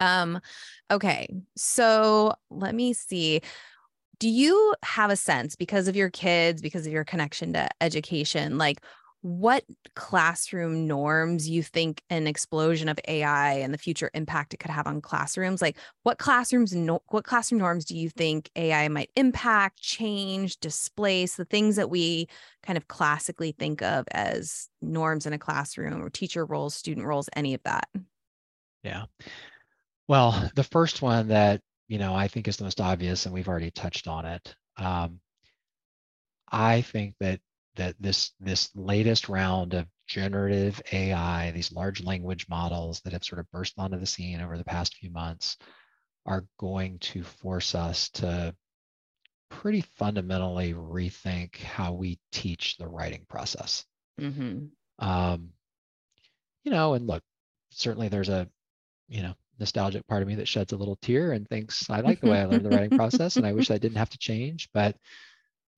Um, 0.00 0.40
okay, 0.90 1.28
so 1.56 2.34
let 2.50 2.74
me 2.74 2.92
see. 2.92 3.40
Do 4.18 4.28
you 4.28 4.74
have 4.82 5.10
a 5.10 5.16
sense 5.16 5.56
because 5.56 5.88
of 5.88 5.96
your 5.96 6.10
kids, 6.10 6.60
because 6.60 6.86
of 6.86 6.92
your 6.92 7.04
connection 7.04 7.52
to 7.54 7.68
education, 7.80 8.58
like 8.58 8.80
what 9.22 9.64
classroom 9.96 10.86
norms 10.86 11.48
you 11.48 11.62
think 11.62 12.02
an 12.08 12.26
explosion 12.26 12.88
of 12.88 13.00
AI 13.08 13.54
and 13.54 13.74
the 13.74 13.78
future 13.78 14.10
impact 14.14 14.54
it 14.54 14.58
could 14.58 14.70
have 14.70 14.86
on 14.86 15.00
classrooms? 15.00 15.60
Like 15.60 15.76
what 16.04 16.18
classrooms 16.18 16.74
no, 16.74 17.02
what 17.08 17.24
classroom 17.24 17.58
norms 17.58 17.84
do 17.84 17.96
you 17.96 18.10
think 18.10 18.50
AI 18.54 18.88
might 18.88 19.10
impact, 19.16 19.80
change, 19.80 20.58
displace, 20.58 21.36
the 21.36 21.44
things 21.44 21.76
that 21.76 21.90
we 21.90 22.28
kind 22.62 22.76
of 22.76 22.86
classically 22.86 23.52
think 23.52 23.82
of 23.82 24.06
as 24.12 24.68
norms 24.80 25.26
in 25.26 25.32
a 25.32 25.38
classroom 25.38 26.02
or 26.02 26.10
teacher 26.10 26.44
roles, 26.44 26.74
student 26.74 27.06
roles, 27.06 27.28
any 27.34 27.54
of 27.54 27.62
that? 27.64 27.88
Yeah. 28.84 29.06
Well, 30.06 30.50
the 30.54 30.64
first 30.64 31.02
one 31.02 31.28
that, 31.28 31.60
you 31.88 31.98
know, 31.98 32.14
I 32.14 32.28
think 32.28 32.46
is 32.46 32.56
the 32.56 32.64
most 32.64 32.80
obvious 32.80 33.26
and 33.26 33.34
we've 33.34 33.48
already 33.48 33.70
touched 33.70 34.06
on 34.06 34.24
it. 34.26 34.54
Um, 34.76 35.20
I 36.50 36.82
think 36.82 37.14
that 37.20 37.40
that 37.78 37.94
this 37.98 38.32
this 38.40 38.68
latest 38.74 39.28
round 39.28 39.72
of 39.72 39.86
generative 40.06 40.80
AI, 40.92 41.50
these 41.52 41.72
large 41.72 42.02
language 42.02 42.46
models 42.48 43.00
that 43.00 43.12
have 43.12 43.24
sort 43.24 43.38
of 43.38 43.50
burst 43.50 43.74
onto 43.78 43.98
the 43.98 44.06
scene 44.06 44.40
over 44.40 44.58
the 44.58 44.64
past 44.64 44.96
few 44.96 45.10
months, 45.10 45.56
are 46.26 46.44
going 46.58 46.98
to 46.98 47.22
force 47.22 47.74
us 47.74 48.10
to 48.10 48.54
pretty 49.50 49.80
fundamentally 49.96 50.74
rethink 50.74 51.56
how 51.56 51.92
we 51.92 52.18
teach 52.32 52.76
the 52.76 52.86
writing 52.86 53.24
process. 53.28 53.84
Mm-hmm. 54.20 54.66
Um, 54.98 55.50
you 56.64 56.70
know, 56.70 56.94
and 56.94 57.06
look, 57.06 57.22
certainly 57.70 58.08
there's 58.08 58.28
a, 58.28 58.48
you 59.08 59.22
know, 59.22 59.34
nostalgic 59.58 60.06
part 60.06 60.22
of 60.22 60.28
me 60.28 60.34
that 60.36 60.48
sheds 60.48 60.72
a 60.72 60.76
little 60.76 60.96
tear 60.96 61.32
and 61.32 61.48
thinks 61.48 61.88
I 61.88 62.00
like 62.00 62.20
the 62.20 62.30
way 62.30 62.40
I 62.40 62.44
learned 62.44 62.64
the 62.64 62.70
writing 62.70 62.96
process, 62.96 63.36
and 63.36 63.46
I 63.46 63.52
wish 63.52 63.70
I 63.70 63.78
didn't 63.78 63.98
have 63.98 64.10
to 64.10 64.18
change. 64.18 64.68
But 64.74 64.96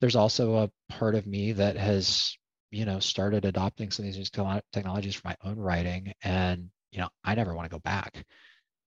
there's 0.00 0.16
also 0.16 0.56
a 0.56 0.70
part 0.92 1.14
of 1.14 1.26
me 1.26 1.52
that 1.52 1.76
has 1.76 2.36
you 2.70 2.84
know 2.84 3.00
started 3.00 3.44
adopting 3.44 3.90
some 3.90 4.06
of 4.06 4.14
these 4.14 4.30
technologies 4.30 5.14
for 5.14 5.28
my 5.28 5.36
own 5.44 5.58
writing 5.58 6.12
and 6.22 6.70
you 6.92 7.00
know 7.00 7.08
i 7.24 7.34
never 7.34 7.54
want 7.54 7.68
to 7.68 7.74
go 7.74 7.80
back. 7.80 8.24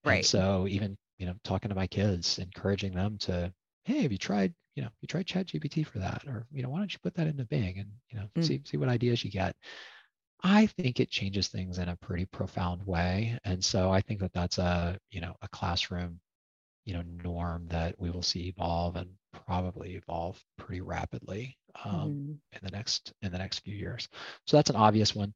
Right. 0.05 0.15
and 0.15 0.25
so 0.25 0.67
even 0.67 0.97
you 1.17 1.25
know 1.25 1.35
talking 1.43 1.69
to 1.69 1.75
my 1.75 1.87
kids 1.87 2.39
encouraging 2.39 2.93
them 2.93 3.17
to 3.19 3.53
hey 3.85 4.01
have 4.01 4.11
you 4.11 4.17
tried 4.17 4.53
you 4.75 4.83
know 4.83 4.89
you 5.01 5.07
tried 5.07 5.27
ChatGPT 5.27 5.85
for 5.85 5.99
that? 5.99 6.23
Or 6.27 6.45
you 6.51 6.63
know 6.63 6.69
why 6.69 6.79
don't 6.79 6.91
you 6.91 6.99
put 7.03 7.13
that 7.15 7.27
into 7.27 7.45
bing 7.45 7.77
and 7.77 7.89
you 8.09 8.19
know 8.19 8.27
mm. 8.35 8.45
see 8.45 8.61
see 8.65 8.77
what 8.77 8.89
ideas 8.89 9.23
you 9.23 9.31
get. 9.31 9.55
I 10.45 10.65
think 10.65 10.99
it 10.99 11.09
changes 11.09 11.47
things 11.47 11.77
in 11.77 11.89
a 11.89 11.95
pretty 11.95 12.25
profound 12.25 12.85
way 12.85 13.39
and 13.45 13.63
so 13.63 13.91
i 13.91 14.01
think 14.01 14.19
that 14.19 14.33
that's 14.33 14.57
a 14.57 14.97
you 15.09 15.21
know 15.21 15.35
a 15.41 15.47
classroom 15.49 16.19
you 16.85 16.93
know 16.93 17.03
norm 17.23 17.67
that 17.69 17.95
we 17.97 18.09
will 18.09 18.21
see 18.21 18.47
evolve 18.47 18.97
and 18.97 19.09
probably 19.45 19.95
evolve 19.95 20.41
pretty 20.57 20.81
rapidly 20.81 21.57
um, 21.83 21.93
mm-hmm. 21.93 22.31
in 22.51 22.59
the 22.61 22.71
next 22.71 23.13
in 23.21 23.31
the 23.31 23.37
next 23.37 23.59
few 23.59 23.75
years. 23.75 24.07
So 24.45 24.57
that's 24.57 24.69
an 24.69 24.75
obvious 24.75 25.15
one. 25.15 25.33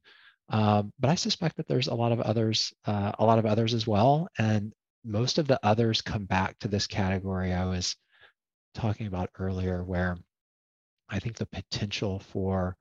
Um, 0.50 0.92
but 0.98 1.10
I 1.10 1.14
suspect 1.14 1.56
that 1.56 1.68
there's 1.68 1.88
a 1.88 1.94
lot 1.94 2.12
of 2.12 2.20
others, 2.20 2.72
uh, 2.86 3.12
a 3.18 3.24
lot 3.24 3.38
of 3.38 3.46
others 3.46 3.74
as 3.74 3.86
well, 3.86 4.28
and 4.38 4.72
most 5.04 5.38
of 5.38 5.46
the 5.46 5.60
others 5.62 6.00
come 6.00 6.24
back 6.24 6.58
to 6.60 6.68
this 6.68 6.86
category 6.86 7.52
I 7.52 7.66
was 7.66 7.96
talking 8.74 9.06
about 9.06 9.30
earlier, 9.38 9.84
where 9.84 10.16
I 11.08 11.18
think 11.18 11.36
the 11.36 11.46
potential 11.46 12.18
for 12.18 12.76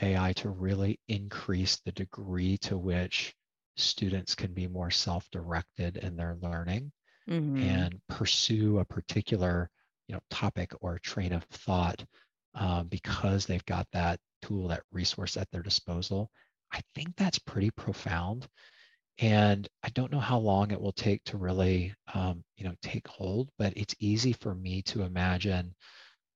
AI 0.00 0.32
to 0.34 0.48
really 0.48 0.98
increase 1.08 1.76
the 1.84 1.92
degree 1.92 2.56
to 2.58 2.78
which 2.78 3.34
students 3.76 4.34
can 4.34 4.52
be 4.52 4.66
more 4.66 4.90
self-directed 4.90 5.96
in 5.98 6.16
their 6.16 6.36
learning 6.40 6.92
mm-hmm. 7.28 7.56
and 7.62 8.00
pursue 8.08 8.78
a 8.78 8.84
particular 8.84 9.70
you 10.12 10.18
know 10.18 10.22
topic 10.28 10.72
or 10.82 10.98
train 10.98 11.32
of 11.32 11.42
thought 11.44 12.04
um, 12.54 12.86
because 12.88 13.46
they've 13.46 13.64
got 13.64 13.86
that 13.94 14.20
tool 14.42 14.68
that 14.68 14.82
resource 14.92 15.38
at 15.38 15.50
their 15.50 15.62
disposal 15.62 16.30
i 16.70 16.80
think 16.94 17.08
that's 17.16 17.38
pretty 17.38 17.70
profound 17.70 18.46
and 19.20 19.68
i 19.82 19.88
don't 19.94 20.12
know 20.12 20.20
how 20.20 20.38
long 20.38 20.70
it 20.70 20.78
will 20.80 20.92
take 20.92 21.24
to 21.24 21.38
really 21.38 21.94
um, 22.12 22.44
you 22.58 22.64
know 22.64 22.74
take 22.82 23.08
hold 23.08 23.48
but 23.56 23.72
it's 23.74 23.94
easy 24.00 24.34
for 24.34 24.54
me 24.54 24.82
to 24.82 25.00
imagine 25.00 25.74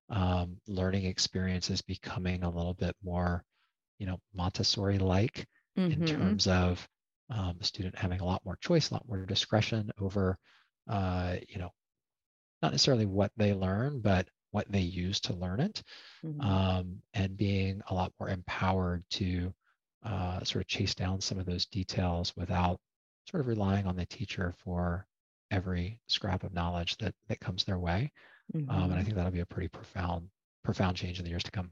um, 0.08 0.56
learning 0.66 1.04
experiences 1.04 1.82
becoming 1.82 2.44
a 2.44 2.50
little 2.50 2.74
bit 2.74 2.96
more 3.04 3.44
you 3.98 4.06
know 4.06 4.16
montessori 4.34 4.96
like 4.96 5.46
mm-hmm. 5.78 5.92
in 5.92 6.06
terms 6.06 6.46
of 6.46 6.88
um, 7.28 7.58
a 7.60 7.64
student 7.64 7.94
having 7.94 8.20
a 8.20 8.24
lot 8.24 8.40
more 8.42 8.56
choice 8.62 8.88
a 8.88 8.94
lot 8.94 9.06
more 9.06 9.26
discretion 9.26 9.90
over 10.00 10.38
uh, 10.88 11.36
you 11.48 11.58
know, 11.58 11.70
not 12.66 12.72
necessarily 12.72 13.06
what 13.06 13.30
they 13.36 13.54
learn, 13.54 14.00
but 14.00 14.26
what 14.50 14.66
they 14.68 14.80
use 14.80 15.20
to 15.20 15.34
learn 15.34 15.60
it, 15.60 15.84
mm-hmm. 16.24 16.40
um, 16.40 16.96
and 17.14 17.36
being 17.36 17.80
a 17.88 17.94
lot 17.94 18.12
more 18.18 18.28
empowered 18.28 19.04
to 19.08 19.54
uh, 20.04 20.42
sort 20.42 20.64
of 20.64 20.66
chase 20.66 20.92
down 20.92 21.20
some 21.20 21.38
of 21.38 21.46
those 21.46 21.66
details 21.66 22.32
without 22.36 22.80
sort 23.30 23.40
of 23.40 23.46
relying 23.46 23.86
on 23.86 23.94
the 23.94 24.06
teacher 24.06 24.52
for 24.64 25.06
every 25.52 26.00
scrap 26.08 26.42
of 26.42 26.52
knowledge 26.52 26.96
that 26.96 27.14
that 27.28 27.38
comes 27.38 27.62
their 27.62 27.78
way. 27.78 28.10
Mm-hmm. 28.52 28.68
Um, 28.68 28.82
and 28.82 28.92
I 28.92 28.96
mm-hmm. 28.96 29.04
think 29.04 29.16
that'll 29.16 29.30
be 29.30 29.40
a 29.40 29.46
pretty 29.46 29.68
profound 29.68 30.28
profound 30.64 30.96
change 30.96 31.20
in 31.20 31.24
the 31.24 31.30
years 31.30 31.44
to 31.44 31.52
come. 31.52 31.70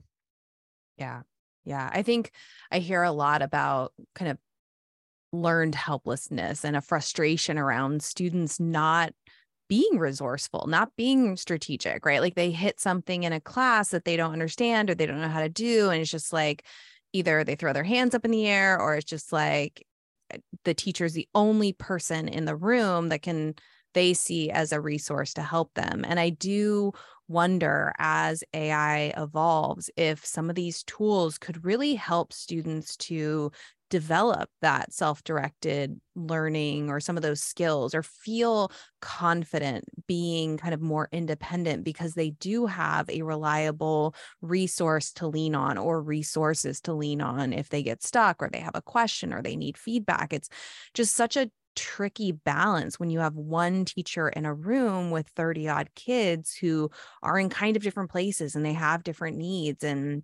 Yeah. 0.97 1.23
Yeah. 1.65 1.91
I 1.93 2.03
think 2.03 2.31
I 2.71 2.79
hear 2.79 3.03
a 3.03 3.11
lot 3.11 3.43
about 3.43 3.93
kind 4.15 4.31
of 4.31 4.39
learned 5.33 5.75
helplessness 5.75 6.65
and 6.65 6.77
a 6.77 6.81
frustration 6.81 7.59
around 7.59 8.01
students 8.01 8.61
not 8.61 9.13
being 9.69 9.99
resourceful, 9.99 10.67
not 10.69 10.95
being 10.97 11.37
strategic, 11.37 12.05
right? 12.05 12.21
Like 12.21 12.35
they 12.35 12.51
hit 12.51 12.81
something 12.81 13.23
in 13.23 13.33
a 13.33 13.41
class 13.41 13.91
that 13.91 14.05
they 14.05 14.17
don't 14.17 14.33
understand 14.33 14.91
or 14.91 14.95
they 14.95 15.07
don't 15.07 15.21
know 15.21 15.29
how 15.29 15.43
to 15.43 15.49
do. 15.49 15.91
And 15.91 16.03
it's 16.03 16.11
just 16.11 16.33
like 16.33 16.65
either 17.13 17.45
they 17.45 17.55
throw 17.55 17.73
their 17.73 17.85
hands 17.85 18.15
up 18.15 18.25
in 18.25 18.31
the 18.31 18.47
air 18.47 18.79
or 18.79 18.97
it's 18.97 19.09
just 19.11 19.33
like 19.33 19.87
eh, 20.31 20.39
the 20.65 20.75
teacher's 20.75 21.15
the 21.15 21.29
only 21.35 21.73
person 21.73 22.29
in 22.29 22.45
the 22.45 22.57
room 22.57 23.09
that 23.09 23.23
can 23.23 23.55
they 23.95 24.13
see 24.13 24.51
as 24.51 24.73
a 24.73 24.81
resource 24.81 25.35
to 25.35 25.43
help 25.43 25.73
them. 25.75 26.05
And 26.07 26.19
I 26.19 26.31
do 26.31 26.93
wonder 27.29 27.93
as 27.99 28.45
AI 28.53 29.15
evolves 29.17 29.89
if 29.97 30.25
some 30.27 30.51
of 30.51 30.57
these 30.57 30.83
tools 30.83 31.39
could 31.39 31.65
really 31.65 31.95
help 31.95 32.33
students 32.33 32.97
to 32.97 33.51
develop 33.91 34.49
that 34.63 34.93
self-directed 34.93 36.01
learning 36.17 36.91
or 36.91 37.01
some 37.01 37.17
of 37.17 37.23
those 37.23 37.41
skills 37.41 37.95
or 37.95 38.03
feel 38.03 38.71
confident 39.01 39.85
being 40.07 40.57
kind 40.57 40.75
of 40.75 40.81
more 40.81 41.09
independent 41.13 41.85
because 41.85 42.15
they 42.15 42.31
do 42.31 42.67
have 42.67 43.09
a 43.11 43.23
reliable 43.23 44.15
resource 44.41 45.13
to 45.13 45.27
lean 45.27 45.55
on 45.55 45.77
or 45.77 46.03
resources 46.03 46.81
to 46.81 46.93
lean 46.93 47.21
on 47.21 47.53
if 47.53 47.69
they 47.69 47.83
get 47.83 48.03
stuck 48.03 48.43
or 48.43 48.49
they 48.53 48.61
have 48.61 48.75
a 48.75 48.83
question 48.83 49.33
or 49.33 49.43
they 49.43 49.57
need 49.57 49.77
feedback. 49.77 50.33
It's 50.33 50.49
just 50.95 51.15
such 51.15 51.37
a 51.37 51.51
tricky 51.77 52.33
balance 52.33 52.99
when 52.99 53.11
you 53.11 53.19
have 53.19 53.35
one 53.35 53.85
teacher 53.85 54.29
in 54.29 54.45
a 54.45 54.55
room 54.55 55.11
with 55.11 55.29
30 55.29 55.69
odd 55.69 55.91
kids 55.95 56.55
who 56.55 56.91
are 57.23 57.39
in 57.39 57.49
kind 57.49 57.77
of 57.77 57.83
different 57.83 58.11
places 58.11 58.55
and 58.55 58.65
they 58.65 58.73
have 58.73 59.03
different 59.03 59.37
needs 59.37 59.85
and 59.85 60.23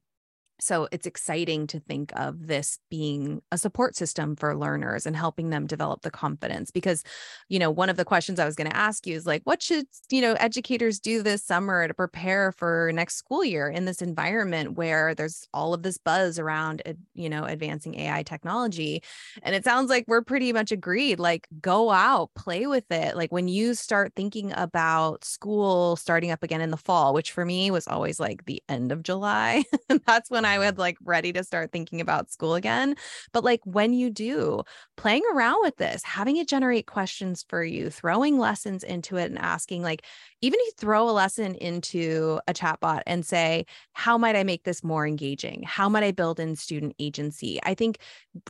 so 0.60 0.88
it's 0.92 1.06
exciting 1.06 1.66
to 1.66 1.80
think 1.80 2.12
of 2.16 2.46
this 2.46 2.78
being 2.90 3.42
a 3.52 3.58
support 3.58 3.96
system 3.96 4.36
for 4.36 4.56
learners 4.56 5.06
and 5.06 5.16
helping 5.16 5.50
them 5.50 5.66
develop 5.66 6.02
the 6.02 6.10
confidence 6.10 6.70
because 6.70 7.02
you 7.48 7.58
know 7.58 7.70
one 7.70 7.88
of 7.88 7.96
the 7.96 8.04
questions 8.04 8.38
i 8.38 8.44
was 8.44 8.56
going 8.56 8.70
to 8.70 8.76
ask 8.76 9.06
you 9.06 9.16
is 9.16 9.26
like 9.26 9.42
what 9.44 9.62
should 9.62 9.86
you 10.10 10.20
know 10.20 10.34
educators 10.34 10.98
do 11.00 11.22
this 11.22 11.44
summer 11.44 11.86
to 11.88 11.94
prepare 11.94 12.52
for 12.52 12.90
next 12.92 13.16
school 13.16 13.44
year 13.44 13.68
in 13.68 13.84
this 13.84 14.02
environment 14.02 14.76
where 14.76 15.14
there's 15.14 15.46
all 15.52 15.74
of 15.74 15.82
this 15.82 15.98
buzz 15.98 16.38
around 16.38 16.82
you 17.14 17.28
know 17.28 17.44
advancing 17.44 17.98
ai 17.98 18.22
technology? 18.22 19.02
And 19.42 19.54
it 19.54 19.64
sounds 19.64 19.90
like 19.90 20.04
we're 20.06 20.22
pretty 20.22 20.52
much 20.52 20.72
agreed 20.72 21.18
like 21.18 21.46
go 21.60 21.90
out 21.90 22.30
play 22.34 22.66
with 22.66 22.90
it. 22.90 23.16
Like 23.16 23.32
when 23.32 23.48
you 23.48 23.74
start 23.74 24.12
thinking 24.16 24.52
about 24.56 25.24
school 25.24 25.96
starting 25.96 26.30
up 26.30 26.42
again 26.42 26.60
in 26.60 26.70
the 26.70 26.76
fall 26.76 27.14
which 27.14 27.32
for 27.32 27.44
me 27.44 27.70
was 27.70 27.86
always 27.86 28.20
like 28.20 28.44
the 28.44 28.62
end 28.68 28.92
of 28.92 29.02
july 29.02 29.62
that's 30.06 30.30
when 30.30 30.44
I 30.50 30.58
was 30.58 30.78
like 30.78 30.98
ready 31.04 31.32
to 31.32 31.44
start 31.44 31.72
thinking 31.72 32.00
about 32.00 32.30
school 32.30 32.54
again. 32.54 32.96
But 33.32 33.44
like 33.44 33.60
when 33.64 33.92
you 33.92 34.10
do, 34.10 34.62
playing 34.96 35.22
around 35.32 35.60
with 35.62 35.76
this, 35.76 36.02
having 36.02 36.36
it 36.36 36.48
generate 36.48 36.86
questions 36.86 37.44
for 37.48 37.62
you, 37.62 37.90
throwing 37.90 38.38
lessons 38.38 38.82
into 38.82 39.16
it 39.16 39.30
and 39.30 39.38
asking, 39.38 39.82
like, 39.82 40.04
even 40.40 40.58
if 40.60 40.66
you 40.66 40.72
throw 40.78 41.08
a 41.08 41.12
lesson 41.12 41.54
into 41.54 42.40
a 42.48 42.52
chatbot 42.52 43.02
and 43.06 43.24
say, 43.24 43.64
how 43.92 44.18
might 44.18 44.36
I 44.36 44.42
make 44.42 44.64
this 44.64 44.82
more 44.82 45.06
engaging? 45.06 45.62
How 45.62 45.88
might 45.88 46.04
I 46.04 46.10
build 46.10 46.40
in 46.40 46.56
student 46.56 46.94
agency? 46.98 47.60
I 47.62 47.74
think 47.74 47.98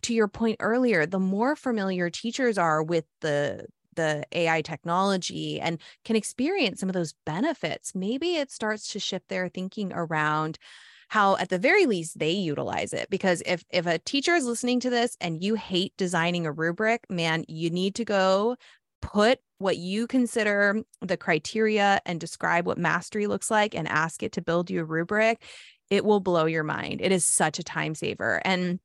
to 0.02 0.14
your 0.14 0.28
point 0.28 0.56
earlier, 0.60 1.06
the 1.06 1.18
more 1.18 1.56
familiar 1.56 2.10
teachers 2.10 2.58
are 2.58 2.82
with 2.82 3.04
the 3.20 3.66
the 3.96 4.24
AI 4.32 4.62
technology 4.62 5.60
and 5.60 5.80
can 6.04 6.16
experience 6.16 6.80
some 6.80 6.88
of 6.88 6.94
those 6.94 7.14
benefits, 7.26 7.94
maybe 7.94 8.36
it 8.36 8.50
starts 8.50 8.92
to 8.92 9.00
shift 9.00 9.28
their 9.28 9.48
thinking 9.48 9.92
around 9.92 10.58
how 11.10 11.36
at 11.36 11.48
the 11.48 11.58
very 11.58 11.86
least 11.86 12.18
they 12.18 12.30
utilize 12.30 12.92
it 12.92 13.10
because 13.10 13.42
if 13.44 13.64
if 13.70 13.86
a 13.86 13.98
teacher 13.98 14.34
is 14.34 14.44
listening 14.44 14.80
to 14.80 14.90
this 14.90 15.16
and 15.20 15.44
you 15.44 15.54
hate 15.54 15.92
designing 15.96 16.46
a 16.46 16.52
rubric 16.52 17.04
man 17.10 17.44
you 17.48 17.68
need 17.70 17.94
to 17.94 18.04
go 18.04 18.56
put 19.02 19.38
what 19.58 19.76
you 19.76 20.06
consider 20.06 20.82
the 21.00 21.16
criteria 21.16 22.00
and 22.06 22.20
describe 22.20 22.66
what 22.66 22.78
mastery 22.78 23.26
looks 23.26 23.50
like 23.50 23.74
and 23.74 23.88
ask 23.88 24.22
it 24.22 24.32
to 24.32 24.42
build 24.42 24.70
you 24.70 24.80
a 24.80 24.84
rubric 24.84 25.42
it 25.90 26.04
will 26.04 26.20
blow 26.20 26.46
your 26.46 26.62
mind. 26.62 27.00
It 27.02 27.12
is 27.12 27.24
such 27.24 27.58
a 27.58 27.64
time 27.64 27.94
saver. 27.94 28.40
And 28.44 28.78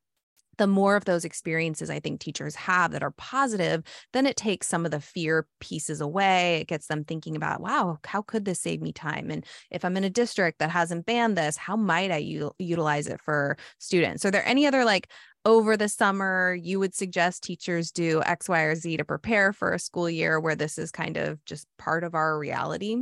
the 0.58 0.68
more 0.68 0.96
of 0.96 1.06
those 1.06 1.26
experiences 1.26 1.90
I 1.90 2.00
think 2.00 2.20
teachers 2.20 2.56
have 2.56 2.92
that 2.92 3.04
are 3.04 3.12
positive, 3.12 3.84
then 4.14 4.26
it 4.26 4.36
takes 4.36 4.68
some 4.68 4.86
of 4.86 4.92
the 4.92 5.00
fear 5.00 5.48
pieces 5.60 6.02
away. 6.02 6.58
It 6.62 6.68
gets 6.68 6.88
them 6.88 7.04
thinking 7.04 7.36
about, 7.36 7.62
wow, 7.62 8.00
how 8.06 8.22
could 8.22 8.46
this 8.46 8.60
save 8.62 8.82
me 8.82 8.92
time? 8.92 9.32
And 9.32 9.46
if 9.72 9.86
I'm 9.86 9.98
in 9.98 10.04
a 10.04 10.10
district 10.10 10.60
that 10.60 10.72
hasn't 10.72 11.06
banned 11.06 11.38
this, 11.38 11.58
how 11.58 11.76
might 11.76 12.12
I 12.12 12.18
u- 12.18 12.56
utilize 12.60 13.08
it 13.08 13.22
for 13.22 13.58
students? 13.80 14.26
Are 14.26 14.32
there 14.32 14.46
any 14.48 14.66
other 14.66 14.86
like 14.86 15.10
over 15.46 15.78
the 15.78 15.90
summer 15.90 16.58
you 16.60 16.80
would 16.80 16.96
suggest 16.96 17.44
teachers 17.44 17.92
do 17.92 18.22
X, 18.26 18.50
Y, 18.50 18.62
or 18.62 18.76
Z 18.76 18.98
to 18.98 19.06
prepare 19.06 19.54
for 19.54 19.74
a 19.74 19.80
school 19.80 20.10
year 20.10 20.40
where 20.40 20.56
this 20.56 20.78
is 20.78 20.92
kind 20.92 21.18
of 21.18 21.44
just 21.46 21.68
part 21.78 22.04
of 22.04 22.16
our 22.16 22.38
reality? 22.38 22.98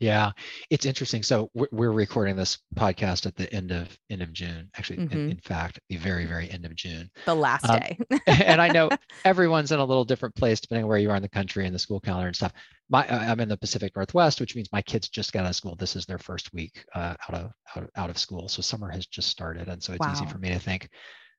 Yeah, 0.00 0.30
it's 0.70 0.86
interesting. 0.86 1.24
So 1.24 1.50
we're 1.54 1.90
recording 1.90 2.36
this 2.36 2.58
podcast 2.76 3.26
at 3.26 3.34
the 3.34 3.52
end 3.52 3.72
of 3.72 3.98
end 4.08 4.22
of 4.22 4.32
June. 4.32 4.70
Actually, 4.76 4.98
mm-hmm. 4.98 5.12
in, 5.12 5.30
in, 5.30 5.38
fact, 5.38 5.80
the 5.88 5.96
very 5.96 6.24
very 6.24 6.48
end 6.48 6.64
of 6.64 6.76
June, 6.76 7.10
the 7.26 7.34
last 7.34 7.68
um, 7.68 7.80
day. 7.80 7.98
and 8.28 8.62
I 8.62 8.68
know 8.68 8.90
everyone's 9.24 9.72
in 9.72 9.80
a 9.80 9.84
little 9.84 10.04
different 10.04 10.36
place 10.36 10.60
depending 10.60 10.84
on 10.84 10.88
where 10.88 10.98
you 10.98 11.10
are 11.10 11.16
in 11.16 11.22
the 11.22 11.28
country 11.28 11.66
and 11.66 11.74
the 11.74 11.80
school 11.80 11.98
calendar 11.98 12.28
and 12.28 12.36
stuff. 12.36 12.52
My 12.88 13.08
I'm 13.08 13.40
in 13.40 13.48
the 13.48 13.56
Pacific 13.56 13.96
Northwest, 13.96 14.40
which 14.40 14.54
means 14.54 14.68
my 14.72 14.82
kids 14.82 15.08
just 15.08 15.32
got 15.32 15.44
out 15.44 15.50
of 15.50 15.56
school. 15.56 15.74
This 15.74 15.96
is 15.96 16.06
their 16.06 16.18
first 16.18 16.54
week 16.54 16.84
uh, 16.94 17.14
out 17.28 17.34
of 17.34 17.50
out 17.74 17.82
of, 17.82 17.90
out 17.96 18.10
of 18.10 18.18
school, 18.18 18.48
so 18.48 18.62
summer 18.62 18.90
has 18.90 19.04
just 19.06 19.28
started, 19.28 19.68
and 19.68 19.82
so 19.82 19.94
it's 19.94 20.06
wow. 20.06 20.12
easy 20.12 20.26
for 20.26 20.38
me 20.38 20.50
to 20.50 20.60
think. 20.60 20.90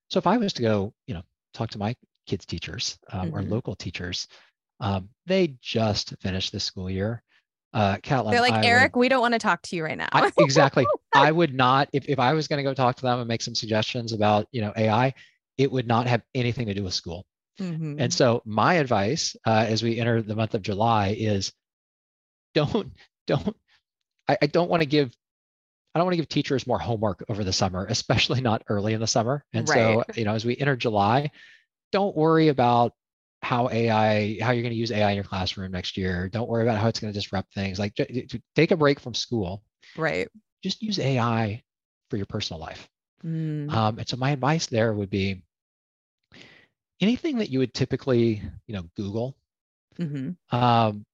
So 0.09 0.17
if 0.17 0.27
I 0.27 0.35
was 0.35 0.51
to 0.53 0.63
go, 0.63 0.93
you 1.07 1.13
know, 1.13 1.23
talk 1.53 1.69
to 1.69 1.77
my 1.77 1.95
kids' 2.27 2.45
teachers 2.45 2.97
um, 3.13 3.27
mm-hmm. 3.27 3.37
or 3.37 3.41
local 3.43 3.75
teachers, 3.75 4.27
um, 4.81 5.07
they 5.27 5.55
just 5.61 6.13
finished 6.19 6.51
the 6.51 6.59
school 6.59 6.89
year 6.89 7.23
uh 7.73 7.97
Catlin, 7.97 8.31
they're 8.31 8.41
like 8.41 8.53
I 8.53 8.65
eric 8.65 8.95
would, 8.95 9.01
we 9.01 9.09
don't 9.09 9.21
want 9.21 9.33
to 9.33 9.39
talk 9.39 9.61
to 9.63 9.75
you 9.75 9.83
right 9.83 9.97
now 9.97 10.09
I, 10.11 10.31
exactly 10.39 10.87
i 11.13 11.31
would 11.31 11.53
not 11.53 11.89
if, 11.93 12.09
if 12.09 12.17
i 12.17 12.33
was 12.33 12.47
going 12.47 12.57
to 12.57 12.63
go 12.63 12.73
talk 12.73 12.95
to 12.95 13.01
them 13.03 13.19
and 13.19 13.27
make 13.27 13.41
some 13.41 13.55
suggestions 13.55 14.11
about 14.11 14.47
you 14.51 14.61
know 14.61 14.73
ai 14.75 15.13
it 15.57 15.71
would 15.71 15.87
not 15.87 16.07
have 16.07 16.23
anything 16.33 16.65
to 16.67 16.73
do 16.73 16.83
with 16.83 16.93
school 16.93 17.25
mm-hmm. 17.59 17.99
and 17.99 18.11
so 18.11 18.41
my 18.45 18.75
advice 18.75 19.35
uh, 19.45 19.65
as 19.67 19.83
we 19.83 19.99
enter 19.99 20.21
the 20.21 20.35
month 20.35 20.55
of 20.55 20.63
july 20.63 21.15
is 21.17 21.53
don't 22.55 22.91
don't 23.27 23.55
I, 24.27 24.37
I 24.43 24.47
don't 24.47 24.69
want 24.69 24.81
to 24.81 24.87
give 24.87 25.11
I 25.93 25.99
don't 25.99 26.05
want 26.05 26.13
to 26.13 26.17
give 26.17 26.29
teachers 26.29 26.67
more 26.67 26.77
homework 26.77 27.23
over 27.29 27.43
the 27.43 27.51
summer, 27.51 27.85
especially 27.89 28.41
not 28.41 28.63
early 28.69 28.93
in 28.93 28.99
the 28.99 29.07
summer. 29.07 29.43
And 29.53 29.67
right. 29.67 29.75
so, 29.75 30.03
you 30.15 30.23
know, 30.23 30.35
as 30.35 30.45
we 30.45 30.55
enter 30.55 30.75
July, 30.75 31.31
don't 31.91 32.15
worry 32.15 32.49
about 32.49 32.93
how 33.41 33.69
AI, 33.69 34.37
how 34.41 34.51
you're 34.51 34.63
going 34.63 34.73
to 34.73 34.79
use 34.79 34.91
AI 34.91 35.09
in 35.11 35.15
your 35.15 35.23
classroom 35.23 35.71
next 35.71 35.97
year. 35.97 36.29
Don't 36.29 36.49
worry 36.49 36.63
about 36.63 36.77
how 36.77 36.87
it's 36.87 36.99
going 36.99 37.13
to 37.13 37.17
disrupt 37.17 37.53
things. 37.53 37.79
Like 37.79 37.95
take 38.55 38.71
a 38.71 38.77
break 38.77 38.99
from 38.99 39.13
school. 39.13 39.63
Right. 39.97 40.27
Just 40.63 40.81
use 40.81 40.99
AI 40.99 41.63
for 42.09 42.17
your 42.17 42.25
personal 42.25 42.59
life. 42.59 42.89
Mm. 43.23 43.71
Um, 43.71 43.99
and 43.99 44.07
so 44.07 44.17
my 44.17 44.31
advice 44.31 44.67
there 44.67 44.93
would 44.93 45.09
be 45.09 45.41
anything 47.01 47.37
that 47.37 47.49
you 47.49 47.59
would 47.59 47.73
typically, 47.73 48.41
you 48.67 48.75
know, 48.75 48.83
Google. 48.95 49.35
Mm-hmm. 49.97 50.55
Um, 50.55 51.05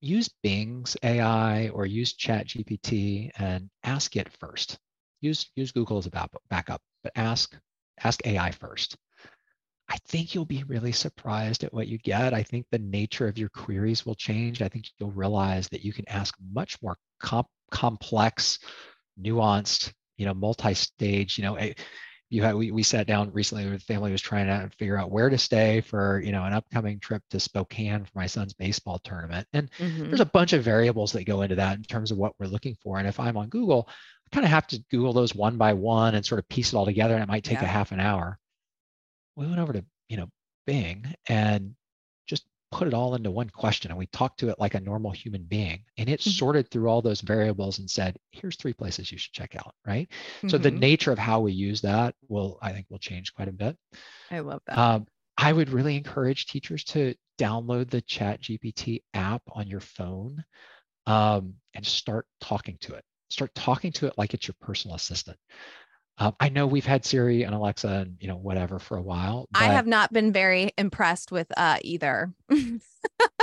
use 0.00 0.28
Bing's 0.42 0.96
AI 1.02 1.68
or 1.68 1.86
use 1.86 2.14
ChatGPT 2.14 3.30
and 3.38 3.70
ask 3.82 4.16
it 4.16 4.30
first. 4.40 4.78
Use 5.20 5.50
use 5.54 5.72
Google 5.72 5.98
as 5.98 6.06
a 6.06 6.10
backup, 6.50 6.82
but 7.02 7.12
ask 7.16 7.56
ask 8.02 8.26
AI 8.26 8.50
first. 8.50 8.96
I 9.88 9.98
think 10.08 10.34
you'll 10.34 10.46
be 10.46 10.64
really 10.64 10.92
surprised 10.92 11.62
at 11.62 11.74
what 11.74 11.88
you 11.88 11.98
get. 11.98 12.32
I 12.32 12.42
think 12.42 12.66
the 12.70 12.78
nature 12.78 13.28
of 13.28 13.38
your 13.38 13.50
queries 13.50 14.06
will 14.06 14.14
change. 14.14 14.62
I 14.62 14.68
think 14.68 14.86
you'll 14.98 15.10
realize 15.10 15.68
that 15.68 15.84
you 15.84 15.92
can 15.92 16.08
ask 16.08 16.34
much 16.52 16.80
more 16.82 16.96
comp- 17.20 17.48
complex, 17.70 18.58
nuanced, 19.20 19.92
you 20.16 20.26
know, 20.26 20.34
multi-stage, 20.34 21.36
you 21.36 21.44
know, 21.44 21.58
a, 21.58 21.74
you 22.30 22.42
had, 22.42 22.54
we, 22.54 22.70
we 22.70 22.82
sat 22.82 23.06
down 23.06 23.30
recently 23.32 23.64
with 23.68 23.80
the 23.80 23.92
family 23.92 24.10
was 24.10 24.22
trying 24.22 24.46
to 24.46 24.70
figure 24.76 24.98
out 24.98 25.10
where 25.10 25.28
to 25.28 25.38
stay 25.38 25.82
for, 25.82 26.20
you 26.20 26.32
know, 26.32 26.44
an 26.44 26.52
upcoming 26.52 26.98
trip 26.98 27.22
to 27.30 27.38
Spokane 27.38 28.04
for 28.04 28.18
my 28.18 28.26
son's 28.26 28.54
baseball 28.54 28.98
tournament. 29.04 29.46
And 29.52 29.70
mm-hmm. 29.78 30.08
there's 30.08 30.20
a 30.20 30.26
bunch 30.26 30.52
of 30.52 30.64
variables 30.64 31.12
that 31.12 31.24
go 31.24 31.42
into 31.42 31.56
that 31.56 31.76
in 31.76 31.84
terms 31.84 32.10
of 32.10 32.18
what 32.18 32.32
we're 32.38 32.46
looking 32.46 32.76
for. 32.82 32.98
And 32.98 33.06
if 33.06 33.20
I'm 33.20 33.36
on 33.36 33.50
Google, 33.50 33.88
I 33.88 34.34
kind 34.34 34.44
of 34.44 34.50
have 34.50 34.66
to 34.68 34.82
Google 34.90 35.12
those 35.12 35.34
one 35.34 35.58
by 35.58 35.74
one 35.74 36.14
and 36.14 36.24
sort 36.24 36.38
of 36.38 36.48
piece 36.48 36.72
it 36.72 36.76
all 36.76 36.86
together. 36.86 37.14
And 37.14 37.22
it 37.22 37.28
might 37.28 37.44
take 37.44 37.60
yeah. 37.60 37.64
a 37.64 37.68
half 37.68 37.92
an 37.92 38.00
hour 38.00 38.38
we 39.36 39.46
went 39.46 39.58
over 39.58 39.72
to 39.72 39.84
you 40.08 40.16
know 40.16 40.28
Bing 40.66 41.14
and 41.28 41.74
just 42.26 42.46
put 42.72 42.88
it 42.88 42.94
all 42.94 43.14
into 43.14 43.30
one 43.30 43.50
question 43.50 43.90
and 43.90 43.98
we 43.98 44.06
talked 44.06 44.40
to 44.40 44.48
it 44.48 44.58
like 44.58 44.74
a 44.74 44.80
normal 44.80 45.10
human 45.10 45.42
being 45.42 45.84
and 45.96 46.08
it 46.08 46.20
mm-hmm. 46.20 46.30
sorted 46.30 46.70
through 46.70 46.88
all 46.88 47.02
those 47.02 47.20
variables 47.20 47.78
and 47.78 47.88
said 47.88 48.16
here's 48.32 48.56
three 48.56 48.72
places 48.72 49.12
you 49.12 49.18
should 49.18 49.32
check 49.32 49.54
out 49.56 49.74
right 49.86 50.08
mm-hmm. 50.38 50.48
so 50.48 50.58
the 50.58 50.70
mm-hmm. 50.70 50.80
nature 50.80 51.12
of 51.12 51.18
how 51.18 51.40
we 51.40 51.52
use 51.52 51.80
that 51.82 52.14
will 52.28 52.58
i 52.62 52.72
think 52.72 52.86
will 52.90 52.98
change 52.98 53.32
quite 53.34 53.48
a 53.48 53.52
bit 53.52 53.76
i 54.30 54.40
love 54.40 54.60
that 54.66 54.76
um, 54.76 55.06
i 55.36 55.52
would 55.52 55.70
really 55.70 55.96
encourage 55.96 56.46
teachers 56.46 56.82
to 56.82 57.14
download 57.38 57.90
the 57.90 58.02
ChatGPT 58.02 59.02
app 59.12 59.42
on 59.52 59.66
your 59.66 59.80
phone 59.80 60.44
um, 61.06 61.54
and 61.74 61.84
start 61.84 62.26
talking 62.40 62.78
to 62.80 62.94
it 62.94 63.04
start 63.28 63.54
talking 63.54 63.92
to 63.92 64.06
it 64.06 64.14
like 64.16 64.34
it's 64.34 64.48
your 64.48 64.54
personal 64.60 64.96
assistant 64.96 65.36
uh, 66.18 66.30
I 66.38 66.48
know 66.48 66.66
we've 66.66 66.86
had 66.86 67.04
Siri 67.04 67.42
and 67.42 67.54
Alexa 67.54 67.88
and 67.88 68.16
you 68.20 68.28
know 68.28 68.36
whatever 68.36 68.78
for 68.78 68.96
a 68.96 69.02
while. 69.02 69.48
I 69.54 69.66
have 69.66 69.86
not 69.86 70.12
been 70.12 70.32
very 70.32 70.72
impressed 70.78 71.32
with 71.32 71.48
uh, 71.56 71.78
either. 71.82 72.32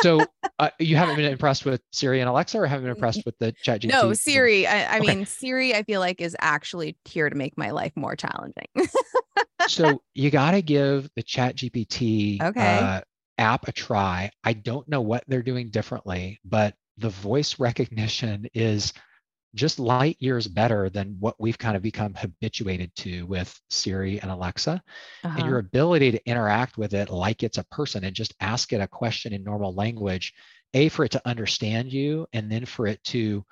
so 0.01 0.21
uh, 0.59 0.69
you 0.79 0.95
haven't 0.95 1.17
been 1.17 1.29
impressed 1.29 1.65
with 1.65 1.81
Siri 1.91 2.21
and 2.21 2.29
Alexa, 2.29 2.57
or 2.57 2.65
haven't 2.65 2.85
been 2.85 2.95
impressed 2.95 3.25
with 3.25 3.37
the 3.39 3.53
ChatGPT? 3.65 3.91
No, 3.91 4.13
Siri. 4.13 4.65
I, 4.67 4.83
I 4.83 4.99
okay. 4.99 5.15
mean, 5.15 5.25
Siri. 5.25 5.75
I 5.75 5.83
feel 5.83 5.99
like 5.99 6.21
is 6.21 6.35
actually 6.39 6.97
here 7.03 7.29
to 7.29 7.35
make 7.35 7.57
my 7.57 7.71
life 7.71 7.91
more 7.97 8.15
challenging. 8.15 8.67
so 9.67 10.01
you 10.13 10.31
got 10.31 10.51
to 10.51 10.61
give 10.61 11.09
the 11.15 11.23
ChatGPT 11.23 12.41
okay. 12.41 12.79
Uh, 12.79 13.01
app 13.37 13.67
a 13.67 13.73
try. 13.73 14.31
I 14.45 14.53
don't 14.53 14.87
know 14.87 15.01
what 15.01 15.25
they're 15.27 15.41
doing 15.41 15.71
differently, 15.71 16.39
but 16.45 16.75
the 16.97 17.09
voice 17.09 17.59
recognition 17.59 18.47
is 18.53 18.93
just 19.53 19.79
light 19.79 20.15
years 20.19 20.47
better 20.47 20.89
than 20.89 21.17
what 21.19 21.35
we've 21.39 21.57
kind 21.57 21.75
of 21.75 21.81
become 21.81 22.13
habituated 22.13 22.93
to 22.95 23.23
with 23.23 23.59
Siri 23.69 24.21
and 24.21 24.31
Alexa. 24.31 24.81
Uh-huh. 25.23 25.35
And 25.37 25.47
your 25.47 25.59
uh-huh. 25.59 25.67
ability 25.67 26.11
to 26.11 26.29
interact 26.29 26.77
with 26.77 26.93
it 26.93 27.09
like 27.09 27.43
it's 27.43 27.57
a 27.57 27.65
person 27.65 28.03
and 28.03 28.15
just 28.15 28.33
ask 28.39 28.71
it 28.73 28.81
a 28.81 28.87
question 28.87 29.33
in 29.33 29.43
normal 29.43 29.73
language, 29.73 30.33
A, 30.73 30.89
for 30.89 31.03
it 31.05 31.11
to 31.11 31.21
understand 31.27 31.91
you, 31.91 32.27
and 32.33 32.51
then 32.51 32.65
for 32.65 32.87
it 32.87 33.03
to 33.05 33.45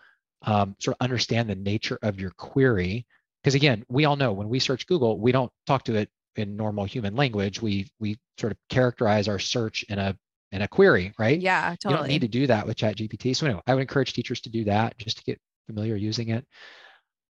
um, 0.44 0.76
sort 0.80 0.96
of 1.00 1.04
understand 1.04 1.50
the 1.50 1.56
nature 1.56 2.00
of 2.02 2.20
your 2.20 2.32
query. 2.32 3.06
Because 3.44 3.56
again, 3.56 3.86
we 3.90 4.06
all 4.06 4.16
know 4.16 4.32
when 4.34 4.50
we 4.50 4.60
search 4.60 4.88
Google, 4.88 5.20
we 5.20 5.32
don't 5.32 5.52
talk 5.66 5.84
to 5.86 5.96
it 5.96 6.10
in 6.36 6.56
normal 6.56 6.86
human 6.86 7.16
language. 7.16 7.62
We 7.62 7.90
we 8.00 8.18
sort 8.38 8.52
of 8.52 8.58
characterize 8.70 9.28
our 9.28 9.40
search 9.40 9.84
in 9.90 10.00
a 10.00 10.18
in 10.52 10.62
a 10.62 10.68
query, 10.68 11.14
right? 11.20 11.40
Yeah, 11.40 11.76
totally. 11.76 11.94
You 11.94 11.98
don't 11.98 12.08
need 12.08 12.22
to 12.22 12.28
do 12.28 12.48
that 12.48 12.66
with 12.66 12.78
ChatGPT. 12.78 13.36
So 13.36 13.46
anyway, 13.46 13.62
I 13.68 13.76
would 13.76 13.82
encourage 13.82 14.14
teachers 14.14 14.42
to 14.42 14.50
do 14.50 14.64
that 14.66 14.98
just 14.98 15.18
to 15.18 15.24
get 15.24 15.40
familiar 15.70 15.96
using 15.96 16.30
it. 16.30 16.46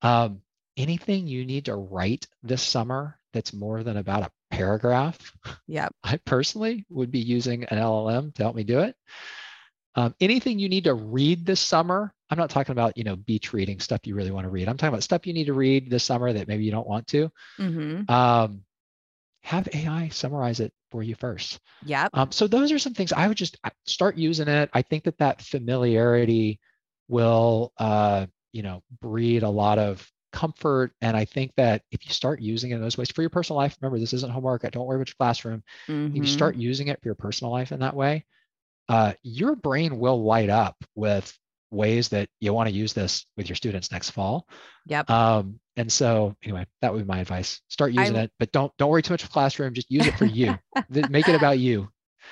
Um, 0.03 0.43
anything 0.77 1.27
you 1.27 1.47
need 1.47 1.65
to 1.65 1.75
write 1.75 2.27
this 2.43 2.63
summer 2.63 3.19
that's 3.33 3.55
more 3.55 3.83
than 3.83 3.97
about 3.97 4.25
a 4.25 4.31
paragraph, 4.51 5.19
yeah, 5.67 5.89
I 6.05 6.19
personally 6.19 6.85
would 6.91 7.11
be 7.11 7.21
using 7.21 7.65
an 7.65 7.79
LLM 7.79 8.35
to 8.35 8.43
help 8.43 8.55
me 8.55 8.65
do 8.65 8.81
it. 8.81 8.95
Um, 9.95 10.15
anything 10.21 10.59
you 10.59 10.69
need 10.69 10.85
to 10.85 10.93
read 10.93 11.47
this 11.47 11.61
summer, 11.61 12.13
I'm 12.29 12.37
not 12.37 12.51
talking 12.51 12.73
about 12.73 12.99
you 12.99 13.05
know 13.05 13.17
beach 13.17 13.55
reading 13.55 13.81
stuff 13.81 14.01
you 14.05 14.15
really 14.15 14.31
want 14.31 14.45
to 14.45 14.51
read. 14.51 14.69
I'm 14.69 14.77
talking 14.77 14.93
about 14.93 15.03
stuff 15.03 15.27
you 15.27 15.33
need 15.33 15.47
to 15.47 15.55
read 15.55 15.91
this 15.91 16.05
summer 16.05 16.31
that 16.33 16.49
maybe 16.49 16.65
you 16.65 16.71
don't 16.71 16.87
want 16.87 17.07
to. 17.09 17.31
Mm-hmm. 17.59 18.13
Um, 18.13 18.63
have 19.43 19.69
AI 19.73 20.09
summarize 20.09 20.59
it 20.59 20.73
for 20.91 21.05
you 21.05 21.15
first. 21.15 21.61
Yeah. 21.85 22.09
Um, 22.13 22.33
so 22.33 22.49
those 22.49 22.73
are 22.73 22.81
some 22.81 22.95
things 22.95 23.13
I 23.13 23.29
would 23.29 23.37
just 23.37 23.57
start 23.85 24.17
using 24.17 24.49
it. 24.49 24.69
I 24.75 24.83
think 24.83 25.05
that 25.05 25.19
that 25.19 25.41
familiarity 25.41 26.59
will 27.09 27.73
uh, 27.79 28.27
you 28.53 28.63
know 28.63 28.83
breed 29.01 29.43
a 29.43 29.51
lot 29.51 29.79
of 29.79 30.07
comfort. 30.33 30.93
And 31.01 31.17
i 31.17 31.25
think 31.25 31.53
that 31.57 31.83
if 31.91 32.05
you 32.05 32.13
start 32.13 32.41
using 32.41 32.71
it 32.71 32.75
in 32.75 32.83
those 32.83 32.99
ways 32.99 33.11
for 33.11 33.23
your 33.23 33.31
personal 33.31 33.57
life 33.57 33.77
remember 33.81 33.99
this 33.99 34.13
isn't 34.13 34.33
homework 34.33 34.65
I 34.65 34.69
don't 34.69 34.87
worry 34.87 34.97
about 34.97 35.09
your 35.09 35.17
classroom. 35.19 35.63
Mm-hmm. 35.89 36.17
if 36.17 36.17
you 36.17 36.27
start 36.27 36.55
mm-hmm. 36.55 36.63
using 36.63 36.89
it 36.89 37.01
for 37.01 37.09
your 37.09 37.15
personal 37.15 37.53
life 37.53 37.73
in 37.73 37.81
that 37.81 37.97
way 37.97 38.27
uh, 38.89 39.15
your 39.23 39.57
brain 39.57 39.99
will 39.99 40.23
light 40.23 40.51
up 40.51 40.77
with 40.95 41.37
ways 41.71 42.09
that 42.11 42.29
you 42.41 42.53
want 42.53 42.69
to 42.69 42.75
use 42.75 42.93
this 42.93 43.27
with 43.37 43.49
your 43.49 43.57
students 43.57 43.91
next 43.91 44.11
fall. 44.11 44.47
Yep. 44.87 45.11
Um, 45.11 45.59
and 45.77 45.91
so 45.91 46.37
anyway 46.43 46.67
that 46.81 46.93
would 46.93 47.01
be 47.01 47.09
my 47.09 47.19
advice. 47.21 47.61
Start 47.69 47.93
using 47.93 48.17
I, 48.17 48.23
it 48.23 48.33
but 48.39 48.53
don't 48.53 48.73
don't 48.79 48.91
worry 48.91 49.03
too 49.03 49.13
much 49.13 49.23
with 49.23 49.33
classroom 49.33 49.75
just 49.75 49.91
use 49.91 50.07
it 50.07 50.17
for 50.17 50.27
you. 50.27 50.59
Make 50.91 51.29
it 51.29 51.35
about 51.35 51.59
you 51.59 51.89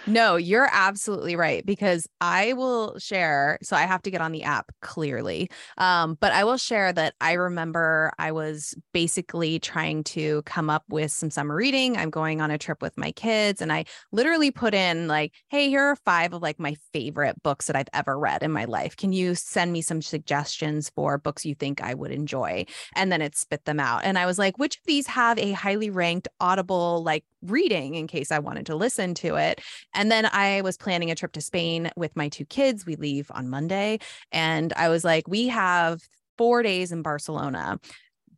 No, 0.07 0.37
you're 0.37 0.69
absolutely 0.71 1.35
right 1.35 1.65
because 1.65 2.07
I 2.21 2.53
will 2.53 2.99
share. 2.99 3.59
So 3.63 3.75
I 3.75 3.83
have 3.83 4.03
to 4.03 4.11
get 4.11 4.21
on 4.21 4.33
the 4.33 4.43
app 4.43 4.71
clearly. 4.83 5.51
Um, 5.79 6.17
but 6.21 6.33
I 6.33 6.45
will 6.45 6.59
share 6.59 6.93
that 6.93 7.15
I 7.21 7.33
remember 7.33 8.13
I 8.19 8.33
was 8.33 8.75
basically 8.93 9.59
trying 9.59 10.05
to 10.05 10.43
come 10.43 10.69
up 10.69 10.85
with 10.89 11.11
some 11.11 11.31
summer 11.31 11.55
reading. 11.55 11.97
I'm 11.97 12.11
going 12.11 12.41
on 12.41 12.51
a 12.51 12.59
trip 12.59 12.83
with 12.83 12.99
my 12.99 13.13
kids, 13.13 13.63
and 13.63 13.73
I 13.73 13.85
literally 14.13 14.51
put 14.51 14.75
in, 14.75 15.09
like, 15.09 15.33
hey, 15.49 15.69
here 15.69 15.83
are 15.83 15.97
five 15.97 16.35
of 16.35 16.43
like 16.43 16.59
my 16.59 16.77
favorite 16.93 17.43
books 17.43 17.67
that 17.67 17.77
I've 17.77 17.89
ever 17.95 18.19
read 18.19 18.43
in 18.43 18.53
my 18.53 18.67
life. 18.67 18.97
Can 18.97 19.13
you 19.13 19.35
send 19.35 19.73
me 19.73 19.81
some 19.81 20.03
suggestions 20.03 20.91
for 20.95 21.17
books 21.19 21.45
you 21.47 21.55
think 21.55 21.81
I 21.83 21.95
would 21.95 22.11
enjoy? 22.11 22.67
And 22.95 23.11
then 23.11 23.23
it 23.23 23.37
spit 23.37 23.65
them 23.65 23.81
out. 23.81 24.05
And 24.05 24.19
I 24.19 24.27
was 24.27 24.39
like, 24.39 24.59
which 24.59 24.77
of 24.77 24.83
these 24.87 25.07
have 25.07 25.39
a 25.39 25.53
highly 25.53 25.91
ranked 25.91 26.29
audible 26.41 27.03
like 27.03 27.25
reading 27.45 27.95
in 27.95 28.07
case 28.07 28.31
I 28.31 28.39
wanted 28.39 28.67
to 28.67 28.77
listen 28.77 29.15
to 29.15 29.37
it? 29.37 29.61
And 29.95 30.11
then 30.11 30.27
I 30.27 30.61
was 30.63 30.77
planning 30.77 31.11
a 31.11 31.15
trip 31.15 31.33
to 31.33 31.41
Spain 31.41 31.91
with 31.97 32.17
my 32.17 32.29
two 32.29 32.45
kids. 32.45 32.87
We 32.87 32.97
leave 32.97 33.31
on 33.35 33.49
Monday. 33.49 33.99
And 34.33 34.73
I 34.75 34.89
was 34.89 35.05
like, 35.05 35.29
we 35.29 35.49
have 35.49 36.01
four 36.37 36.63
days 36.63 36.93
in 36.93 37.03
Barcelona. 37.03 37.79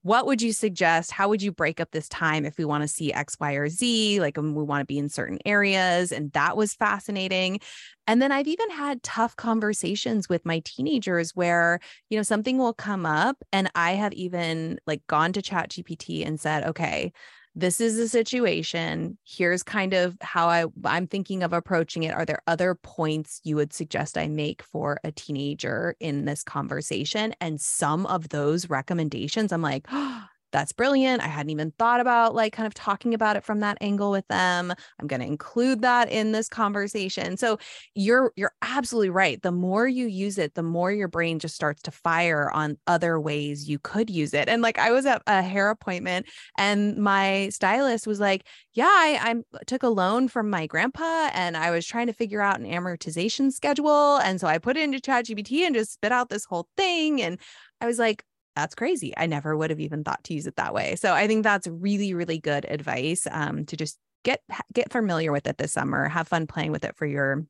What 0.03 0.27
would 0.27 0.41
you 0.41 0.53
suggest? 0.53 1.11
How 1.11 1.29
would 1.29 1.43
you 1.43 1.51
break 1.51 1.81
up 1.81 1.91
this 1.91 2.09
time 2.09 2.45
if 2.45 2.59
we 2.59 2.65
want 2.65 2.83
to 2.83 2.89
see 2.89 3.13
X, 3.13 3.37
Y, 3.41 3.55
or 3.55 3.69
Z? 3.69 4.21
Like 4.21 4.39
um, 4.39 4.55
we 4.55 4.63
want 4.63 4.83
to 4.83 4.87
be 4.87 4.99
in 4.99 5.09
certain 5.09 5.41
areas. 5.45 6.13
And 6.13 6.31
that 6.31 6.57
was 6.57 6.75
fascinating. 6.75 7.59
And 8.07 8.23
then 8.23 8.31
I've 8.31 8.47
even 8.47 8.71
had 8.71 9.03
tough 9.03 9.35
conversations 9.35 10.29
with 10.29 10.47
my 10.47 10.63
teenagers 10.65 11.35
where, 11.35 11.81
you 12.09 12.17
know, 12.17 12.23
something 12.23 12.57
will 12.57 12.73
come 12.73 13.05
up 13.05 13.37
and 13.53 13.69
I 13.75 13.93
have 13.93 14.13
even 14.13 14.79
like 14.87 15.05
gone 15.09 15.33
to 15.33 15.43
ChatGPT 15.43 16.25
and 16.25 16.39
said, 16.39 16.63
okay, 16.69 17.13
this 17.59 17.81
is 17.81 17.97
the 17.97 18.07
situation. 18.07 19.17
Here's 19.25 19.63
kind 19.63 19.95
of 19.95 20.17
how 20.21 20.49
i 20.49 20.67
i'm 20.85 21.07
thinking 21.07 21.43
of 21.43 21.53
approaching 21.55 22.03
it. 22.03 22.13
Are 22.13 22.27
there 22.27 22.43
other 22.47 22.75
points 22.75 23.41
you 23.45 23.57
would 23.57 23.73
suggest 23.73 24.19
i 24.19 24.29
make 24.29 24.63
for 24.63 25.01
a 25.03 25.11
teenager 25.11 25.97
in 25.99 26.27
this 26.27 26.45
conversation? 26.45 27.35
And 27.41 27.61
some 27.61 28.05
of 28.07 28.29
those 28.29 28.69
recommendations 28.69 29.53
i'm 29.53 29.63
like 29.63 29.87
oh, 29.91 30.25
that's 30.53 30.73
brilliant. 30.73 31.23
I 31.23 31.27
hadn't 31.27 31.51
even 31.51 31.73
thought 31.73 32.01
about 32.01 32.35
like 32.35 32.53
kind 32.53 32.67
of 32.67 32.75
talking 32.75 33.15
about 33.15 33.37
it 33.37 33.45
from 33.45 33.61
that 33.61 33.79
angle 33.81 34.11
with 34.11 34.27
them. 34.29 34.73
I'm 34.99 35.07
going 35.07 35.21
to 35.21 35.27
include 35.27 35.83
that 35.83 36.11
in 36.11 36.33
this 36.33 36.49
conversation. 36.49 37.37
So 37.37 37.59
you're 37.95 38.33
you're 38.37 38.55
absolutely 38.63 39.11
right. 39.11 39.43
The 39.43 39.53
more 39.53 39.87
you 39.87 40.07
use 40.07 40.39
it, 40.39 40.55
the 40.55 40.63
more 40.63 40.93
your 40.93 41.09
brain 41.09 41.39
just 41.39 41.55
starts 41.55 41.83
to 41.83 41.91
fire 41.91 42.51
on 42.51 42.79
other 42.87 43.21
ways 43.21 43.69
you 43.69 43.79
could 43.79 44.09
use 44.09 44.33
it. 44.35 44.49
And 44.49 44.63
like 44.63 44.79
I 44.79 44.93
was 44.93 45.05
at 45.05 45.23
a 45.27 45.43
hair 45.43 45.71
appointment 45.71 46.27
and 46.57 46.97
my 46.97 47.49
stylist 47.51 48.07
was 48.07 48.21
like, 48.21 48.47
"Yeah, 48.73 48.85
I, 48.87 49.19
I 49.21 49.31
uh, 49.55 49.59
took 49.67 49.83
a 49.83 49.89
loan 49.89 50.29
from 50.29 50.49
my 50.51 50.67
grandpa 50.67 51.31
and 51.35 51.57
I 51.57 51.71
was 51.71 51.87
trying 51.87 52.07
to 52.07 52.13
figure 52.13 52.41
out 52.41 52.61
an 52.61 52.67
amortization 52.67 53.53
schedule, 53.53 54.17
and 54.19 54.41
so 54.41 54.47
I 54.47 54.59
put 54.59 54.77
it 54.77 54.83
into 54.85 54.99
ChatGPT 54.99 55.61
and 55.67 55.75
just 55.75 55.93
spit 55.95 56.13
out 56.13 56.29
this 56.29 56.45
whole 56.45 56.69
thing." 56.77 57.21
And 57.23 57.39
I 57.81 57.87
was 57.87 57.99
like, 57.99 58.25
that's 58.57 58.75
crazy. 58.75 59.13
I 59.17 59.27
never 59.27 59.57
would 59.57 59.71
have 59.71 59.81
even 59.81 60.03
thought 60.03 60.25
to 60.25 60.35
use 60.35 60.47
it 60.47 60.57
that 60.57 60.75
way. 60.75 60.97
So 60.97 61.13
I 61.13 61.27
think 61.27 61.45
that's 61.45 61.69
really, 61.69 62.15
really 62.15 62.39
good 62.39 62.65
advice 62.69 63.27
um, 63.31 63.67
to 63.67 63.77
just 63.77 63.99
get 64.25 64.41
get 64.73 64.91
familiar 64.91 65.31
with 65.31 65.47
it 65.47 65.59
this 65.59 65.73
summer. 65.73 66.09
Have 66.09 66.27
fun 66.27 66.47
playing 66.47 66.73
with 66.73 66.85
it 66.85 66.97
for 66.97 67.07
your 67.07 67.47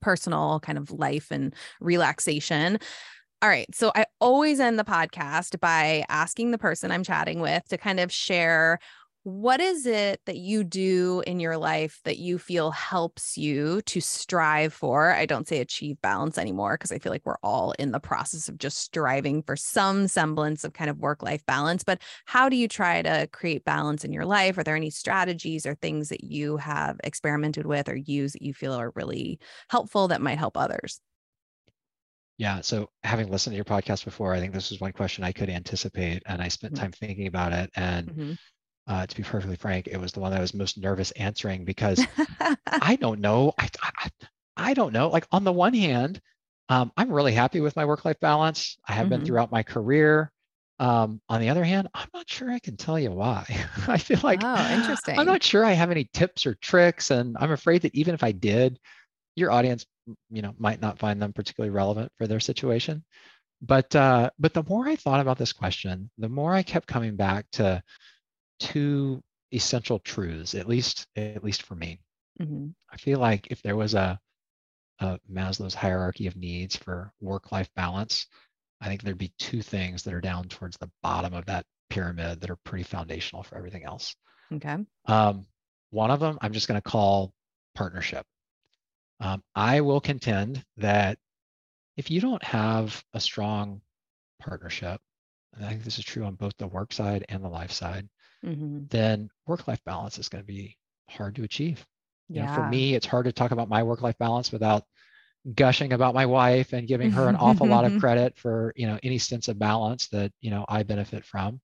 personal 0.00 0.58
kind 0.60 0.78
of 0.78 0.90
life 0.90 1.30
and 1.30 1.54
relaxation. 1.80 2.78
All 3.42 3.48
right. 3.48 3.72
So 3.74 3.90
I 3.94 4.04
always 4.20 4.60
end 4.60 4.78
the 4.78 4.84
podcast 4.84 5.60
by 5.60 6.04
asking 6.08 6.50
the 6.50 6.58
person 6.58 6.90
I'm 6.90 7.04
chatting 7.04 7.40
with 7.40 7.66
to 7.68 7.78
kind 7.78 8.00
of 8.00 8.12
share 8.12 8.78
what 9.22 9.60
is 9.60 9.84
it 9.84 10.20
that 10.24 10.38
you 10.38 10.64
do 10.64 11.22
in 11.26 11.40
your 11.40 11.58
life 11.58 12.00
that 12.04 12.16
you 12.16 12.38
feel 12.38 12.70
helps 12.70 13.36
you 13.36 13.82
to 13.82 14.00
strive 14.00 14.72
for? 14.72 15.12
I 15.12 15.26
don't 15.26 15.46
say 15.46 15.60
achieve 15.60 16.00
balance 16.00 16.38
anymore 16.38 16.74
because 16.74 16.90
I 16.90 16.98
feel 16.98 17.12
like 17.12 17.26
we're 17.26 17.36
all 17.42 17.72
in 17.72 17.92
the 17.92 18.00
process 18.00 18.48
of 18.48 18.56
just 18.56 18.78
striving 18.78 19.42
for 19.42 19.56
some 19.56 20.08
semblance 20.08 20.64
of 20.64 20.72
kind 20.72 20.88
of 20.88 20.98
work 20.98 21.22
life 21.22 21.44
balance. 21.44 21.84
But 21.84 22.00
how 22.24 22.48
do 22.48 22.56
you 22.56 22.66
try 22.66 23.02
to 23.02 23.28
create 23.30 23.64
balance 23.66 24.06
in 24.06 24.12
your 24.14 24.24
life? 24.24 24.56
Are 24.56 24.64
there 24.64 24.76
any 24.76 24.90
strategies 24.90 25.66
or 25.66 25.74
things 25.74 26.08
that 26.08 26.24
you 26.24 26.56
have 26.56 26.98
experimented 27.04 27.66
with 27.66 27.90
or 27.90 27.96
use 27.96 28.32
that 28.32 28.42
you 28.42 28.54
feel 28.54 28.72
are 28.72 28.92
really 28.94 29.38
helpful 29.68 30.08
that 30.08 30.22
might 30.22 30.38
help 30.38 30.56
others? 30.56 30.98
Yeah. 32.38 32.62
So 32.62 32.88
having 33.02 33.30
listened 33.30 33.52
to 33.52 33.56
your 33.56 33.66
podcast 33.66 34.06
before, 34.06 34.32
I 34.32 34.40
think 34.40 34.54
this 34.54 34.70
was 34.70 34.80
one 34.80 34.92
question 34.92 35.24
I 35.24 35.32
could 35.32 35.50
anticipate. 35.50 36.22
And 36.24 36.40
I 36.40 36.48
spent 36.48 36.72
mm-hmm. 36.72 36.84
time 36.84 36.92
thinking 36.92 37.26
about 37.26 37.52
it. 37.52 37.68
And 37.76 38.08
mm-hmm 38.08 38.32
uh, 38.90 39.06
to 39.06 39.16
be 39.16 39.22
perfectly 39.22 39.54
frank, 39.54 39.86
it 39.86 39.98
was 39.98 40.10
the 40.10 40.18
one 40.18 40.32
I 40.32 40.40
was 40.40 40.52
most 40.52 40.76
nervous 40.76 41.12
answering 41.12 41.64
because 41.64 42.04
I 42.66 42.96
don't 42.96 43.20
know. 43.20 43.54
I, 43.56 43.68
I, 43.80 44.10
I, 44.56 44.74
don't 44.74 44.92
know. 44.92 45.08
Like 45.10 45.28
on 45.30 45.44
the 45.44 45.52
one 45.52 45.74
hand, 45.74 46.20
um, 46.68 46.90
I'm 46.96 47.12
really 47.12 47.32
happy 47.32 47.60
with 47.60 47.76
my 47.76 47.84
work-life 47.84 48.18
balance. 48.18 48.76
I 48.84 48.94
have 48.94 49.04
mm-hmm. 49.04 49.10
been 49.10 49.24
throughout 49.24 49.52
my 49.52 49.62
career. 49.62 50.32
Um, 50.80 51.20
on 51.28 51.40
the 51.40 51.50
other 51.50 51.62
hand, 51.62 51.88
I'm 51.94 52.08
not 52.12 52.28
sure 52.28 52.50
I 52.50 52.58
can 52.58 52.76
tell 52.76 52.98
you 52.98 53.12
why. 53.12 53.44
I 53.86 53.96
feel 53.96 54.18
like 54.24 54.40
oh, 54.42 54.74
interesting. 54.74 55.20
I'm 55.20 55.26
not 55.26 55.44
sure 55.44 55.64
I 55.64 55.72
have 55.72 55.92
any 55.92 56.10
tips 56.12 56.44
or 56.44 56.56
tricks, 56.56 57.12
and 57.12 57.36
I'm 57.38 57.52
afraid 57.52 57.82
that 57.82 57.94
even 57.94 58.14
if 58.14 58.24
I 58.24 58.32
did, 58.32 58.80
your 59.36 59.52
audience, 59.52 59.86
you 60.30 60.42
know, 60.42 60.54
might 60.58 60.80
not 60.80 60.98
find 60.98 61.22
them 61.22 61.32
particularly 61.32 61.70
relevant 61.70 62.10
for 62.18 62.26
their 62.26 62.40
situation. 62.40 63.04
But 63.62 63.94
uh, 63.94 64.30
but 64.38 64.52
the 64.52 64.64
more 64.64 64.88
I 64.88 64.96
thought 64.96 65.20
about 65.20 65.38
this 65.38 65.52
question, 65.52 66.10
the 66.18 66.28
more 66.28 66.52
I 66.52 66.64
kept 66.64 66.88
coming 66.88 67.14
back 67.14 67.46
to 67.52 67.84
two 68.60 69.22
essential 69.52 69.98
truths, 69.98 70.54
at 70.54 70.68
least 70.68 71.06
at 71.16 71.42
least 71.42 71.62
for 71.62 71.74
me. 71.74 71.98
Mm-hmm. 72.40 72.68
I 72.92 72.96
feel 72.96 73.18
like 73.18 73.48
if 73.50 73.62
there 73.62 73.76
was 73.76 73.94
a, 73.94 74.18
a 75.00 75.18
Maslow's 75.30 75.74
hierarchy 75.74 76.26
of 76.26 76.36
needs 76.36 76.76
for 76.76 77.12
work-life 77.20 77.68
balance, 77.74 78.26
I 78.80 78.86
think 78.86 79.02
there'd 79.02 79.18
be 79.18 79.32
two 79.38 79.60
things 79.60 80.04
that 80.04 80.14
are 80.14 80.20
down 80.20 80.48
towards 80.48 80.76
the 80.78 80.90
bottom 81.02 81.34
of 81.34 81.46
that 81.46 81.66
pyramid 81.90 82.40
that 82.40 82.50
are 82.50 82.58
pretty 82.64 82.84
foundational 82.84 83.42
for 83.42 83.58
everything 83.58 83.84
else. 83.84 84.14
Okay. 84.52 84.76
Um, 85.06 85.46
one 85.90 86.10
of 86.10 86.20
them 86.20 86.38
I'm 86.40 86.52
just 86.52 86.68
going 86.68 86.80
to 86.80 86.90
call 86.90 87.32
partnership. 87.74 88.24
Um, 89.20 89.42
I 89.54 89.80
will 89.80 90.00
contend 90.00 90.64
that 90.78 91.18
if 91.96 92.10
you 92.10 92.20
don't 92.20 92.42
have 92.44 93.04
a 93.12 93.20
strong 93.20 93.82
partnership, 94.40 95.00
and 95.54 95.64
I 95.64 95.68
think 95.68 95.84
this 95.84 95.98
is 95.98 96.04
true 96.04 96.24
on 96.24 96.36
both 96.36 96.56
the 96.56 96.66
work 96.66 96.92
side 96.92 97.26
and 97.28 97.44
the 97.44 97.48
life 97.48 97.72
side, 97.72 98.08
mm-hmm. 98.44 98.84
then 98.88 99.30
work 99.46 99.66
life 99.68 99.82
balance 99.84 100.18
is 100.18 100.28
going 100.28 100.42
to 100.42 100.46
be 100.46 100.76
hard 101.08 101.36
to 101.36 101.42
achieve. 101.42 101.84
Yeah. 102.28 102.42
You 102.42 102.48
know, 102.48 102.54
for 102.54 102.68
me, 102.68 102.94
it's 102.94 103.06
hard 103.06 103.26
to 103.26 103.32
talk 103.32 103.50
about 103.50 103.68
my 103.68 103.82
work 103.82 104.02
life 104.02 104.18
balance 104.18 104.52
without 104.52 104.84
gushing 105.54 105.92
about 105.92 106.14
my 106.14 106.26
wife 106.26 106.72
and 106.72 106.86
giving 106.86 107.10
her 107.10 107.28
an 107.28 107.36
awful 107.36 107.66
lot 107.66 107.84
of 107.84 107.98
credit 108.00 108.38
for 108.38 108.72
you 108.76 108.86
know 108.86 108.98
any 109.02 109.18
sense 109.18 109.48
of 109.48 109.58
balance 109.58 110.08
that 110.08 110.32
you 110.40 110.50
know 110.50 110.64
I 110.68 110.82
benefit 110.82 111.24
from. 111.24 111.60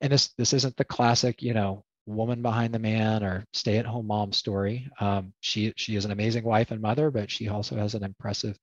And 0.00 0.12
this 0.12 0.28
this 0.38 0.52
isn't 0.52 0.76
the 0.76 0.84
classic 0.84 1.42
you 1.42 1.54
know 1.54 1.84
woman 2.06 2.42
behind 2.42 2.72
the 2.72 2.78
man 2.78 3.22
or 3.22 3.44
stay 3.52 3.76
at 3.76 3.86
home 3.86 4.06
mom 4.06 4.32
story. 4.32 4.88
Um, 5.00 5.32
she 5.40 5.72
she 5.76 5.96
is 5.96 6.04
an 6.04 6.10
amazing 6.10 6.44
wife 6.44 6.70
and 6.70 6.80
mother, 6.80 7.10
but 7.10 7.30
she 7.30 7.48
also 7.48 7.76
has 7.76 7.94
an 7.94 8.04
impressive 8.04 8.58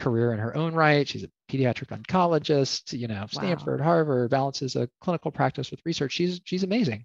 career 0.00 0.32
in 0.32 0.38
her 0.38 0.56
own 0.56 0.74
right. 0.74 1.06
She's 1.06 1.24
a 1.24 1.30
pediatric 1.48 1.88
oncologist, 1.96 2.98
you 2.98 3.06
know, 3.06 3.26
Stanford, 3.30 3.80
wow. 3.80 3.86
Harvard, 3.86 4.30
balances 4.30 4.74
a 4.76 4.88
clinical 5.00 5.30
practice 5.30 5.70
with 5.70 5.80
research. 5.84 6.12
She's 6.12 6.40
she's 6.44 6.64
amazing. 6.64 7.04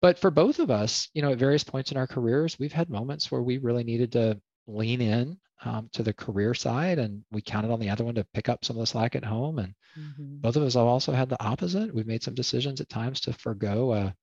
But 0.00 0.18
for 0.18 0.30
both 0.30 0.58
of 0.58 0.70
us, 0.70 1.08
you 1.14 1.22
know, 1.22 1.32
at 1.32 1.38
various 1.38 1.64
points 1.64 1.90
in 1.90 1.96
our 1.96 2.06
careers, 2.06 2.58
we've 2.58 2.72
had 2.72 2.90
moments 2.90 3.30
where 3.30 3.42
we 3.42 3.58
really 3.58 3.84
needed 3.84 4.12
to 4.12 4.40
lean 4.66 5.00
in 5.00 5.38
um, 5.64 5.88
to 5.92 6.02
the 6.02 6.12
career 6.12 6.54
side, 6.54 6.98
and 6.98 7.24
we 7.30 7.40
counted 7.40 7.70
on 7.70 7.80
the 7.80 7.90
other 7.90 8.04
one 8.04 8.14
to 8.16 8.26
pick 8.34 8.48
up 8.48 8.64
some 8.64 8.76
of 8.76 8.80
the 8.80 8.86
slack 8.86 9.16
at 9.16 9.24
home. 9.24 9.58
And 9.58 9.74
mm-hmm. 9.98 10.36
both 10.38 10.56
of 10.56 10.62
us 10.62 10.74
have 10.74 10.84
also 10.84 11.12
had 11.12 11.28
the 11.28 11.42
opposite. 11.42 11.94
We've 11.94 12.06
made 12.06 12.22
some 12.22 12.34
decisions 12.34 12.80
at 12.80 12.88
times 12.88 13.20
to 13.22 13.32
forego 13.32 13.92
a, 13.92 14.14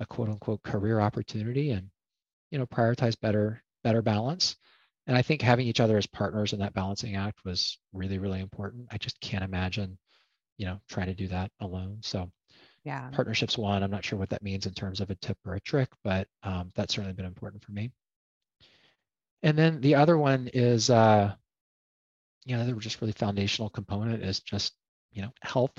a 0.00 0.06
quote 0.06 0.28
unquote 0.28 0.62
career 0.62 1.00
opportunity 1.00 1.70
and, 1.70 1.90
you 2.50 2.58
know, 2.58 2.66
prioritize 2.66 3.18
better 3.20 3.62
better 3.82 4.02
balance 4.02 4.56
and 5.10 5.18
I 5.18 5.22
think 5.22 5.42
having 5.42 5.66
each 5.66 5.80
other 5.80 5.98
as 5.98 6.06
partners 6.06 6.52
in 6.52 6.60
that 6.60 6.72
balancing 6.72 7.16
act 7.16 7.44
was 7.44 7.76
really, 7.92 8.18
really 8.18 8.38
important. 8.38 8.86
I 8.92 8.96
just 8.96 9.20
can't 9.20 9.42
imagine, 9.42 9.98
you 10.56 10.66
know, 10.66 10.78
trying 10.88 11.08
to 11.08 11.14
do 11.14 11.26
that 11.26 11.50
alone. 11.58 11.98
So 12.02 12.30
yeah, 12.84 13.10
partnerships 13.10 13.58
one. 13.58 13.82
I'm 13.82 13.90
not 13.90 14.04
sure 14.04 14.20
what 14.20 14.30
that 14.30 14.44
means 14.44 14.66
in 14.66 14.72
terms 14.72 15.00
of 15.00 15.10
a 15.10 15.16
tip 15.16 15.36
or 15.44 15.56
a 15.56 15.60
trick, 15.60 15.88
but 16.04 16.28
um, 16.44 16.70
that's 16.76 16.94
certainly 16.94 17.12
been 17.12 17.26
important 17.26 17.64
for 17.64 17.72
me. 17.72 17.90
And 19.42 19.58
then 19.58 19.80
the 19.80 19.96
other 19.96 20.16
one 20.16 20.48
is, 20.54 20.90
uh, 20.90 21.34
you 22.44 22.56
know, 22.56 22.64
the 22.64 22.72
just 22.74 23.00
really 23.00 23.10
foundational 23.10 23.68
component 23.68 24.22
is 24.22 24.38
just, 24.38 24.74
you 25.10 25.22
know, 25.22 25.32
health. 25.42 25.74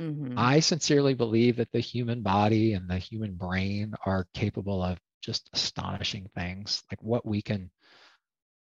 Mm-hmm. 0.00 0.34
I 0.36 0.58
sincerely 0.58 1.14
believe 1.14 1.58
that 1.58 1.70
the 1.70 1.78
human 1.78 2.22
body 2.22 2.72
and 2.72 2.90
the 2.90 2.98
human 2.98 3.36
brain 3.36 3.94
are 4.04 4.26
capable 4.34 4.82
of 4.82 4.98
just 5.22 5.48
astonishing 5.52 6.28
things, 6.34 6.82
like 6.90 7.00
what 7.00 7.24
we 7.24 7.42
can 7.42 7.70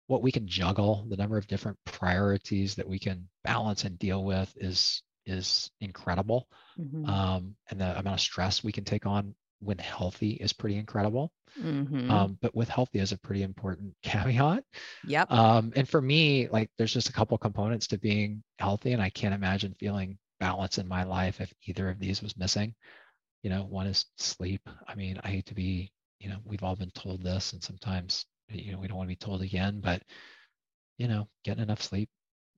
what 0.08 0.22
we 0.22 0.32
can 0.32 0.48
juggle, 0.48 1.06
the 1.10 1.18
number 1.18 1.38
of 1.38 1.48
different 1.48 1.78
priorities 1.86 2.76
that 2.76 2.88
we 2.88 2.98
can 3.00 3.28
balance 3.44 3.84
and 3.84 4.00
deal 4.00 4.24
with 4.24 4.52
is 4.58 5.04
is 5.26 5.70
incredible. 5.82 6.48
Mm-hmm. 6.80 7.06
Um, 7.10 7.56
and 7.70 7.82
the 7.82 8.00
amount 8.00 8.16
of 8.16 8.22
stress 8.22 8.64
we 8.64 8.72
can 8.72 8.86
take 8.86 9.06
on 9.06 9.36
when 9.60 9.78
healthy 9.78 10.32
is 10.32 10.54
pretty 10.54 10.78
incredible. 10.78 11.32
Mm-hmm. 11.62 12.10
Um, 12.10 12.38
but 12.42 12.56
with 12.56 12.70
healthy 12.70 13.00
is 13.00 13.12
a 13.12 13.18
pretty 13.18 13.44
important 13.44 13.94
caveat. 14.04 14.64
yep. 15.06 15.32
Um, 15.32 15.74
and 15.76 15.88
for 15.88 16.02
me, 16.02 16.48
like 16.48 16.70
there's 16.78 16.94
just 16.94 17.10
a 17.10 17.14
couple 17.14 17.38
components 17.38 17.88
to 17.88 17.98
being 17.98 18.44
healthy, 18.60 18.94
and 18.94 19.02
I 19.02 19.10
can't 19.10 19.34
imagine 19.36 19.76
feeling 19.80 20.18
balance 20.40 20.78
in 20.78 20.88
my 20.88 21.04
life 21.04 21.42
if 21.42 21.54
either 21.66 21.90
of 21.90 22.00
these 22.00 22.22
was 22.22 22.38
missing. 22.38 22.76
You 23.44 23.50
know, 23.50 23.64
one 23.64 23.88
is 23.88 24.06
sleep. 24.18 24.68
I 24.88 24.96
mean, 24.96 25.20
I 25.24 25.30
hate 25.30 25.46
to 25.48 25.56
be, 25.56 25.92
you 26.20 26.30
know, 26.30 26.38
we've 26.44 26.64
all 26.64 26.76
been 26.76 26.92
told 26.92 27.24
this, 27.24 27.54
and 27.54 27.64
sometimes, 27.64 28.26
you 28.50 28.72
know, 28.72 28.80
we 28.80 28.88
don't 28.88 28.98
want 28.98 29.08
to 29.08 29.12
be 29.12 29.16
told 29.16 29.42
again, 29.42 29.82
but, 29.82 30.02
you 30.98 31.08
know, 31.08 31.28
getting 31.44 31.64
enough 31.64 31.82
sleep 31.82 32.10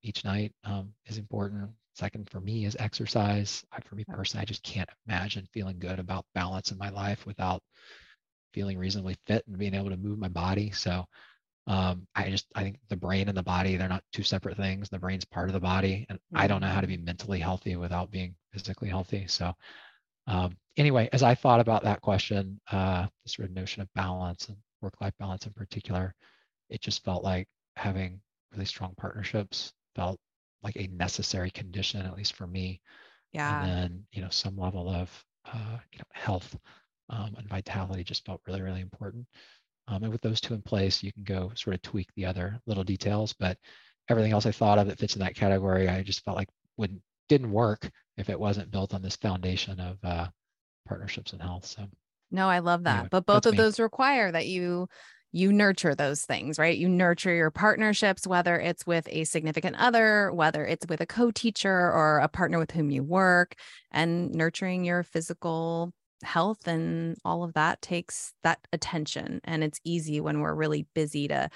each 0.04 0.24
night 0.24 0.54
um, 0.64 0.94
is 1.08 1.18
important. 1.18 1.70
Second 1.96 2.30
for 2.30 2.40
me 2.40 2.66
is 2.66 2.78
exercise. 2.80 3.64
I, 3.72 3.82
for 3.82 3.96
me 3.96 4.06
personally, 4.08 4.44
I 4.44 4.46
just 4.46 4.64
can't 4.64 4.90
imagine 5.08 5.48
feeling 5.54 5.80
good 5.80 6.00
about 6.00 6.26
balance 6.34 6.72
in 6.72 6.78
my 6.78 6.90
life 6.90 7.26
without 7.26 7.62
feeling 8.54 8.78
reasonably 8.78 9.18
fit 9.28 9.44
and 9.48 9.58
being 9.58 9.76
able 9.76 9.90
to 9.90 9.98
move 9.98 10.18
my 10.18 10.30
body. 10.30 10.72
So 10.72 11.06
um, 11.68 12.08
I 12.16 12.30
just 12.30 12.48
I 12.56 12.64
think 12.64 12.78
the 12.90 12.96
brain 12.96 13.28
and 13.28 13.38
the 13.38 13.44
body 13.44 13.76
they're 13.76 13.88
not 13.88 14.04
two 14.12 14.24
separate 14.24 14.58
things. 14.58 14.90
The 14.90 14.98
brain's 14.98 15.26
part 15.26 15.50
of 15.50 15.54
the 15.54 15.60
body, 15.60 16.06
and 16.10 16.18
mm-hmm. 16.18 16.38
I 16.38 16.48
don't 16.48 16.62
know 16.62 16.68
how 16.68 16.82
to 16.82 16.88
be 16.88 16.98
mentally 16.98 17.40
healthy 17.40 17.76
without 17.76 18.10
being 18.10 18.36
physically 18.52 18.90
healthy. 18.90 19.28
So 19.28 19.54
um, 20.26 20.58
anyway, 20.78 21.10
as 21.14 21.22
I 21.22 21.36
thought 21.36 21.60
about 21.60 21.84
that 21.84 22.02
question, 22.02 22.60
uh, 22.72 23.08
this 23.24 23.34
sort 23.34 23.50
of 23.50 23.56
notion 23.56 23.82
of 23.82 23.94
balance 23.94 24.48
and 24.48 24.58
work-life 24.82 25.14
balance 25.20 25.46
in 25.46 25.54
particular, 25.54 26.14
it 26.70 26.82
just 26.82 27.04
felt 27.04 27.24
like 27.24 27.48
having 27.76 28.22
really 28.52 28.66
strong 28.66 28.94
partnerships 28.98 29.74
felt 29.96 30.20
like 30.64 30.76
a 30.76 30.88
necessary 30.88 31.50
condition, 31.52 32.06
at 32.06 32.18
least 32.18 32.36
for 32.36 32.48
me. 32.48 32.82
Yeah. 33.32 33.64
And 33.64 33.70
then 33.70 34.06
you 34.12 34.22
know 34.22 34.30
some 34.30 34.58
level 34.58 34.90
of 34.90 35.10
uh, 35.46 35.78
you 35.92 36.00
know 36.00 36.06
health 36.14 36.56
um, 37.10 37.36
and 37.38 37.48
vitality 37.48 38.04
just 38.04 38.26
felt 38.26 38.42
really 38.48 38.62
really 38.62 38.82
important. 38.82 39.26
Um, 39.88 40.04
and 40.04 40.12
with 40.12 40.22
those 40.22 40.42
two 40.42 40.54
in 40.54 40.62
place, 40.62 41.02
you 41.02 41.12
can 41.12 41.24
go 41.24 41.52
sort 41.56 41.76
of 41.76 41.82
tweak 41.82 42.10
the 42.16 42.26
other 42.26 42.60
little 42.68 42.84
details. 42.84 43.34
But 43.34 43.58
everything 44.10 44.32
else 44.32 44.46
I 44.46 44.52
thought 44.52 44.78
of 44.78 44.88
that 44.88 45.00
fits 45.00 45.16
in 45.16 45.22
that 45.22 45.36
category, 45.36 45.88
I 45.88 46.04
just 46.04 46.24
felt 46.24 46.38
like 46.38 46.50
wouldn't 46.78 47.02
didn't 47.28 47.52
work 47.52 47.90
if 48.18 48.30
it 48.30 48.40
wasn't 48.40 48.72
built 48.72 48.94
on 48.94 49.02
this 49.02 49.16
foundation 49.16 49.80
of 49.80 49.98
uh, 50.04 50.28
partnerships 50.88 51.34
and 51.34 51.42
health. 51.42 51.66
So 51.66 51.88
no, 52.32 52.48
I 52.48 52.60
love 52.60 52.84
that. 52.84 52.92
Anyway, 52.92 53.10
but 53.12 53.26
both 53.26 53.46
of 53.46 53.54
me. 53.54 53.58
those 53.58 53.80
require 53.80 54.32
that 54.32 54.48
you 54.48 54.88
you 55.32 55.54
nurture 55.54 55.94
those 55.94 56.24
things, 56.24 56.58
right? 56.58 56.78
You 56.78 56.90
nurture 56.90 57.34
your 57.34 57.52
partnerships, 57.52 58.26
whether 58.26 58.60
it's 58.60 58.88
with 58.88 59.08
a 59.10 59.26
significant 59.26 59.76
other, 59.78 60.32
whether 60.34 60.66
it's 60.66 60.88
with 60.88 61.02
a 61.02 61.06
co 61.06 61.32
teacher 61.32 61.72
or 61.72 62.20
a 62.20 62.28
partner 62.28 62.58
with 62.58 62.72
whom 62.72 62.90
you 62.90 63.04
work, 63.04 63.56
and 63.92 64.32
nurturing 64.32 64.86
your 64.86 65.04
physical 65.04 65.94
health 66.24 66.68
and 66.68 67.16
all 67.24 67.44
of 67.44 67.54
that 67.54 67.82
takes 67.82 68.34
that 68.44 68.60
attention. 68.74 69.40
And 69.44 69.64
it's 69.64 69.80
easy 69.84 70.20
when 70.20 70.40
we're 70.40 70.56
really 70.56 70.88
busy 70.94 71.28
to 71.28 71.50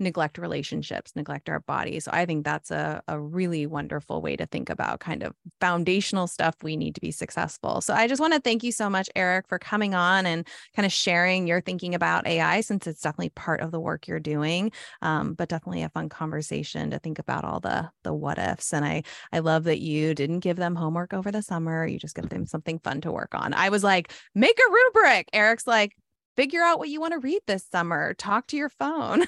neglect 0.00 0.38
relationships, 0.38 1.12
neglect 1.14 1.48
our 1.48 1.60
bodies. 1.60 2.04
So 2.04 2.10
I 2.12 2.26
think 2.26 2.44
that's 2.44 2.70
a, 2.70 3.02
a 3.06 3.20
really 3.20 3.66
wonderful 3.66 4.22
way 4.22 4.36
to 4.36 4.46
think 4.46 4.70
about 4.70 5.00
kind 5.00 5.22
of 5.22 5.34
foundational 5.60 6.26
stuff 6.26 6.56
we 6.62 6.76
need 6.76 6.94
to 6.94 7.00
be 7.00 7.10
successful. 7.10 7.80
So 7.80 7.94
I 7.94 8.08
just 8.08 8.20
want 8.20 8.34
to 8.34 8.40
thank 8.40 8.62
you 8.64 8.72
so 8.72 8.88
much, 8.88 9.08
Eric, 9.14 9.48
for 9.48 9.58
coming 9.58 9.94
on 9.94 10.26
and 10.26 10.46
kind 10.74 10.86
of 10.86 10.92
sharing 10.92 11.46
your 11.46 11.60
thinking 11.60 11.94
about 11.94 12.26
AI 12.26 12.62
since 12.62 12.86
it's 12.86 13.02
definitely 13.02 13.30
part 13.30 13.60
of 13.60 13.70
the 13.70 13.80
work 13.80 14.08
you're 14.08 14.18
doing. 14.20 14.72
Um, 15.02 15.34
but 15.34 15.48
definitely 15.48 15.82
a 15.82 15.88
fun 15.90 16.08
conversation 16.08 16.90
to 16.90 16.98
think 16.98 17.18
about 17.18 17.44
all 17.44 17.60
the 17.60 17.90
the 18.02 18.14
what 18.14 18.38
ifs. 18.38 18.72
And 18.72 18.84
I 18.84 19.02
I 19.32 19.40
love 19.40 19.64
that 19.64 19.80
you 19.80 20.14
didn't 20.14 20.40
give 20.40 20.56
them 20.56 20.74
homework 20.74 21.12
over 21.12 21.30
the 21.30 21.42
summer. 21.42 21.86
You 21.86 21.98
just 21.98 22.14
give 22.14 22.28
them 22.28 22.46
something 22.46 22.78
fun 22.78 23.00
to 23.02 23.12
work 23.12 23.34
on. 23.34 23.54
I 23.54 23.68
was 23.68 23.84
like, 23.84 24.12
make 24.34 24.58
a 24.58 24.72
rubric. 24.72 25.28
Eric's 25.32 25.66
like, 25.66 25.96
figure 26.36 26.62
out 26.62 26.78
what 26.78 26.88
you 26.88 27.00
want 27.00 27.12
to 27.12 27.18
read 27.18 27.40
this 27.46 27.64
summer. 27.70 28.14
Talk 28.14 28.46
to 28.48 28.56
your 28.56 28.68
phone. 28.68 29.24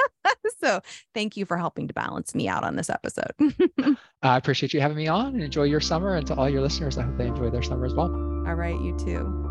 so 0.60 0.80
thank 1.14 1.36
you 1.36 1.44
for 1.44 1.56
helping 1.56 1.88
to 1.88 1.94
balance 1.94 2.34
me 2.34 2.48
out 2.48 2.64
on 2.64 2.76
this 2.76 2.90
episode. 2.90 3.32
I 4.22 4.36
appreciate 4.36 4.74
you 4.74 4.80
having 4.80 4.96
me 4.96 5.08
on 5.08 5.34
and 5.34 5.42
enjoy 5.42 5.64
your 5.64 5.80
summer. 5.80 6.14
And 6.14 6.26
to 6.26 6.34
all 6.34 6.48
your 6.48 6.62
listeners, 6.62 6.98
I 6.98 7.02
hope 7.02 7.16
they 7.16 7.26
enjoy 7.26 7.50
their 7.50 7.62
summer 7.62 7.86
as 7.86 7.94
well. 7.94 8.12
All 8.46 8.54
right, 8.54 8.80
you 8.80 8.96
too. 8.98 9.48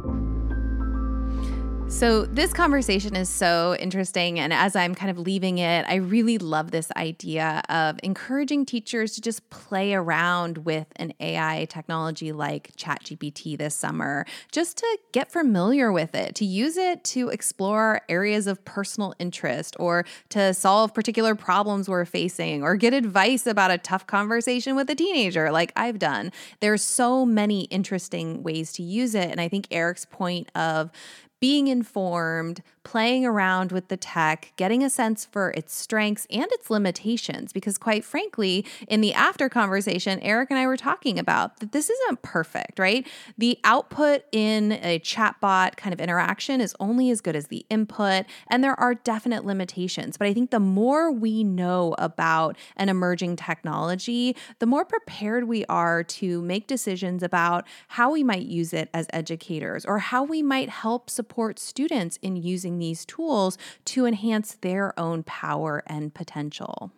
So, 1.89 2.25
this 2.25 2.51
conversation 2.51 3.15
is 3.15 3.29
so 3.29 3.75
interesting. 3.79 4.39
And 4.39 4.53
as 4.53 4.75
I'm 4.75 4.93
kind 4.93 5.09
of 5.09 5.17
leaving 5.17 5.57
it, 5.57 5.85
I 5.87 5.95
really 5.95 6.37
love 6.37 6.69
this 6.71 6.91
idea 6.97 7.63
of 7.69 7.97
encouraging 8.03 8.65
teachers 8.65 9.13
to 9.13 9.21
just 9.21 9.49
play 9.49 9.93
around 9.93 10.59
with 10.59 10.87
an 10.97 11.13
AI 11.21 11.65
technology 11.69 12.33
like 12.33 12.75
ChatGPT 12.75 13.57
this 13.57 13.73
summer, 13.73 14.25
just 14.51 14.77
to 14.77 14.97
get 15.13 15.31
familiar 15.31 15.91
with 15.91 16.13
it, 16.13 16.35
to 16.35 16.45
use 16.45 16.75
it 16.75 17.05
to 17.05 17.29
explore 17.29 18.01
areas 18.09 18.47
of 18.47 18.63
personal 18.65 19.15
interest 19.17 19.75
or 19.79 20.05
to 20.29 20.53
solve 20.53 20.93
particular 20.93 21.35
problems 21.35 21.87
we're 21.87 22.05
facing 22.05 22.63
or 22.63 22.75
get 22.75 22.93
advice 22.93 23.47
about 23.47 23.71
a 23.71 23.77
tough 23.77 24.05
conversation 24.05 24.75
with 24.75 24.89
a 24.89 24.95
teenager 24.95 25.51
like 25.51 25.71
I've 25.75 25.99
done. 25.99 26.33
There's 26.59 26.83
so 26.83 27.25
many 27.25 27.61
interesting 27.63 28.43
ways 28.43 28.73
to 28.73 28.83
use 28.83 29.15
it. 29.15 29.31
And 29.31 29.39
I 29.39 29.47
think 29.47 29.67
Eric's 29.71 30.05
point 30.05 30.51
of 30.53 30.91
being 31.39 31.67
informed, 31.67 32.61
playing 32.87 33.25
around 33.25 33.73
with 33.73 33.89
the 33.89 33.97
tech, 33.97 34.53
getting 34.55 34.81
a 34.81 34.89
sense 34.89 35.25
for 35.25 35.49
its 35.57 35.75
strengths 35.75 36.25
and 36.31 36.45
its 36.53 36.69
limitations. 36.69 37.51
Because, 37.51 37.77
quite 37.77 38.05
frankly, 38.05 38.65
in 38.87 39.01
the 39.01 39.13
after 39.13 39.49
conversation, 39.49 40.21
Eric 40.21 40.51
and 40.51 40.57
I 40.57 40.65
were 40.65 40.77
talking 40.77 41.19
about 41.19 41.59
that 41.59 41.73
this 41.73 41.89
isn't 41.89 42.21
perfect, 42.21 42.79
right? 42.79 43.05
The 43.37 43.59
output 43.65 44.23
in 44.31 44.71
a 44.71 44.99
chatbot 44.99 45.75
kind 45.75 45.93
of 45.93 45.99
interaction 45.99 46.61
is 46.61 46.73
only 46.79 47.11
as 47.11 47.19
good 47.19 47.35
as 47.35 47.47
the 47.47 47.65
input, 47.69 48.25
and 48.47 48.63
there 48.63 48.79
are 48.79 48.95
definite 48.95 49.43
limitations. 49.43 50.15
But 50.17 50.27
I 50.27 50.33
think 50.33 50.51
the 50.51 50.61
more 50.61 51.11
we 51.11 51.43
know 51.43 51.93
about 51.97 52.55
an 52.77 52.87
emerging 52.87 53.35
technology, 53.35 54.33
the 54.59 54.65
more 54.65 54.85
prepared 54.85 55.43
we 55.43 55.65
are 55.65 56.03
to 56.03 56.41
make 56.41 56.67
decisions 56.67 57.21
about 57.21 57.67
how 57.89 58.13
we 58.13 58.23
might 58.23 58.45
use 58.45 58.71
it 58.71 58.89
as 58.93 59.07
educators 59.11 59.85
or 59.85 59.99
how 59.99 60.23
we 60.23 60.41
might 60.41 60.69
help 60.69 61.09
support 61.09 61.59
students 61.59 62.17
in 62.21 62.37
these 62.79 63.05
tools 63.05 63.57
to 63.85 64.05
enhance 64.05 64.57
their 64.61 64.97
own 64.99 65.23
power 65.23 65.83
and 65.87 66.13
potential. 66.13 66.91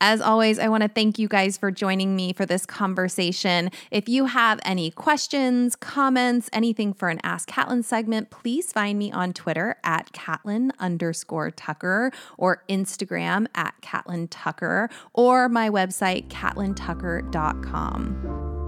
As 0.00 0.20
always, 0.20 0.58
I 0.58 0.68
want 0.68 0.82
to 0.82 0.88
thank 0.88 1.18
you 1.18 1.28
guys 1.28 1.58
for 1.58 1.70
joining 1.70 2.16
me 2.16 2.32
for 2.32 2.46
this 2.46 2.66
conversation. 2.66 3.70
If 3.90 4.08
you 4.08 4.26
have 4.26 4.60
any 4.64 4.90
questions, 4.90 5.76
comments, 5.76 6.48
anything 6.52 6.92
for 6.92 7.08
an 7.08 7.20
Ask 7.22 7.48
Catlin 7.48 7.82
segment, 7.82 8.30
please 8.30 8.72
find 8.72 8.98
me 8.98 9.12
on 9.12 9.32
Twitter 9.32 9.76
at 9.84 10.12
Catlin 10.12 10.72
underscore 10.78 11.50
Tucker 11.50 12.12
or 12.38 12.64
Instagram 12.68 13.46
at 13.54 13.74
Catlin 13.80 14.28
Tucker 14.28 14.88
or 15.12 15.48
my 15.48 15.68
website, 15.68 16.28
catlintucker.com. 16.28 18.59